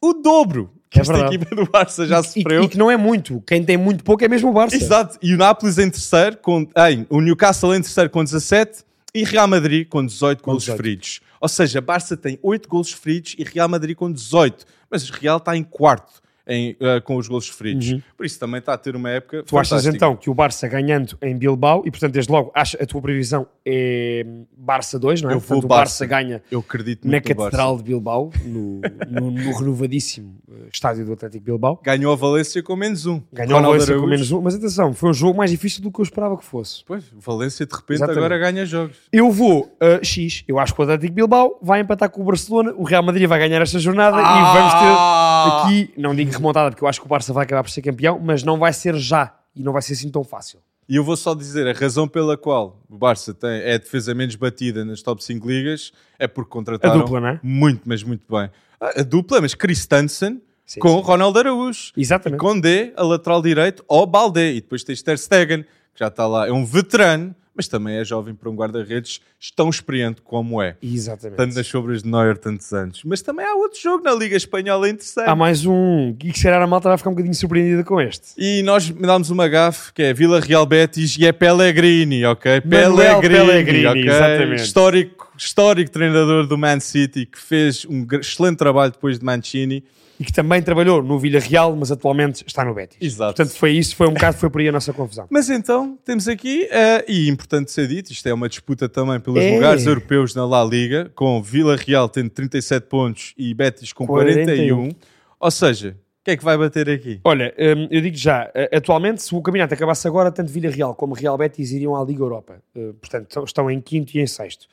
O 0.00 0.14
dobro 0.14 0.72
que 0.90 0.98
É 0.98 1.02
esta 1.02 1.12
verdade. 1.12 1.36
equipa 1.36 1.54
do 1.56 1.66
Barça 1.70 2.06
já 2.06 2.20
E, 2.20 2.24
sofreu. 2.24 2.62
e 2.64 2.68
que 2.68 2.78
não 2.78 2.90
é 2.90 2.96
muito. 2.96 3.42
Quem 3.46 3.62
tem 3.64 3.76
muito 3.76 4.02
pouco 4.04 4.24
é 4.24 4.28
mesmo 4.28 4.50
o 4.50 4.52
Barça. 4.52 4.76
Exato. 4.76 5.18
E 5.22 5.34
o 5.34 5.36
Nápoles 5.36 5.78
em 5.78 5.90
terceiro, 5.90 6.36
com, 6.38 6.66
ei, 6.76 7.06
o 7.10 7.20
Newcastle 7.20 7.74
em 7.74 7.80
terceiro 7.82 8.08
com 8.10 8.22
17 8.22 8.84
e 9.14 9.24
Real 9.24 9.48
Madrid 9.48 9.88
com 9.88 10.04
18 10.04 10.42
golos 10.42 10.62
18. 10.64 10.76
feridos. 10.76 11.20
Ou 11.40 11.48
seja, 11.48 11.80
Barça 11.80 12.16
tem 12.16 12.38
8 12.42 12.68
golos 12.68 12.92
feridos 12.92 13.34
e 13.38 13.44
Real 13.44 13.68
Madrid 13.68 13.96
com 13.96 14.10
18. 14.12 14.64
Mas 14.90 15.08
o 15.08 15.12
Real 15.12 15.38
está 15.38 15.56
em 15.56 15.62
quarto. 15.64 16.22
Em, 16.46 16.76
eh, 16.78 17.00
com 17.00 17.16
os 17.16 17.26
golos 17.28 17.46
sofridos. 17.46 17.90
Uhum. 17.90 18.02
Por 18.16 18.24
isso 18.24 18.38
também 18.38 18.58
está 18.60 18.72
a 18.74 18.78
ter 18.78 18.94
uma 18.94 19.10
época 19.10 19.42
Tu 19.42 19.58
achas 19.58 19.70
fantástica. 19.70 19.96
então 19.96 20.16
que 20.16 20.30
o 20.30 20.34
Barça 20.34 20.68
ganhando 20.68 21.16
em 21.20 21.36
Bilbao, 21.36 21.82
e 21.84 21.90
portanto, 21.90 22.12
desde 22.12 22.30
logo, 22.30 22.52
acha, 22.54 22.80
a 22.82 22.86
tua 22.86 23.02
previsão 23.02 23.46
é 23.64 24.24
Barça 24.56 24.98
2, 24.98 25.22
não 25.22 25.30
é? 25.30 25.34
Eu 25.34 25.40
vou 25.40 25.48
portanto, 25.48 25.64
o 25.64 25.68
Barça. 25.68 26.04
Barça 26.04 26.06
ganha 26.06 26.42
Eu 26.50 26.60
acredito 26.60 27.06
na 27.08 27.20
Catedral 27.20 27.76
de 27.76 27.82
Bilbao, 27.82 28.30
no, 28.44 28.80
no, 29.08 29.30
no 29.30 29.58
renovadíssimo 29.58 30.36
eh, 30.50 30.68
estádio 30.72 31.04
do 31.04 31.12
Atlético 31.12 31.44
Bilbao. 31.44 31.80
Ganhou 31.82 32.12
a 32.12 32.16
Valência 32.16 32.62
com 32.62 32.76
menos 32.76 33.06
um. 33.06 33.20
Ganhou 33.32 33.54
Ronaldo 33.56 33.78
Valência 33.78 33.98
com 33.98 34.06
menos 34.06 34.30
um, 34.32 34.40
mas 34.40 34.54
atenção, 34.54 34.92
foi 34.94 35.10
um 35.10 35.14
jogo 35.14 35.36
mais 35.38 35.50
difícil 35.50 35.82
do 35.82 35.90
que 35.90 36.00
eu 36.00 36.04
esperava 36.04 36.36
que 36.36 36.44
fosse. 36.44 36.84
Pois, 36.86 37.04
Valência 37.18 37.66
de 37.66 37.72
repente 37.74 37.96
Exatamente. 37.96 38.18
agora 38.18 38.38
ganha 38.38 38.64
jogos. 38.64 38.96
Eu 39.12 39.30
vou 39.30 39.76
a 39.80 40.02
X, 40.04 40.44
eu 40.46 40.58
acho 40.58 40.74
que 40.74 40.80
o 40.80 40.84
Atlético 40.84 41.12
Bilbao 41.14 41.58
vai 41.62 41.80
empatar 41.80 42.08
com 42.10 42.22
o 42.22 42.24
Barcelona, 42.24 42.72
o 42.76 42.84
Real 42.84 43.02
Madrid 43.02 43.26
vai 43.28 43.38
ganhar 43.38 43.60
esta 43.60 43.78
jornada 43.78 44.16
e 44.18 44.22
vamos 44.22 44.72
ter 44.74 44.86
Ah! 44.86 45.62
aqui, 45.66 45.90
não 45.96 46.14
digo 46.14 46.35
remontada, 46.36 46.70
porque 46.70 46.84
eu 46.84 46.88
acho 46.88 47.00
que 47.00 47.06
o 47.06 47.08
Barça 47.08 47.32
vai 47.32 47.44
acabar 47.44 47.62
por 47.62 47.70
ser 47.70 47.82
campeão, 47.82 48.18
mas 48.18 48.42
não 48.42 48.58
vai 48.58 48.72
ser 48.72 48.94
já 48.96 49.34
e 49.54 49.62
não 49.62 49.72
vai 49.72 49.82
ser 49.82 49.94
assim 49.94 50.10
tão 50.10 50.22
fácil. 50.24 50.60
E 50.88 50.94
eu 50.96 51.02
vou 51.02 51.16
só 51.16 51.34
dizer, 51.34 51.66
a 51.66 51.72
razão 51.72 52.06
pela 52.06 52.36
qual 52.36 52.80
o 52.88 52.96
Barça 52.96 53.34
tem, 53.34 53.50
é 53.60 53.74
a 53.74 53.78
defesa 53.78 54.14
menos 54.14 54.36
batida 54.36 54.84
nas 54.84 55.02
top 55.02 55.22
5 55.24 55.48
ligas 55.48 55.92
é 56.18 56.28
porque 56.28 56.48
A 56.50 56.52
contrataram 56.52 56.98
dupla, 57.00 57.20
não 57.20 57.28
é? 57.28 57.40
muito, 57.42 57.82
mas 57.84 58.02
muito 58.04 58.24
bem. 58.30 58.48
A 58.80 59.00
a 59.00 59.02
dupla, 59.02 59.40
mas 59.40 59.54
Christensen 59.54 60.40
Sim, 60.64 60.80
com 60.80 60.98
sim. 60.98 61.02
Ronaldo 61.02 61.38
Araújo. 61.38 61.92
Exatamente. 61.96 62.40
Condé, 62.40 62.92
a 62.96 63.02
lateral 63.04 63.40
direito, 63.40 63.84
ou 63.86 64.04
Balde. 64.04 64.40
E 64.40 64.60
depois 64.60 64.82
tens 64.82 65.00
Ter 65.00 65.16
Stegen, 65.16 65.62
que 65.62 65.68
já 66.00 66.08
está 66.08 66.26
lá. 66.26 66.48
É 66.48 66.52
um 66.52 66.64
veterano, 66.66 67.34
mas 67.56 67.66
também 67.66 67.96
é 67.96 68.04
jovem 68.04 68.34
para 68.34 68.50
um 68.50 68.54
guarda-redes 68.54 69.20
tão 69.54 69.70
experiente 69.70 70.20
como 70.20 70.60
é. 70.60 70.76
Exatamente. 70.82 71.36
Tanto 71.36 71.54
nas 71.54 71.66
sobras 71.66 72.02
de 72.02 72.10
Neuer 72.10 72.36
tantos 72.36 72.72
anos. 72.72 73.02
Mas 73.04 73.22
também 73.22 73.46
há 73.46 73.54
outro 73.54 73.80
jogo 73.80 74.04
na 74.04 74.14
Liga 74.14 74.36
Espanhola 74.36 74.88
interessante. 74.88 75.28
Há 75.28 75.34
mais 75.34 75.64
um, 75.64 76.14
e 76.22 76.32
que 76.32 76.38
se 76.38 76.44
calhar 76.44 76.60
a 76.60 76.66
malta 76.66 76.88
vai 76.88 76.98
ficar 76.98 77.10
um 77.10 77.14
bocadinho 77.14 77.34
surpreendida 77.34 77.82
com 77.82 78.00
este. 78.00 78.28
E 78.36 78.62
nós 78.62 78.90
dámos 78.90 79.30
uma 79.30 79.48
gafe 79.48 79.92
que 79.92 80.02
é 80.02 80.12
Vila 80.12 80.40
Real 80.40 80.66
Betis 80.66 81.16
e 81.18 81.26
é 81.26 81.32
Pellegrini, 81.32 82.24
ok? 82.26 82.62
Manuel 82.64 83.20
Pellegrini, 83.20 83.46
Pellegrini, 83.46 83.86
ok? 83.86 84.08
exatamente. 84.08 84.62
Histórico, 84.62 85.32
histórico 85.36 85.90
treinador 85.90 86.46
do 86.46 86.58
Man 86.58 86.80
City 86.80 87.24
que 87.24 87.38
fez 87.38 87.86
um 87.86 88.06
excelente 88.12 88.58
trabalho 88.58 88.92
depois 88.92 89.18
de 89.18 89.24
Mancini. 89.24 89.82
E 90.18 90.24
que 90.24 90.32
também 90.32 90.62
trabalhou 90.62 91.02
no 91.02 91.18
Villarreal, 91.18 91.76
mas 91.76 91.92
atualmente 91.92 92.42
está 92.46 92.64
no 92.64 92.72
Betis. 92.72 92.96
Exato. 93.00 93.34
Portanto, 93.36 93.54
foi 93.56 93.72
isso, 93.72 93.94
foi 93.94 94.06
um 94.08 94.14
bocado, 94.14 94.36
foi 94.38 94.48
por 94.48 94.60
aí 94.62 94.68
a 94.68 94.72
nossa 94.72 94.92
confusão. 94.92 95.26
Mas 95.28 95.50
então, 95.50 95.98
temos 96.04 96.26
aqui, 96.26 96.66
eh, 96.70 97.04
e 97.06 97.28
importante 97.28 97.70
ser 97.70 97.86
dito, 97.86 98.10
isto 98.10 98.26
é 98.26 98.32
uma 98.32 98.48
disputa 98.48 98.88
também 98.88 99.20
pelos 99.20 99.42
É. 99.42 99.54
lugares 99.54 99.84
europeus 99.86 100.34
na 100.34 100.46
La 100.46 100.64
Liga, 100.64 101.10
com 101.14 101.42
Vila 101.42 101.76
Real 101.76 102.08
tendo 102.08 102.30
37 102.30 102.86
pontos 102.86 103.34
e 103.36 103.52
Betis 103.52 103.92
com 103.92 104.06
41. 104.06 104.76
41. 104.76 104.96
Ou 105.38 105.50
seja, 105.50 105.90
o 105.90 106.24
que 106.24 106.30
é 106.30 106.36
que 106.38 106.42
vai 106.44 106.56
bater 106.56 106.88
aqui? 106.88 107.20
Olha, 107.22 107.54
hum, 107.58 107.86
eu 107.90 108.00
digo 108.00 108.16
já, 108.16 108.50
eh, 108.54 108.70
atualmente, 108.74 109.22
se 109.22 109.34
o 109.34 109.42
campeonato 109.42 109.74
acabasse 109.74 110.08
agora, 110.08 110.32
tanto 110.32 110.50
Villarreal 110.50 110.94
como 110.94 111.12
Real 111.14 111.36
Betis 111.36 111.72
iriam 111.72 111.94
à 111.94 112.02
Liga 112.02 112.22
Europa. 112.22 112.56
Eh, 112.74 112.92
portanto, 113.00 113.44
estão- 113.44 113.70
em 113.70 113.80
quinto 113.82 114.16
e 114.16 114.20
em 114.20 114.26
sexto. 114.26 114.66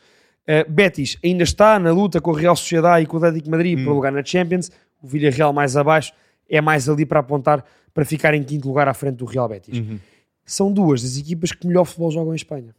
Betis 0.68 1.18
ainda 1.24 1.44
está 1.44 1.80
na 1.80 1.92
luta 1.94 2.20
com 2.20 2.32
o 2.32 2.34
Real 2.34 2.54
Sociedade 2.56 3.04
e 3.04 3.08
com 3.08 3.16
o 3.16 3.18
Atlético 3.18 3.50
Madrid 3.50 3.80
Hum. 3.80 3.86
para 3.86 3.94
lugar 3.94 4.12
na 4.12 4.24
Champions. 4.24 4.70
O 5.04 5.08
Villarreal 5.08 5.52
mais 5.54 5.76
abaixo 5.78 6.14
é 6.50 6.60
mais 6.62 6.88
ali 6.90 7.06
para 7.06 7.20
apontar 7.20 7.64
para 7.94 8.06
ficar 8.06 8.34
em 8.34 8.42
quinto 8.42 8.68
lugar 8.68 8.88
à 8.88 8.94
frente 8.94 9.18
do 9.18 9.26
Real 9.26 9.48
Betis. 9.48 9.78
Uhum. 9.78 10.00
São 10.46 10.72
duas 10.74 11.04
das 11.04 11.18
equipas 11.18 11.52
que 11.52 11.68
melhor 11.68 11.86
futebol 11.86 12.10
jogam 12.10 12.34
em 12.34 12.36
Espanha. 12.36 12.74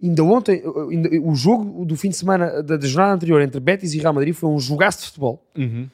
Ainda 0.00 0.22
ontem, 0.22 0.62
eh, 0.64 0.80
ainda- 0.92 1.08
o 1.28 1.34
jogo 1.34 1.84
do 1.84 1.96
fim 1.96 2.10
de 2.10 2.16
semana 2.16 2.62
da, 2.62 2.76
da 2.76 2.86
jornada 2.86 3.14
anterior 3.14 3.40
entre 3.42 3.58
Betis 3.58 3.94
e 3.94 3.98
Real 3.98 4.12
Madrid 4.12 4.32
foi 4.34 4.48
um 4.48 4.58
jogaço 4.60 5.00
de 5.00 5.06
futebol. 5.06 5.44
Uhum. 5.56 5.88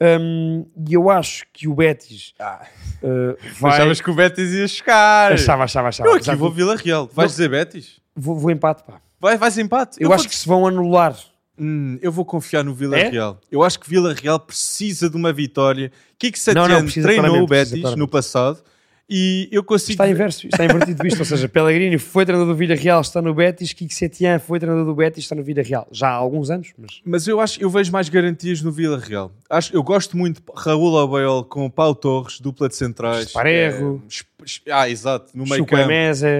Hum, 0.00 0.64
e 0.88 0.94
eu 0.94 1.10
acho 1.10 1.44
que 1.52 1.66
o 1.66 1.74
Betis 1.74 2.32
Ah, 2.38 2.64
eh, 3.02 3.36
vai. 3.58 3.72
Achavas 3.72 4.00
que 4.00 4.08
o 4.10 4.14
Betis 4.14 4.52
ia 4.52 4.68
chegar? 4.68 5.32
Achava, 5.32 5.64
achava, 5.64 5.88
achava. 5.88 6.08
Eu 6.08 6.14
aqui 6.14 6.32
vou 6.36 6.52
Vila 6.52 6.76
Real. 6.76 7.06
Vais 7.06 7.14
Vou- 7.14 7.26
dizer 7.26 7.48
Betis? 7.50 8.00
vou, 8.14 8.36
vou 8.36 8.50
empate, 8.52 8.84
pá. 8.84 9.00
Vai, 9.20 9.36
vais 9.36 9.58
empate? 9.58 9.96
Eu, 10.00 10.06
vou 10.08 10.14
acho 10.14 10.28
que 10.28 10.36
se 10.36 10.46
vão 10.46 10.64
anular. 10.68 11.16
Hum, 11.58 11.98
eu 12.00 12.12
vou 12.12 12.24
confiar 12.24 12.64
no 12.64 12.72
Vila 12.72 12.98
É? 12.98 13.08
Real. 13.08 13.40
Eu 13.50 13.62
acho 13.62 13.78
que 13.80 13.88
Vila 13.88 14.14
Real 14.14 14.38
precisa 14.38 15.10
de 15.10 15.16
uma 15.16 15.32
vitória. 15.32 15.90
Kiko 16.18 16.38
Não, 16.54 16.54
não, 16.54 16.68
Setién 16.68 16.84
precisa 16.84 17.08
treinou 17.08 17.42
o 17.42 17.46
Betis 17.46 17.96
no 17.96 18.06
passado 18.06 18.62
e 19.08 19.48
eu 19.50 19.64
consigo. 19.64 19.92
Está 19.92 20.08
inverso, 20.08 20.46
está 20.46 20.64
invertido 20.64 21.02
visto. 21.02 21.20
Ou 21.20 21.24
seja, 21.24 21.48
Pellegrini 21.48 21.96
foi 21.98 22.26
treinador 22.26 22.52
do 22.52 22.58
Villarreal, 22.58 23.00
está 23.00 23.22
no 23.22 23.32
Betis. 23.32 23.72
Kiko 23.72 23.92
Setien 23.94 24.38
foi 24.38 24.58
treinador 24.58 24.84
do 24.84 24.94
Betis, 24.94 25.24
está 25.24 25.34
no 25.34 25.42
Villarreal. 25.42 25.88
Já 25.90 26.08
há 26.08 26.12
alguns 26.12 26.50
anos, 26.50 26.72
mas... 26.76 27.00
Mas 27.04 27.26
eu 27.26 27.40
acho, 27.40 27.60
eu 27.62 27.70
vejo 27.70 27.90
mais 27.90 28.08
garantias 28.08 28.60
no 28.60 28.70
Vila 28.70 28.98
Real. 28.98 29.32
Acho, 29.48 29.74
eu 29.74 29.82
gosto 29.82 30.16
muito 30.16 30.42
de 30.42 30.46
Raul 30.54 30.98
Albeol 30.98 31.44
com 31.44 31.64
o 31.64 31.70
Pau 31.70 31.94
Torres, 31.94 32.38
dupla 32.38 32.68
de 32.68 32.76
centrais. 32.76 33.28
Esparerro. 33.28 34.02
É, 34.10 34.72
ah, 34.72 34.88
exato, 34.88 35.30
no 35.34 35.44
meio 35.44 35.64
campo. 35.64 35.88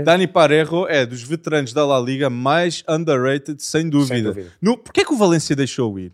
Dani 0.05 0.27
Parejo 0.27 0.87
é 0.89 1.07
dos 1.07 1.23
veteranos 1.23 1.73
da 1.73 1.87
La 1.87 1.99
Liga 1.99 2.29
mais 2.29 2.85
underrated, 2.89 3.63
sem 3.63 3.89
dúvida. 3.89 4.29
dúvida. 4.29 4.53
No, 4.61 4.77
Porquê 4.77 5.05
que 5.05 5.13
o 5.13 5.17
Valência 5.17 5.57
deixou 5.57 5.99
ir? 5.99 6.13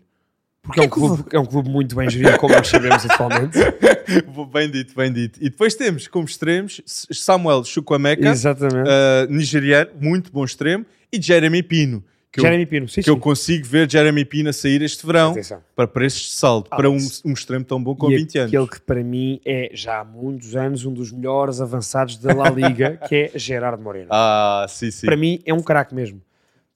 Porque 0.65 0.79
é 0.79 0.83
um, 0.83 0.89
clube, 0.89 1.23
é 1.31 1.39
um 1.39 1.45
clube 1.45 1.69
muito 1.69 1.95
bem 1.95 2.09
gerido, 2.09 2.37
como 2.39 2.55
nós 2.55 2.67
sabemos 2.67 3.05
atualmente. 3.05 3.57
bem 4.51 4.69
dito, 4.69 4.95
bem 4.95 5.13
dito. 5.13 5.39
E 5.39 5.49
depois 5.49 5.75
temos 5.75 6.07
como 6.07 6.25
extremos 6.25 6.81
Samuel 6.85 7.63
Chukwameka, 7.63 8.31
uh, 8.31 9.31
nigeriano, 9.31 9.91
muito 10.01 10.31
bom 10.31 10.43
extremo, 10.43 10.85
e 11.11 11.21
Jeremy 11.21 11.61
Pino. 11.61 12.03
Que, 12.31 12.41
eu, 12.41 12.43
Jeremy 12.43 12.65
Pino, 12.65 12.87
sim, 12.89 13.01
que 13.01 13.09
eu 13.09 13.13
sim. 13.13 13.19
consigo 13.21 13.65
ver 13.65 13.89
Jeremy 13.89 14.25
Pino 14.25 14.49
a 14.49 14.53
sair 14.53 14.81
este 14.81 15.05
verão 15.05 15.31
Atenção. 15.31 15.61
para 15.73 15.87
preços 15.87 16.21
de 16.23 16.31
saldo, 16.31 16.69
para 16.69 16.89
um, 16.89 16.97
um 17.23 17.31
extremo 17.31 17.63
tão 17.63 17.81
bom 17.81 17.95
com 17.95 18.11
e 18.11 18.17
20 18.17 18.37
anos. 18.39 18.53
aquele 18.53 18.67
que 18.67 18.81
para 18.81 19.01
mim 19.01 19.39
é 19.45 19.69
já 19.73 20.01
há 20.01 20.03
muitos 20.03 20.53
anos 20.53 20.83
um 20.83 20.91
dos 20.91 21.13
melhores 21.13 21.61
avançados 21.61 22.17
da 22.17 22.33
La 22.33 22.49
Liga, 22.49 22.99
que 23.07 23.31
é 23.33 23.39
Gerardo 23.39 23.81
Moreno. 23.81 24.09
Ah, 24.11 24.65
sim, 24.67 24.91
sim. 24.91 25.05
Para 25.05 25.15
mim 25.15 25.39
é 25.45 25.53
um 25.53 25.61
craque 25.61 25.95
mesmo. 25.95 26.21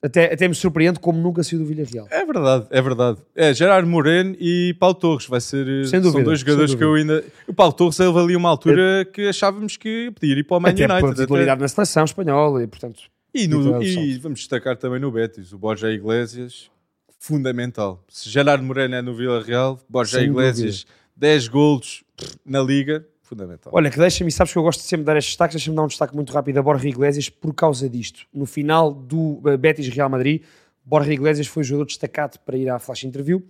Até, 0.01 0.33
até 0.33 0.47
me 0.47 0.55
surpreende 0.55 0.97
como 0.99 1.19
nunca 1.21 1.43
saiu 1.43 1.59
do 1.59 1.65
Villarreal. 1.65 2.07
É 2.09 2.25
verdade, 2.25 2.67
é 2.69 2.81
verdade. 2.81 3.17
É 3.35 3.53
Gerard 3.53 3.85
Moreno 3.87 4.33
e 4.39 4.73
Paulo 4.79 4.95
Torres. 4.95 5.25
Vai 5.27 5.41
ser, 5.41 5.67
eh, 5.67 5.83
Sem 5.83 6.01
são 6.01 6.11
dúvida, 6.11 6.23
dois 6.23 6.39
jogadores 6.39 6.73
que 6.73 6.81
eu 6.83 6.93
ainda. 6.93 7.21
O 7.47 7.53
Paulo 7.53 7.73
Torres 7.73 7.99
ele 7.99 8.17
ali 8.17 8.35
uma 8.35 8.47
altura 8.49 9.03
que 9.11 9.27
achávamos 9.27 9.75
que 9.75 10.09
podia 10.11 10.33
ir 10.39 10.43
para 10.45 10.55
o 10.57 10.59
Man 10.61 10.69
até 10.69 10.83
United. 10.85 11.01
por 11.01 11.09
até. 11.11 11.21
titularidade 11.23 11.59
na 11.61 11.67
seleção 11.67 12.05
espanhola 12.05 12.63
e 12.63 12.67
portanto 12.67 13.01
E, 13.35 13.45
no- 13.47 13.83
e 13.83 14.17
vamos 14.19 14.39
destacar 14.39 14.77
também 14.77 15.01
no 15.01 15.11
Betis, 15.11 15.51
o 15.51 15.57
Borja 15.57 15.91
Iglesias, 15.91 16.69
fundamental. 17.19 18.01
Se 18.07 18.29
Gerard 18.29 18.63
Moreno 18.63 18.95
é 18.95 19.01
no 19.01 19.13
Vila 19.13 19.43
Real, 19.43 19.79
Borja 19.89 20.17
Sem 20.19 20.29
Iglesias, 20.29 20.85
10 21.15 21.47
golos 21.49 22.03
na 22.45 22.61
Liga, 22.61 23.05
fundamental. 23.29 23.71
Olha, 23.73 23.89
que 23.91 23.97
deixa-me, 23.97 24.31
sabes 24.31 24.51
que 24.51 24.57
eu 24.57 24.63
gosto 24.63 24.79
de 24.79 24.87
sempre 24.87 25.03
de 25.03 25.05
dar 25.05 25.17
estes 25.17 25.33
destaques, 25.33 25.55
deixa-me 25.55 25.75
dar 25.75 25.83
um 25.83 25.87
destaque 25.87 26.15
muito 26.15 26.33
rápido 26.33 26.57
a 26.57 26.61
Borja 26.63 26.89
Iglesias 26.89 27.29
por 27.29 27.53
causa 27.53 27.87
disto. 27.87 28.25
No 28.33 28.47
final 28.47 28.91
do 28.91 29.39
eh, 29.45 29.55
Betis 29.55 29.87
Real 29.89 30.09
Madrid, 30.09 30.41
Borja 30.83 31.13
Iglesias 31.13 31.45
foi 31.45 31.61
o 31.61 31.63
jogador 31.63 31.85
destacado 31.85 32.39
para 32.39 32.57
ir 32.57 32.67
à 32.67 32.79
flash 32.79 33.03
interview 33.03 33.43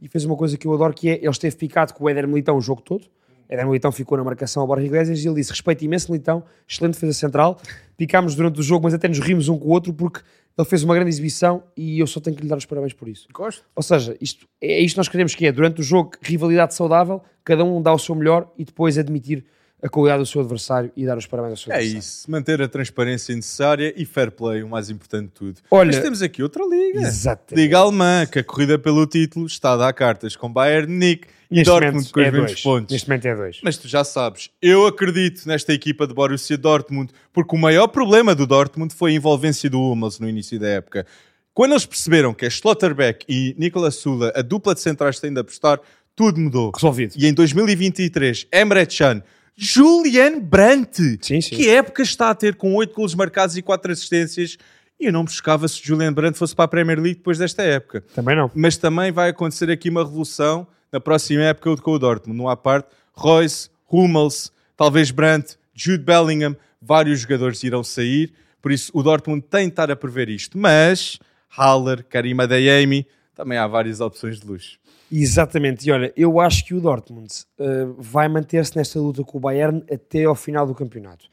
e 0.00 0.08
fez 0.08 0.24
uma 0.24 0.36
coisa 0.36 0.56
que 0.56 0.66
eu 0.66 0.72
adoro 0.72 0.94
que 0.94 1.08
é, 1.08 1.16
ele 1.16 1.28
esteve 1.28 1.56
picado 1.56 1.92
com 1.92 2.04
o 2.04 2.08
Éder 2.08 2.28
Militão 2.28 2.56
o 2.56 2.60
jogo 2.60 2.80
todo, 2.82 3.06
Éder 3.48 3.66
Militão 3.66 3.90
ficou 3.90 4.16
na 4.16 4.22
marcação 4.22 4.62
ao 4.62 4.66
Borja 4.66 4.86
Iglesias 4.86 5.24
e 5.24 5.26
ele 5.26 5.34
disse, 5.34 5.50
respeito 5.50 5.84
imenso 5.84 6.10
Militão, 6.10 6.44
excelente 6.68 6.94
defesa 6.94 7.12
central, 7.12 7.60
picámos 7.96 8.36
durante 8.36 8.60
o 8.60 8.62
jogo, 8.62 8.84
mas 8.84 8.94
até 8.94 9.08
nos 9.08 9.18
rimos 9.18 9.48
um 9.48 9.58
com 9.58 9.68
o 9.68 9.70
outro 9.70 9.92
porque 9.92 10.20
ele 10.56 10.68
fez 10.68 10.82
uma 10.84 10.94
grande 10.94 11.10
exibição 11.10 11.62
e 11.76 11.98
eu 11.98 12.06
só 12.06 12.20
tenho 12.20 12.36
que 12.36 12.42
lhe 12.42 12.48
dar 12.48 12.56
os 12.58 12.64
parabéns 12.66 12.92
por 12.92 13.08
isso. 13.08 13.26
Gosto. 13.32 13.64
Ou 13.74 13.82
seja, 13.82 14.16
isto, 14.20 14.46
é 14.60 14.80
isto 14.80 14.94
que 14.94 14.98
nós 14.98 15.08
queremos 15.08 15.34
que 15.34 15.46
é, 15.46 15.52
durante 15.52 15.80
o 15.80 15.84
jogo, 15.84 16.12
rivalidade 16.22 16.74
saudável, 16.74 17.22
cada 17.44 17.64
um 17.64 17.82
dá 17.82 17.92
o 17.92 17.98
seu 17.98 18.14
melhor 18.14 18.50
e 18.56 18.64
depois 18.64 18.96
admitir 18.96 19.44
a 19.82 19.88
qualidade 19.88 20.22
do 20.22 20.26
seu 20.26 20.40
adversário 20.40 20.90
e 20.96 21.04
dar 21.04 21.18
os 21.18 21.26
parabéns 21.26 21.50
ao 21.52 21.56
seu 21.58 21.72
É 21.72 21.76
adversário. 21.76 21.98
isso, 21.98 22.30
manter 22.30 22.62
a 22.62 22.68
transparência 22.68 23.34
necessária 23.36 23.92
e 23.94 24.06
fair 24.06 24.30
play, 24.30 24.62
o 24.62 24.68
mais 24.68 24.88
importante 24.88 25.26
de 25.26 25.32
tudo. 25.32 25.60
Olha- 25.70 25.92
Mas 25.92 26.00
temos 26.00 26.22
aqui 26.22 26.42
outra 26.42 26.64
liga. 26.64 27.00
Exatamente. 27.00 27.54
Liga 27.62 27.78
Alemã, 27.78 28.24
que 28.24 28.38
a 28.38 28.44
corrida 28.44 28.78
pelo 28.78 29.06
título 29.06 29.46
está 29.46 29.72
a 29.74 29.76
dar 29.76 29.92
cartas 29.92 30.36
com 30.36 30.50
Bayern 30.50 30.90
Munique 30.90 31.28
e 31.54 31.58
Neste 31.58 31.70
Dortmund 31.70 32.12
com 32.12 32.20
os 32.20 32.26
é 32.26 32.30
mesmos 32.32 32.50
dois. 32.50 32.62
pontos. 32.62 32.92
Neste 32.92 33.08
momento 33.08 33.26
é 33.26 33.36
dois. 33.36 33.60
Mas 33.62 33.76
tu 33.76 33.86
já 33.86 34.02
sabes, 34.02 34.50
eu 34.60 34.86
acredito 34.86 35.46
nesta 35.46 35.72
equipa 35.72 36.06
de 36.06 36.12
Borussia 36.12 36.58
Dortmund, 36.58 37.12
porque 37.32 37.54
o 37.54 37.58
maior 37.58 37.86
problema 37.86 38.34
do 38.34 38.46
Dortmund 38.46 38.92
foi 38.92 39.12
a 39.12 39.14
envolvência 39.14 39.70
do 39.70 39.80
Hummels 39.80 40.18
no 40.18 40.28
início 40.28 40.58
da 40.58 40.68
época. 40.68 41.06
Quando 41.52 41.70
eles 41.72 41.86
perceberam 41.86 42.34
que 42.34 42.44
é 42.44 42.50
Schlotterbeck 42.50 43.24
e 43.28 43.54
Nicolas 43.56 43.94
Sula, 43.94 44.32
a 44.34 44.42
dupla 44.42 44.74
de 44.74 44.80
centrais 44.80 45.20
têm 45.20 45.32
de 45.32 45.38
apostar, 45.38 45.78
tudo 46.16 46.40
mudou. 46.40 46.72
Resolvido. 46.74 47.14
E 47.16 47.26
em 47.26 47.32
2023, 47.32 48.46
Emre 48.52 48.84
Can, 48.86 49.22
Julian 49.56 50.40
Brandt, 50.40 51.18
Sim, 51.22 51.40
sim. 51.40 51.54
que 51.54 51.68
época 51.68 52.02
está 52.02 52.30
a 52.30 52.34
ter 52.34 52.56
com 52.56 52.74
8 52.74 52.92
golos 52.92 53.14
marcados 53.14 53.56
e 53.56 53.62
4 53.62 53.92
assistências, 53.92 54.56
e 54.98 55.06
eu 55.06 55.12
não 55.12 55.22
me 55.22 55.30
chocava 55.30 55.66
se 55.68 55.80
Julian 55.82 56.12
Brandt 56.12 56.36
fosse 56.38 56.54
para 56.54 56.64
a 56.64 56.68
Premier 56.68 56.98
League 57.00 57.18
depois 57.18 57.38
desta 57.38 57.62
época 57.62 58.02
Também 58.14 58.34
não. 58.36 58.50
mas 58.54 58.76
também 58.76 59.10
vai 59.12 59.30
acontecer 59.30 59.70
aqui 59.70 59.88
uma 59.90 60.02
revolução 60.04 60.66
na 60.94 61.00
próxima 61.00 61.42
época 61.42 61.76
com 61.78 61.90
o 61.90 61.98
Dortmund. 61.98 62.38
Não 62.38 62.48
há 62.48 62.56
parte, 62.56 62.86
Royce, 63.14 63.68
Hummels, 63.90 64.52
talvez 64.76 65.10
Brandt, 65.10 65.58
Jude 65.74 66.04
Bellingham, 66.04 66.56
vários 66.80 67.18
jogadores 67.18 67.64
irão 67.64 67.82
sair, 67.82 68.32
por 68.62 68.70
isso 68.70 68.92
o 68.94 69.02
Dortmund 69.02 69.44
tem 69.50 69.64
de 69.64 69.72
estar 69.72 69.90
a 69.90 69.96
prever 69.96 70.28
isto. 70.28 70.56
Mas 70.56 71.18
Haller, 71.48 72.04
Karim 72.04 72.40
Adeyemi, 72.40 73.08
também 73.34 73.58
há 73.58 73.66
várias 73.66 74.00
opções 74.00 74.38
de 74.38 74.46
luxo. 74.46 74.78
Exatamente, 75.10 75.88
e 75.88 75.90
olha, 75.90 76.12
eu 76.16 76.38
acho 76.38 76.64
que 76.64 76.72
o 76.72 76.80
Dortmund 76.80 77.28
uh, 77.58 77.94
vai 77.98 78.28
manter-se 78.28 78.76
nesta 78.76 79.00
luta 79.00 79.24
com 79.24 79.38
o 79.38 79.40
Bayern 79.40 79.82
até 79.92 80.24
ao 80.24 80.36
final 80.36 80.64
do 80.64 80.76
campeonato. 80.76 81.26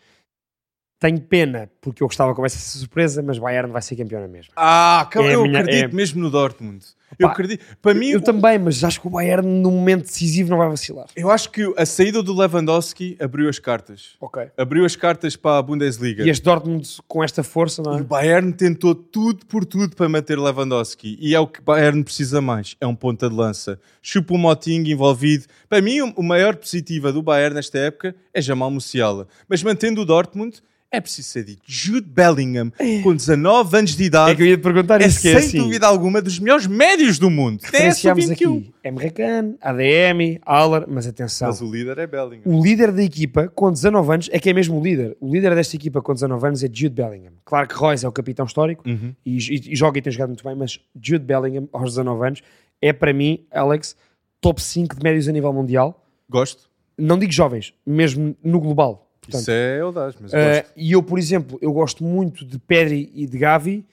Tenho 1.02 1.20
pena, 1.20 1.68
porque 1.82 2.04
eu 2.04 2.08
gostava 2.08 2.32
que 2.32 2.39
houvesse 2.39 2.58
essa 2.58 2.78
surpresa, 2.78 3.24
mas 3.24 3.39
Bayern 3.39 3.72
vai 3.72 3.82
ser 3.82 3.95
campeão 3.95 4.22
na 4.22 4.28
mesma. 4.28 4.54
Ah, 4.56 5.08
calma, 5.10 5.30
É 5.32 5.34
eu 5.36 5.41
minha- 5.41 5.60
acredito 5.62 5.91
é- 5.91 5.95
mesmo 5.95 6.22
no 6.22 6.30
Dortmund. 6.30 6.86
Eu 7.20 7.28
Pá, 7.28 7.34
acredito. 7.34 7.66
Para 7.82 7.93
mim, 7.95 8.10
Eu 8.12 8.20
o- 8.20 8.22
também, 8.22 8.58
mas 8.60 8.84
acho 8.84 9.02
que 9.02 9.08
o 9.08 9.10
Bayern 9.10 9.45
no 9.45 9.70
momento 9.72 10.04
decisivo 10.04 10.49
não 10.52 10.60
vai 10.60 10.70
vacilar. 10.70 11.08
eu 11.16 11.30
acho 11.32 11.49
que 11.49 11.74
a 11.76 11.86
saída 11.88 12.22
do 12.22 12.32
Lewandowski 12.38 13.18
abriu 13.20 13.49
as 13.49 13.58
cartas. 13.58 14.12
Ok. 14.22 14.43
Abriu 14.56 14.86
as 14.86 14.95
cartas 14.95 15.36
para 15.36 15.58
a 15.58 15.62
Bundesliga. 15.64 16.24
E 16.24 16.30
este 16.30 16.43
Dortmund 16.45 16.88
com 17.08 17.24
esta 17.24 17.43
força, 17.43 17.82
não 17.84 17.95
E 17.95 17.97
é? 17.97 18.02
o 18.02 18.06
Bayern 18.06 18.54
tentou 18.54 18.93
tudo 18.93 19.43
por 19.47 19.66
tudo 19.66 19.95
para 19.95 20.08
manter 20.08 20.38
Lewandowski. 20.39 21.18
E 21.20 21.34
é 21.36 21.39
o 21.39 21.47
que 21.47 21.60
o 21.60 21.64
Bayern 21.64 22.04
precisa 22.04 22.39
mais. 22.41 22.78
É 22.80 22.86
um 22.86 22.95
ponta 22.95 23.28
de 23.28 23.36
lança. 23.36 23.80
Chupa 24.04 24.36
o 24.36 24.38
Moting 24.38 24.84
envolvido. 24.88 25.45
Para 25.68 25.82
mim, 25.82 25.99
o 26.02 26.14
o 26.16 26.24
maior 26.24 26.56
positiva 26.56 27.12
do 27.12 27.24
Bayern 27.24 27.56
nesta 27.56 27.80
época 27.80 28.16
é 28.34 28.39
Jamal 28.39 28.70
Musiala. 28.70 29.28
Mas 29.49 29.64
mantendo 29.64 30.02
o 30.02 30.06
Dortmund, 30.06 30.62
é 30.92 31.00
preciso 31.00 31.30
ser 31.30 31.46
dito. 31.46 31.62
Jude 31.66 32.08
Bellingham, 32.08 32.72
com 33.02 33.16
19 33.16 33.78
anos 33.78 33.96
de 33.96 34.04
É 34.04 34.06
idade, 34.08 34.36
que 34.36 34.42
eu 34.44 34.48
ia 34.48 34.58
te 34.58 34.62
perguntar 34.62 35.02
é, 35.02 35.08
isso, 35.08 35.18
que 35.22 35.28
sem 35.30 35.34
é 35.34 35.38
assim. 35.38 35.58
dúvida 35.60 35.88
alguma 35.88 36.22
dos 36.22 36.38
melhores 36.38 36.68
médios 36.68 37.18
do 37.18 37.30
mundo. 37.30 37.62
21. 37.64 38.32
aqui 38.32 38.74
Emre 38.84 39.10
Can, 39.12 39.56
ADM, 39.62 40.39
Aller, 40.46 40.86
mas 40.88 41.08
atenção. 41.08 41.48
Mas 41.48 41.62
o 41.62 41.72
líder 41.72 41.98
é 41.98 42.06
Bellingham. 42.08 42.42
O 42.46 42.62
líder 42.62 42.92
da 42.92 43.02
equipa 43.04 43.48
com 43.48 43.72
19 43.72 44.14
anos 44.14 44.30
é 44.32 44.39
que 44.39 44.50
é 44.50 44.54
mesmo 44.54 44.80
o 44.80 44.84
líder. 44.84 45.16
O 45.22 45.32
líder 45.32 45.56
desta 45.56 45.76
equipa 45.76 46.02
com 46.02 46.14
19 46.14 46.46
anos 46.48 46.64
é 46.64 46.68
Jude 46.68 46.89
Bellingham. 46.89 47.34
Claro 47.46 47.68
que 47.68 47.76
Royce 47.76 48.06
é 48.06 48.10
o 48.10 48.12
capitão 48.12 48.46
histórico 48.46 48.88
Uhum. 48.88 49.14
e, 49.26 49.38
e- 49.38 49.72
e 49.74 49.76
joga 49.76 49.98
e 49.98 50.02
tem 50.02 50.12
jogado 50.12 50.30
muito 50.30 50.44
bem, 50.44 50.56
mas 50.56 50.80
Jude 51.02 51.24
Bellingham, 51.26 51.70
aos 51.72 51.92
19 51.96 52.28
anos, 52.28 52.42
é 52.82 52.92
para 52.92 53.14
mim, 53.14 53.46
Alex, 53.52 53.96
top 54.42 54.62
5 54.62 54.96
de 54.98 55.04
médios 55.04 55.28
a 55.28 55.32
nível 55.32 55.54
mundial. 55.54 56.06
Gosto. 56.30 56.70
Não 56.98 57.18
digo 57.18 57.32
jovens, 57.32 57.74
mesmo 57.86 58.36
no 58.44 58.60
global. 58.60 59.11
Portanto, 59.22 59.42
Isso 59.42 59.52
é 59.52 59.80
audaz, 59.80 60.16
mas 60.20 60.32
Uh, 60.34 60.36
gosto. 60.36 60.72
e 60.76 60.92
eu, 60.92 61.04
por 61.04 61.20
exemplo, 61.20 61.60
eu 61.62 61.72
gosto 61.72 62.04
muito 62.04 62.44
de 62.44 62.58
Pedri 62.58 63.12
e 63.14 63.28
de 63.28 63.38
Gavi. 63.38 63.86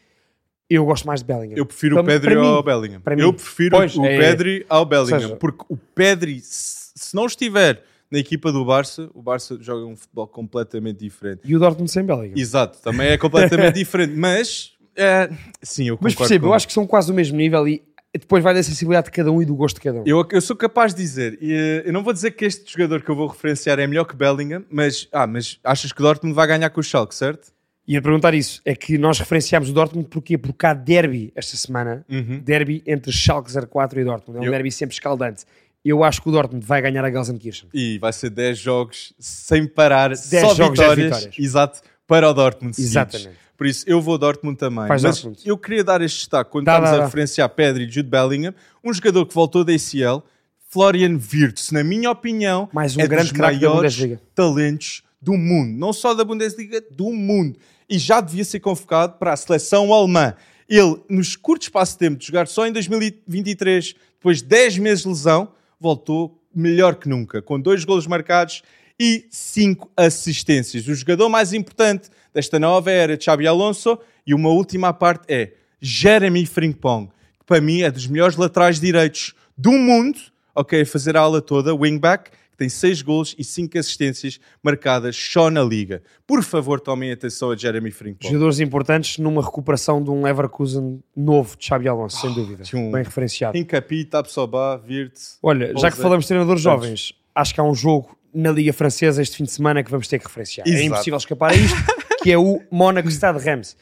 Eu 0.71 0.85
gosto 0.85 1.07
mais 1.07 1.21
de 1.21 1.27
Bellingham. 1.27 1.57
Eu 1.57 1.65
prefiro 1.67 1.95
Para- 1.97 2.03
o 2.03 2.07
Pedri 2.07 2.31
para 2.35 2.41
mim- 2.43 2.47
ao 2.49 2.63
Bellingham. 2.63 3.01
para 3.01 3.19
eu 3.19 3.33
prefiro 3.33 3.77
Pois, 3.77 3.97
o 3.97 4.05
é- 4.05 4.19
Pedri 4.19 4.67
ao 4.69 4.85
Bellingham. 4.85 5.21
seja- 5.21 5.37
porque 5.37 5.65
o 5.69 5.77
Pedri, 5.77 6.41
se, 6.43 7.15
não 7.15 7.25
estiver 7.27 7.83
na 8.11 8.19
equipa 8.19 8.51
do 8.53 8.65
Barça, 8.65 9.09
o 9.15 9.23
Barça 9.23 9.57
joga 9.61 9.85
um 9.87 9.97
futebol 9.97 10.27
completamente 10.27 10.99
diferente. 10.99 11.41
E 11.45 11.55
o 11.57 11.59
Dortmund 11.59 11.91
sem 11.91 12.05
Bellingham. 12.05 12.37
Exato, 12.37 12.79
também 12.83 13.09
é 13.09 13.17
completamente 13.19 13.75
diferente. 13.77 14.15
Mas, 14.15 14.73
é, 14.97 15.31
sim, 15.63 15.85
eu 15.89 15.97
concordo. 15.97 16.05
Mas 16.05 16.15
percebo, 16.15 16.45
com- 16.45 16.51
eu 16.51 16.55
acho 16.55 16.67
que 16.67 16.73
são 16.73 16.87
quase 16.87 17.07
do 17.09 17.15
mesmo 17.15 17.37
nível 17.39 17.67
e 17.67 17.83
depois 18.17 18.43
vai 18.43 18.55
da 18.55 18.63
sensibilidade 18.63 19.07
de 19.07 19.11
cada 19.11 19.31
um 19.31 19.43
e 19.43 19.45
do 19.45 19.55
gosto 19.55 19.77
de 19.77 19.83
cada 19.83 20.01
um. 20.01 20.05
Eu, 20.07 20.27
eu 20.33 20.41
sou 20.41 20.57
capaz 20.57 20.95
de 20.95 21.03
dizer, 21.03 21.39
e, 21.43 21.53
eh, 21.53 21.83
eu 21.87 21.93
não 21.93 22.03
vou 22.03 22.13
dizer 22.13 22.31
que 22.31 22.45
este 22.45 22.73
jogador 22.73 23.03
que 23.03 23.11
eu 23.11 23.15
vou 23.15 23.27
referenciar 23.27 23.79
é 23.79 23.87
melhor 23.87 24.05
que 24.05 24.17
Bellingham, 24.17 24.65
mas, 24.71 25.07
ah, 25.13 25.27
mas 25.27 25.59
achas 25.63 25.93
que 25.93 26.01
o 26.01 26.03
Dortmund 26.05 26.35
vai 26.35 26.47
ganhar 26.47 26.71
com 26.71 26.81
o 26.81 26.83
Schalke, 26.83 27.15
certo? 27.15 27.53
Ia 27.87 28.01
perguntar 28.03 28.35
isso. 28.35 28.61
É 28.65 28.75
que 28.75 28.99
nós 28.99 29.19
referenciámos 29.19 29.71
o 29.71 29.73
Dortmund 29.73 30.09
porque, 30.09 30.37
porque 30.39 30.67
há 30.67 30.75
derby 30.75 31.33
esta 31.35 31.57
semana. 31.57 32.05
Uhum. 32.09 32.39
Derby 32.45 32.83
entre 32.87 33.11
Schalke 33.13 33.51
04 33.51 34.01
e 34.01 34.05
Dortmund. 34.05 34.39
É 34.39 34.41
um 34.43 34.45
Eu- 34.45 34.51
derby 34.53 34.71
sempre 34.71 34.95
escaldante. 34.95 35.45
Eu 35.85 36.05
acho 36.05 36.21
que 36.21 36.29
o 36.29 36.33
Dortmund 36.33 36.67
vai 36.67 36.83
ganhar 36.83 37.03
a 37.05 37.11
Gelsenkirchen. 37.11 37.69
E 37.73 37.99
vai 37.99 38.13
ser 38.13 38.29
10 38.31 38.59
jogos 38.59 39.15
sem 39.19 39.67
parar, 39.67 40.09
10 40.11 40.21
só 40.29 40.55
jogos, 40.55 40.79
10 40.79 40.91
vitórias. 40.91 41.17
vitórias. 41.25 41.39
Exato, 41.39 41.81
para 42.07 42.29
o 42.29 42.35
Dortmund. 42.35 42.75
seguidos. 42.77 43.29
Por 43.59 43.67
isso, 43.67 43.85
eu 43.89 44.01
vou 44.01 44.17
Dortmund 44.17 44.57
também. 44.57 44.87
Faz 44.87 45.03
Mas 45.03 45.17
Dortmund. 45.21 45.43
eu 45.45 45.59
queria 45.59 45.83
dar 45.83 46.01
este 46.01 46.19
destaque 46.19 46.49
quando 46.51 46.65
Dá, 46.67 46.75
estamos 46.75 46.91
dá, 46.91 46.95
a 46.97 46.99
dá. 47.01 47.05
referenciar 47.07 47.49
Pedri 47.51 47.85
e 47.85 47.91
Jude 47.91 48.09
Bellingham, 48.09 48.55
um 48.85 48.93
jogador 48.93 49.27
que 49.27 49.35
voltou 49.35 49.65
da 49.65 49.73
ACL, 49.73 50.23
Florian 50.71 51.19
Wirtz, 51.33 51.73
na 51.73 51.83
minha 51.83 52.09
opinião, 52.09 52.69
Mais 52.73 52.97
um 52.97 53.01
é 53.01 53.07
grande 53.09 53.33
dos 53.33 53.41
maiores 53.41 54.01
talentos 54.33 55.03
do 55.21 55.33
mundo. 55.33 55.77
Não 55.77 55.93
só 55.93 56.15
da 56.15 56.25
Bundesliga, 56.25 56.81
do 56.91 57.13
mundo. 57.13 57.59
E 57.91 57.99
já 57.99 58.21
devia 58.21 58.45
ser 58.45 58.61
convocado 58.61 59.15
para 59.19 59.33
a 59.33 59.37
seleção 59.37 59.93
alemã. 59.93 60.35
Ele, 60.69 61.03
nos 61.09 61.35
curtos 61.35 61.67
espaço 61.67 61.95
de 61.95 61.99
tempo 61.99 62.19
de 62.19 62.27
jogar 62.27 62.47
só 62.47 62.67
em 62.67 62.73
2023, 62.73 63.95
depois 64.19 64.39
de 64.39 64.45
10 64.45 64.79
meses 64.79 65.03
de 65.03 65.09
lesão, 65.09 65.49
voltou 65.81 66.41
melhor 66.55 66.95
que 66.97 67.09
nunca, 67.09 67.41
com 67.43 67.59
dois 67.59 67.85
golos 67.85 68.07
marcados 68.07 68.63
e 68.99 69.27
cinco 69.31 69.91
assistências. 69.97 70.87
O 70.89 70.95
jogador 70.95 71.29
mais 71.29 71.53
importante 71.53 72.09
desta 72.35 72.59
nova 72.59 72.91
era 72.91 73.19
Xabi 73.21 73.47
Alonso 73.47 73.99
e 74.27 74.35
uma 74.35 74.51
última 74.51 74.93
parte 74.93 75.25
é 75.33 75.53
Jeremy 75.81 76.45
Frimpong, 76.47 77.09
que 77.39 77.47
para 77.47 77.61
mim 77.61 77.83
é 77.83 77.91
dos 77.91 78.07
melhores 78.07 78.37
laterais 78.37 78.81
direitos 78.81 79.35
do 79.57 79.73
mundo, 79.73 80.19
ok, 80.55 80.83
a 80.83 80.87
fazer 80.87 81.17
a 81.17 81.21
ala 81.21 81.41
toda, 81.41 81.75
wingback, 81.75 82.31
que 82.31 82.57
tem 82.57 82.69
seis 82.69 83.01
golos 83.01 83.37
e 83.39 83.45
cinco 83.45 83.79
assistências 83.79 84.41
marcadas 84.61 85.15
só 85.17 85.49
na 85.49 85.63
liga. 85.63 86.03
Por 86.27 86.43
favor, 86.43 86.81
tomem 86.81 87.13
atenção 87.13 87.53
a 87.53 87.57
Jeremy 87.57 87.93
Frimpong. 87.93 88.27
Jogadores 88.27 88.59
importantes 88.59 89.19
numa 89.19 89.41
recuperação 89.41 90.03
de 90.03 90.11
um 90.11 90.23
Leverkusen 90.25 91.01
novo 91.17 91.57
de 91.57 91.65
Xabi 91.65 91.87
Alonso, 91.87 92.21
sem 92.21 92.35
dúvida. 92.35 92.65
tinha 92.65 92.83
um- 92.83 92.91
Bem 92.91 93.05
referenciado. 93.05 93.57
Incapi, 93.57 94.05
Tapsoba, 94.05 94.83
Wirtz. 94.89 95.39
Olha, 95.41 95.73
já 95.79 95.89
que 95.93 95.97
falamos 95.99 96.25
de 96.25 96.29
treinadores 96.29 96.61
jovens, 96.61 97.13
acho 97.33 97.55
que 97.55 97.61
há 97.61 97.65
um 97.65 97.75
jogo 97.75 98.18
na 98.39 98.53
Liga 98.53 98.73
Francesa 98.73 99.21
este 99.21 99.37
fim 99.37 99.45
de 99.45 99.51
semana 99.51 99.83
que 99.83 99.91
vamos 99.91 100.07
ter 100.09 100.19
que 100.19 100.27
referenciar. 100.27 100.67
É 100.67 100.71
Exato. 100.71 100.87
impossível 100.87 101.17
escapar 101.17 101.51
a 101.53 101.55
isto, 101.57 101.77
que 102.23 102.31
é 102.31 102.39
o 102.39 102.61
Mónaco 102.71 103.09
Stade 103.11 103.39
Reims. 103.43 103.77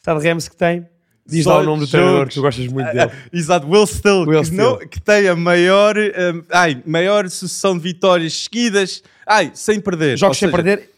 Stade 0.00 0.22
Reims 0.22 0.48
que 0.48 0.56
tem, 0.56 0.86
diz 1.26 1.44
lá 1.44 1.54
Só 1.56 1.60
o 1.60 1.64
nome 1.64 1.80
do 1.80 1.86
jogos. 1.86 1.90
treinador 1.90 2.28
que 2.28 2.34
tu 2.34 2.40
gostas 2.42 2.66
muito 2.68 2.92
dele. 2.92 3.10
Exato, 3.32 3.66
Will 3.70 3.86
Still, 3.86 4.20
Will 4.26 4.40
que, 4.40 4.46
Still. 4.46 4.56
não- 4.56 4.78
que 4.78 5.00
tem 5.00 5.28
a 5.28 5.36
maior, 5.36 5.94
hum, 5.98 6.42
ai, 6.50 6.82
maior 6.86 7.28
sucessão 7.28 7.76
de 7.76 7.82
vitórias 7.82 8.32
seguidas, 8.44 9.02
ai, 9.26 9.50
sem 9.54 9.78
perder. 9.80 10.16
Jogos 10.16 10.38
sem 10.38 10.50
perder 10.50 10.90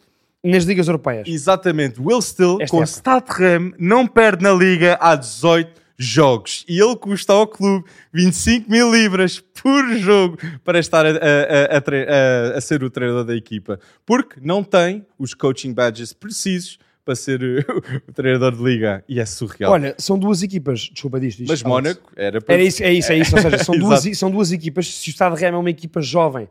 nas 0.44 0.64
ligas 0.64 0.86
europeias. 0.86 1.26
Exatamente, 1.26 2.00
Will 2.00 2.22
Still 2.22 2.58
Esta 2.60 2.70
com 2.76 2.82
época. 2.82 2.86
Stade 2.96 3.26
Rem 3.36 3.74
não 3.78 4.06
perde 4.06 4.42
na 4.44 4.52
liga 4.52 4.96
há 5.00 5.16
18 5.16 5.70
jogos 6.02 6.64
e 6.66 6.80
ele 6.80 6.96
custa 6.96 7.32
ao 7.34 7.46
clube 7.46 7.84
25 8.12 8.70
mil 8.70 8.90
libras 8.90 9.38
por 9.40 9.86
jogo 9.98 10.38
para 10.64 10.78
estar 10.78 11.04
a, 11.04 11.10
a- 11.10 12.52
a- 12.54 12.56
a 12.56 12.60
ser 12.60 12.82
o 12.82 12.88
treinador 12.90 13.24
da 13.24 13.36
equipa, 13.36 13.78
porque 14.06 14.40
não 14.42 14.64
tem 14.64 15.04
os 15.18 15.34
coaching 15.34 15.74
badges 15.74 16.12
precisos 16.14 16.78
para 17.04 17.14
ser 17.14 17.40
o 18.08 18.12
treinador 18.12 18.56
de 18.56 18.62
liga 18.62 19.04
e 19.08 19.20
é 19.20 19.26
surreal. 19.26 19.72
Olha, 19.72 19.94
são 19.98 20.18
duas 20.18 20.42
equipas, 20.42 20.80
desculpa 20.92 21.20
disto. 21.20 21.42
Mas 21.46 21.62
Mónaco 21.62 22.10
era 22.16 22.40
para 22.40 22.54
Era 22.54 22.62
isso, 22.62 22.82
é 22.82 22.92
isso, 22.92 23.12
é 23.12 23.18
isso. 23.18 23.36
Ou 23.36 23.42
seja, 23.42 23.58
são, 23.58 23.76
duas, 23.78 24.18
são 24.18 24.30
duas 24.30 24.52
equipas. 24.52 24.86
Se 24.86 25.10
o 25.10 25.12
Stade 25.12 25.36
Reims 25.38 25.54
é 25.54 25.58
uma 25.58 25.70
equipa 25.70 26.00
jovem, 26.00 26.48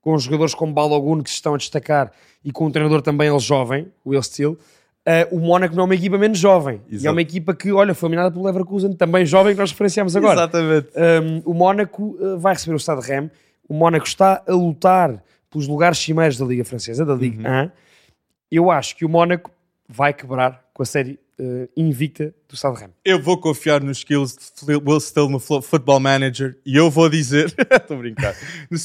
com 0.00 0.18
jogadores 0.18 0.54
como 0.54 0.72
Balogun 0.72 1.22
que 1.22 1.30
se 1.30 1.36
estão 1.36 1.54
a 1.54 1.56
destacar 1.56 2.12
e 2.44 2.50
com 2.52 2.66
um 2.66 2.70
treinador 2.70 3.00
também 3.00 3.28
ele 3.28 3.38
jovem, 3.38 3.86
o 4.04 4.10
Will 4.10 4.22
Steele, 4.22 4.58
eh, 5.04 5.28
o 5.32 5.38
Mónaco 5.38 5.74
não 5.74 5.82
é 5.82 5.84
uma 5.86 5.94
equipa 5.94 6.16
menos 6.16 6.38
jovem. 6.38 6.80
E 6.88 6.94
é 6.94 6.96
Exato. 6.96 7.14
uma 7.14 7.22
equipa 7.22 7.54
que, 7.54 7.72
olha, 7.72 7.94
foi 7.94 8.08
eliminada 8.08 8.30
pelo 8.30 8.44
Leverkusen, 8.44 8.92
também 8.92 9.26
jovem, 9.26 9.54
que 9.54 9.60
nós 9.60 9.70
referenciamos 9.70 10.14
agora. 10.14 10.40
Exatamente. 10.40 10.88
Um, 10.96 11.50
o 11.50 11.54
Mónaco 11.54 12.16
uh, 12.20 12.38
vai 12.38 12.54
receber 12.54 12.76
o 12.76 12.78
Stade 12.78 13.06
Rem. 13.06 13.30
O 13.68 13.74
Mónaco 13.74 14.06
está 14.06 14.42
a 14.46 14.52
lutar 14.52 15.22
pelos 15.50 15.66
lugares 15.66 15.98
cimeiros 15.98 16.38
da 16.38 16.44
Liga 16.44 16.64
Francesa, 16.64 17.04
da 17.04 17.14
Ligue 17.14 17.38
1. 17.38 17.70
Eu 18.50 18.70
acho 18.70 18.96
que 18.96 19.04
o 19.04 19.08
Mónaco 19.08 19.50
vai 19.88 20.12
quebrar 20.12 20.62
com 20.72 20.82
a 20.82 20.86
série 20.86 21.18
uh, 21.38 21.68
invicta 21.76 22.34
do 22.48 22.56
Stade 22.56 22.80
Rem. 22.80 22.88
Eu 23.04 23.20
vou 23.20 23.38
confiar 23.38 23.82
nos 23.82 23.98
skills 23.98 24.36
de 24.36 24.76
Will 24.76 25.00
Still 25.00 25.28
no 25.28 25.40
Football 25.40 26.00
Manager 26.00 26.56
e 26.64 26.76
eu 26.76 26.90
vou 26.90 27.08
dizer. 27.08 27.46
Estou 27.70 27.96
a 27.96 28.00
brincar. 28.00 28.34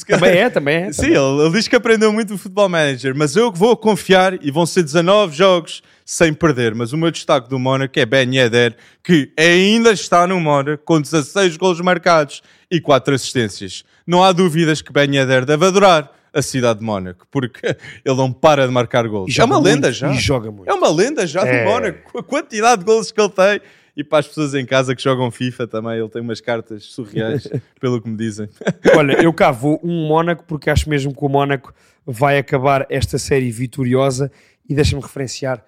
Também 0.08 0.38
é, 0.38 0.50
também 0.50 0.76
é. 0.76 0.92
Sim, 0.94 1.02
também. 1.04 1.16
ele, 1.16 1.42
ele 1.46 1.52
diz 1.52 1.68
que 1.68 1.76
aprendeu 1.76 2.12
muito 2.12 2.30
do 2.30 2.38
Football 2.38 2.70
Manager, 2.70 3.16
mas 3.16 3.36
eu 3.36 3.52
vou 3.52 3.78
confiar 3.78 4.44
e 4.44 4.50
vão 4.50 4.66
ser 4.66 4.84
19 4.84 5.36
jogos 5.36 5.84
sem 6.10 6.34
perder. 6.34 6.74
Mas 6.74 6.94
o 6.94 6.98
meu 6.98 7.12
destaque 7.12 7.50
do 7.50 7.60
Mónaco 7.60 8.00
é 8.00 8.06
Ben 8.06 8.34
Yedder, 8.34 8.78
que 9.04 9.30
ainda 9.38 9.92
está 9.92 10.26
no 10.26 10.40
Mónaco 10.40 10.82
com 10.86 11.02
16 11.02 11.58
golos 11.58 11.82
marcados 11.82 12.42
e 12.72 12.80
4 12.80 13.14
assistências. 13.14 13.84
Não 14.08 14.24
há 14.24 14.32
dúvidas 14.32 14.82
que 14.82 14.94
Ben 14.94 15.14
Yedder 15.14 15.44
deve 15.46 15.66
adorar 15.66 16.10
a 16.34 16.42
cidade 16.42 16.80
de 16.80 16.86
Mónaco, 16.86 17.28
porque 17.30 17.60
ele 18.06 18.16
não 18.16 18.32
para 18.32 18.66
de 18.66 18.72
marcar 18.72 19.06
golos. 19.06 19.36
E 19.36 19.42
É 19.42 19.44
uma 19.44 19.56
muito, 19.56 19.66
lenda 19.68 19.92
já. 19.92 20.10
E 20.10 20.18
joga 20.18 20.50
muito. 20.50 20.70
É 20.70 20.74
uma 20.74 20.90
lenda 20.90 21.28
já 21.28 21.46
É. 21.46 21.60
do 21.66 21.70
Mónaco. 21.70 22.12
Com 22.14 22.20
a 22.20 22.24
quantidade 22.24 22.80
de 22.80 22.86
golos 22.86 23.12
que 23.12 23.20
ele 23.20 23.30
tem. 23.30 23.62
E 23.98 24.04
para 24.04 24.20
as 24.20 24.28
pessoas 24.28 24.54
em 24.54 24.64
casa 24.66 24.96
que 24.96 25.02
jogam 25.04 25.30
FIFA 25.30 25.68
também, 25.68 25.98
ele 26.00 26.08
tem 26.08 26.22
umas 26.22 26.40
cartas 26.40 26.84
surreais, 26.86 27.50
pelo 27.82 28.00
que 28.00 28.08
me 28.08 28.16
dizem. 28.16 28.48
Olha, 28.96 29.22
eu 29.22 29.34
cá 29.34 29.52
vou 29.52 29.78
um 29.84 30.08
Mónaco 30.08 30.46
porque 30.48 30.70
acho 30.70 30.88
mesmo 30.90 31.14
que 31.14 31.26
o 31.26 31.28
Mónaco 31.28 31.74
vai 32.06 32.38
acabar 32.38 32.86
esta 32.90 33.18
série 33.18 33.52
vitoriosa 33.52 34.32
e 34.70 34.74
deixa-me 34.74 35.02
referenciar 35.02 35.66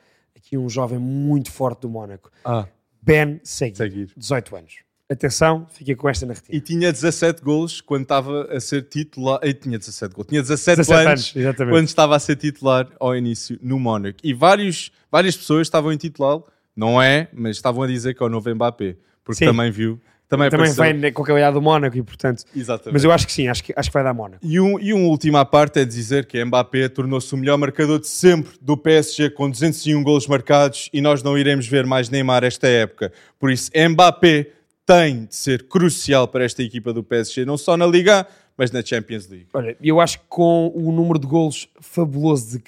aqui 0.50 0.58
um 0.58 0.68
jovem 0.68 0.97
muito 0.97 1.52
forte 1.52 1.82
do 1.82 1.89
Mónaco. 1.89 2.32
Ah. 2.43 2.68
Ben 3.02 3.39
Seguir, 3.43 3.78
Seguir. 3.78 4.10
18 4.18 4.56
anos. 4.56 4.74
Atenção, 5.12 5.66
fica 5.72 5.95
com 5.95 6.08
esta 6.08 6.26
narrativa. 6.26 6.56
E 6.56 6.62
tinha 6.62 6.91
17 6.91 7.41
golos 7.41 7.82
quando 7.82 8.04
estava 8.04 8.43
a 8.56 8.60
ser 8.60 8.84
titular. 8.84 9.39
E 9.43 9.54
tinha 9.54 9.78
17 9.78 10.14
golos. 10.14 10.28
Tinha 10.30 10.41
17, 10.41 10.78
17 10.78 10.93
anos, 10.93 11.08
anos, 11.08 11.36
exatamente. 11.36 11.74
quando 11.74 11.88
estava 11.88 12.16
a 12.16 12.20
ser 12.20 12.36
titular 12.36 12.88
ao 13.00 13.16
início 13.16 13.58
no 13.62 13.80
Mónaco. 13.80 14.20
E 14.24 14.34
vários, 14.34 14.91
várias 15.12 15.36
pessoas 15.36 15.66
estavam 15.66 15.91
em 15.91 15.97
titular, 15.97 16.41
não 16.76 17.02
é, 17.02 17.28
mas 17.34 17.56
estavam 17.56 17.82
a 17.84 17.88
dizer 17.88 18.14
que 18.14 18.22
é 18.22 18.26
o 18.26 18.30
novo 18.30 18.54
Mbappé. 18.54 18.97
Porque 19.24 19.39
Sim. 19.39 19.45
também 19.45 19.72
viu 19.72 20.00
Também, 20.30 20.47
Também 20.49 20.69
apareceu. 20.69 20.84
vai 20.84 20.93
na- 20.93 21.11
com 21.11 21.23
a 21.23 21.25
qualidade 21.25 21.53
do 21.55 21.61
Mónaco 21.61 21.97
e 21.97 22.03
portanto. 22.03 22.43
Exatamente. 22.55 22.93
Mas 22.93 23.03
eu 23.03 23.11
acho 23.11 23.25
que 23.25 23.34
sim, 23.34 23.47
acho 23.47 23.63
que, 23.63 23.73
acho 23.75 23.89
que 23.89 23.93
vai 23.93 24.03
dar 24.03 24.13
Mónaco. 24.13 24.45
E 24.45 24.59
um, 24.59 24.80
e 24.80 24.93
um 24.93 25.07
último 25.07 25.38
à 25.38 25.43
parte 25.43 25.80
é 25.80 25.86
dizer 25.86 26.27
que 26.27 26.43
Mbappé 26.45 26.88
tornou-se 26.88 27.34
o 27.34 27.38
melhor 27.38 27.57
marcador 27.57 27.99
de 27.99 28.07
sempre 28.07 28.51
do 28.61 28.77
PSG 28.77 29.32
com 29.32 29.49
201 29.49 30.03
golos 30.03 30.27
marcados 30.27 30.88
e 30.93 31.01
nós 31.01 31.23
não 31.23 31.36
iremos 31.36 31.67
ver 31.67 31.84
mais 31.88 32.09
Neymar 32.11 32.43
esta 32.43 32.67
época. 32.67 33.11
Por 33.39 33.51
isso, 33.51 33.71
Mbappé 33.75 34.51
tem 34.86 35.25
de 35.25 35.36
ser 35.36 35.63
crucial 35.67 36.27
para 36.27 36.45
esta 36.45 36.61
equipa 36.61 36.93
do 36.93 37.03
PSG, 37.03 37.43
não 37.43 37.57
só 37.57 37.75
na 37.75 37.88
Liga, 37.88 38.27
mas 38.55 38.71
na 38.71 38.84
Champions 38.86 39.27
League. 39.27 39.47
Olha, 39.53 39.75
eu 39.82 39.99
acho 39.99 40.19
que 40.19 40.25
com 40.30 40.71
o 40.75 40.91
número 40.91 41.17
de 41.17 41.25
golos 41.25 41.67
fabuloso 41.82 42.57
de, 42.59 42.63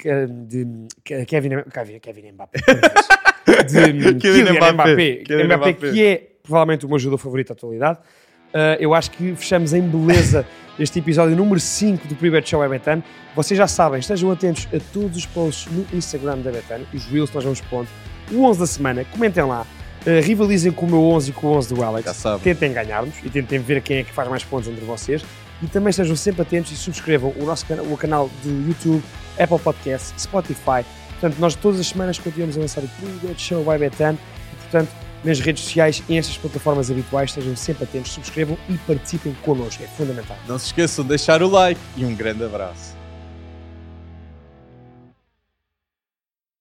de 0.47 0.67
Ke- 1.03 1.25
Kevin, 1.25 1.49
Kevin, 1.71 1.99
Kevin 1.99 2.31
Mbappé, 2.31 2.59
de 3.67 4.15
Kylian 4.15 4.53
Mbappé. 4.53 4.71
Mbappé, 4.73 5.23
Mbappé, 5.27 5.43
Mbappé. 5.57 5.91
que 5.91 6.03
é 6.03 6.30
provavelmente 6.51 6.85
o 6.85 6.89
meu 6.89 6.99
jogador 6.99 7.17
favorito 7.17 7.47
da 7.47 7.53
atualidade, 7.53 7.97
uh, 7.99 8.75
eu 8.77 8.93
acho 8.93 9.09
que 9.11 9.33
fechamos 9.35 9.73
em 9.73 9.81
beleza 9.81 10.45
este 10.77 10.99
episódio 10.99 11.33
número 11.33 11.59
5 11.61 12.09
do 12.09 12.15
Private 12.15 12.49
Show 12.49 12.67
Betano. 12.67 13.01
Vocês 13.33 13.57
já 13.57 13.67
sabem, 13.67 14.01
estejam 14.01 14.29
atentos 14.29 14.67
a 14.75 14.79
todos 14.91 15.15
os 15.15 15.25
posts 15.25 15.71
no 15.71 15.85
Instagram 15.97 16.39
da 16.39 16.51
Betano, 16.51 16.85
os 16.93 17.05
reels 17.05 17.29
que 17.29 17.35
nós 17.35 17.45
vamos 17.45 17.61
pondo, 17.61 17.87
o 18.31 18.43
11 18.43 18.59
da 18.59 18.67
semana, 18.67 19.05
comentem 19.05 19.43
lá, 19.43 19.61
uh, 20.05 20.21
rivalizem 20.25 20.73
com 20.73 20.85
o 20.85 20.89
meu 20.89 21.01
11 21.01 21.29
e 21.29 21.33
com 21.33 21.47
o 21.47 21.51
11 21.51 21.73
do 21.73 21.83
Alex. 21.83 22.05
Tentem 22.43 22.73
ganhar-nos 22.73 23.15
e 23.23 23.29
tentem 23.29 23.59
ver 23.59 23.81
quem 23.81 23.97
é 23.99 24.03
que 24.03 24.11
faz 24.11 24.27
mais 24.27 24.43
pontos 24.43 24.67
entre 24.67 24.83
vocês. 24.83 25.23
E 25.63 25.67
também 25.67 25.91
estejam 25.91 26.15
sempre 26.17 26.41
atentos 26.41 26.71
e 26.71 26.75
subscrevam 26.75 27.33
o 27.39 27.45
nosso 27.45 27.65
cana- 27.65 27.83
o 27.83 27.95
canal 27.95 28.29
do 28.43 28.67
YouTube, 28.67 29.01
Apple 29.39 29.59
Podcasts, 29.59 30.13
Spotify. 30.21 30.83
Portanto, 31.11 31.37
nós 31.39 31.55
todas 31.55 31.79
as 31.79 31.87
semanas 31.87 32.17
continuamos 32.19 32.57
a 32.57 32.61
lançar 32.61 32.83
o 32.83 32.87
Private 32.89 33.39
Show 33.41 33.63
by 33.63 33.77
Betan 33.77 34.13
e, 34.13 34.55
portanto, 34.55 34.89
nas 35.23 35.39
redes 35.39 35.63
sociais 35.63 36.03
e 36.07 36.13
nestas 36.13 36.37
plataformas 36.37 36.89
habituais, 36.89 37.29
estejam 37.29 37.55
sempre 37.55 37.83
atentos, 37.83 38.11
subscrevam 38.11 38.57
e 38.69 38.77
participem 38.79 39.35
connosco, 39.41 39.83
é 39.83 39.87
fundamental. 39.87 40.37
Não 40.47 40.57
se 40.57 40.67
esqueçam 40.67 41.03
de 41.03 41.09
deixar 41.09 41.41
o 41.43 41.49
like 41.49 41.79
e 41.95 42.05
um 42.05 42.15
grande 42.15 42.43
abraço. 42.43 43.00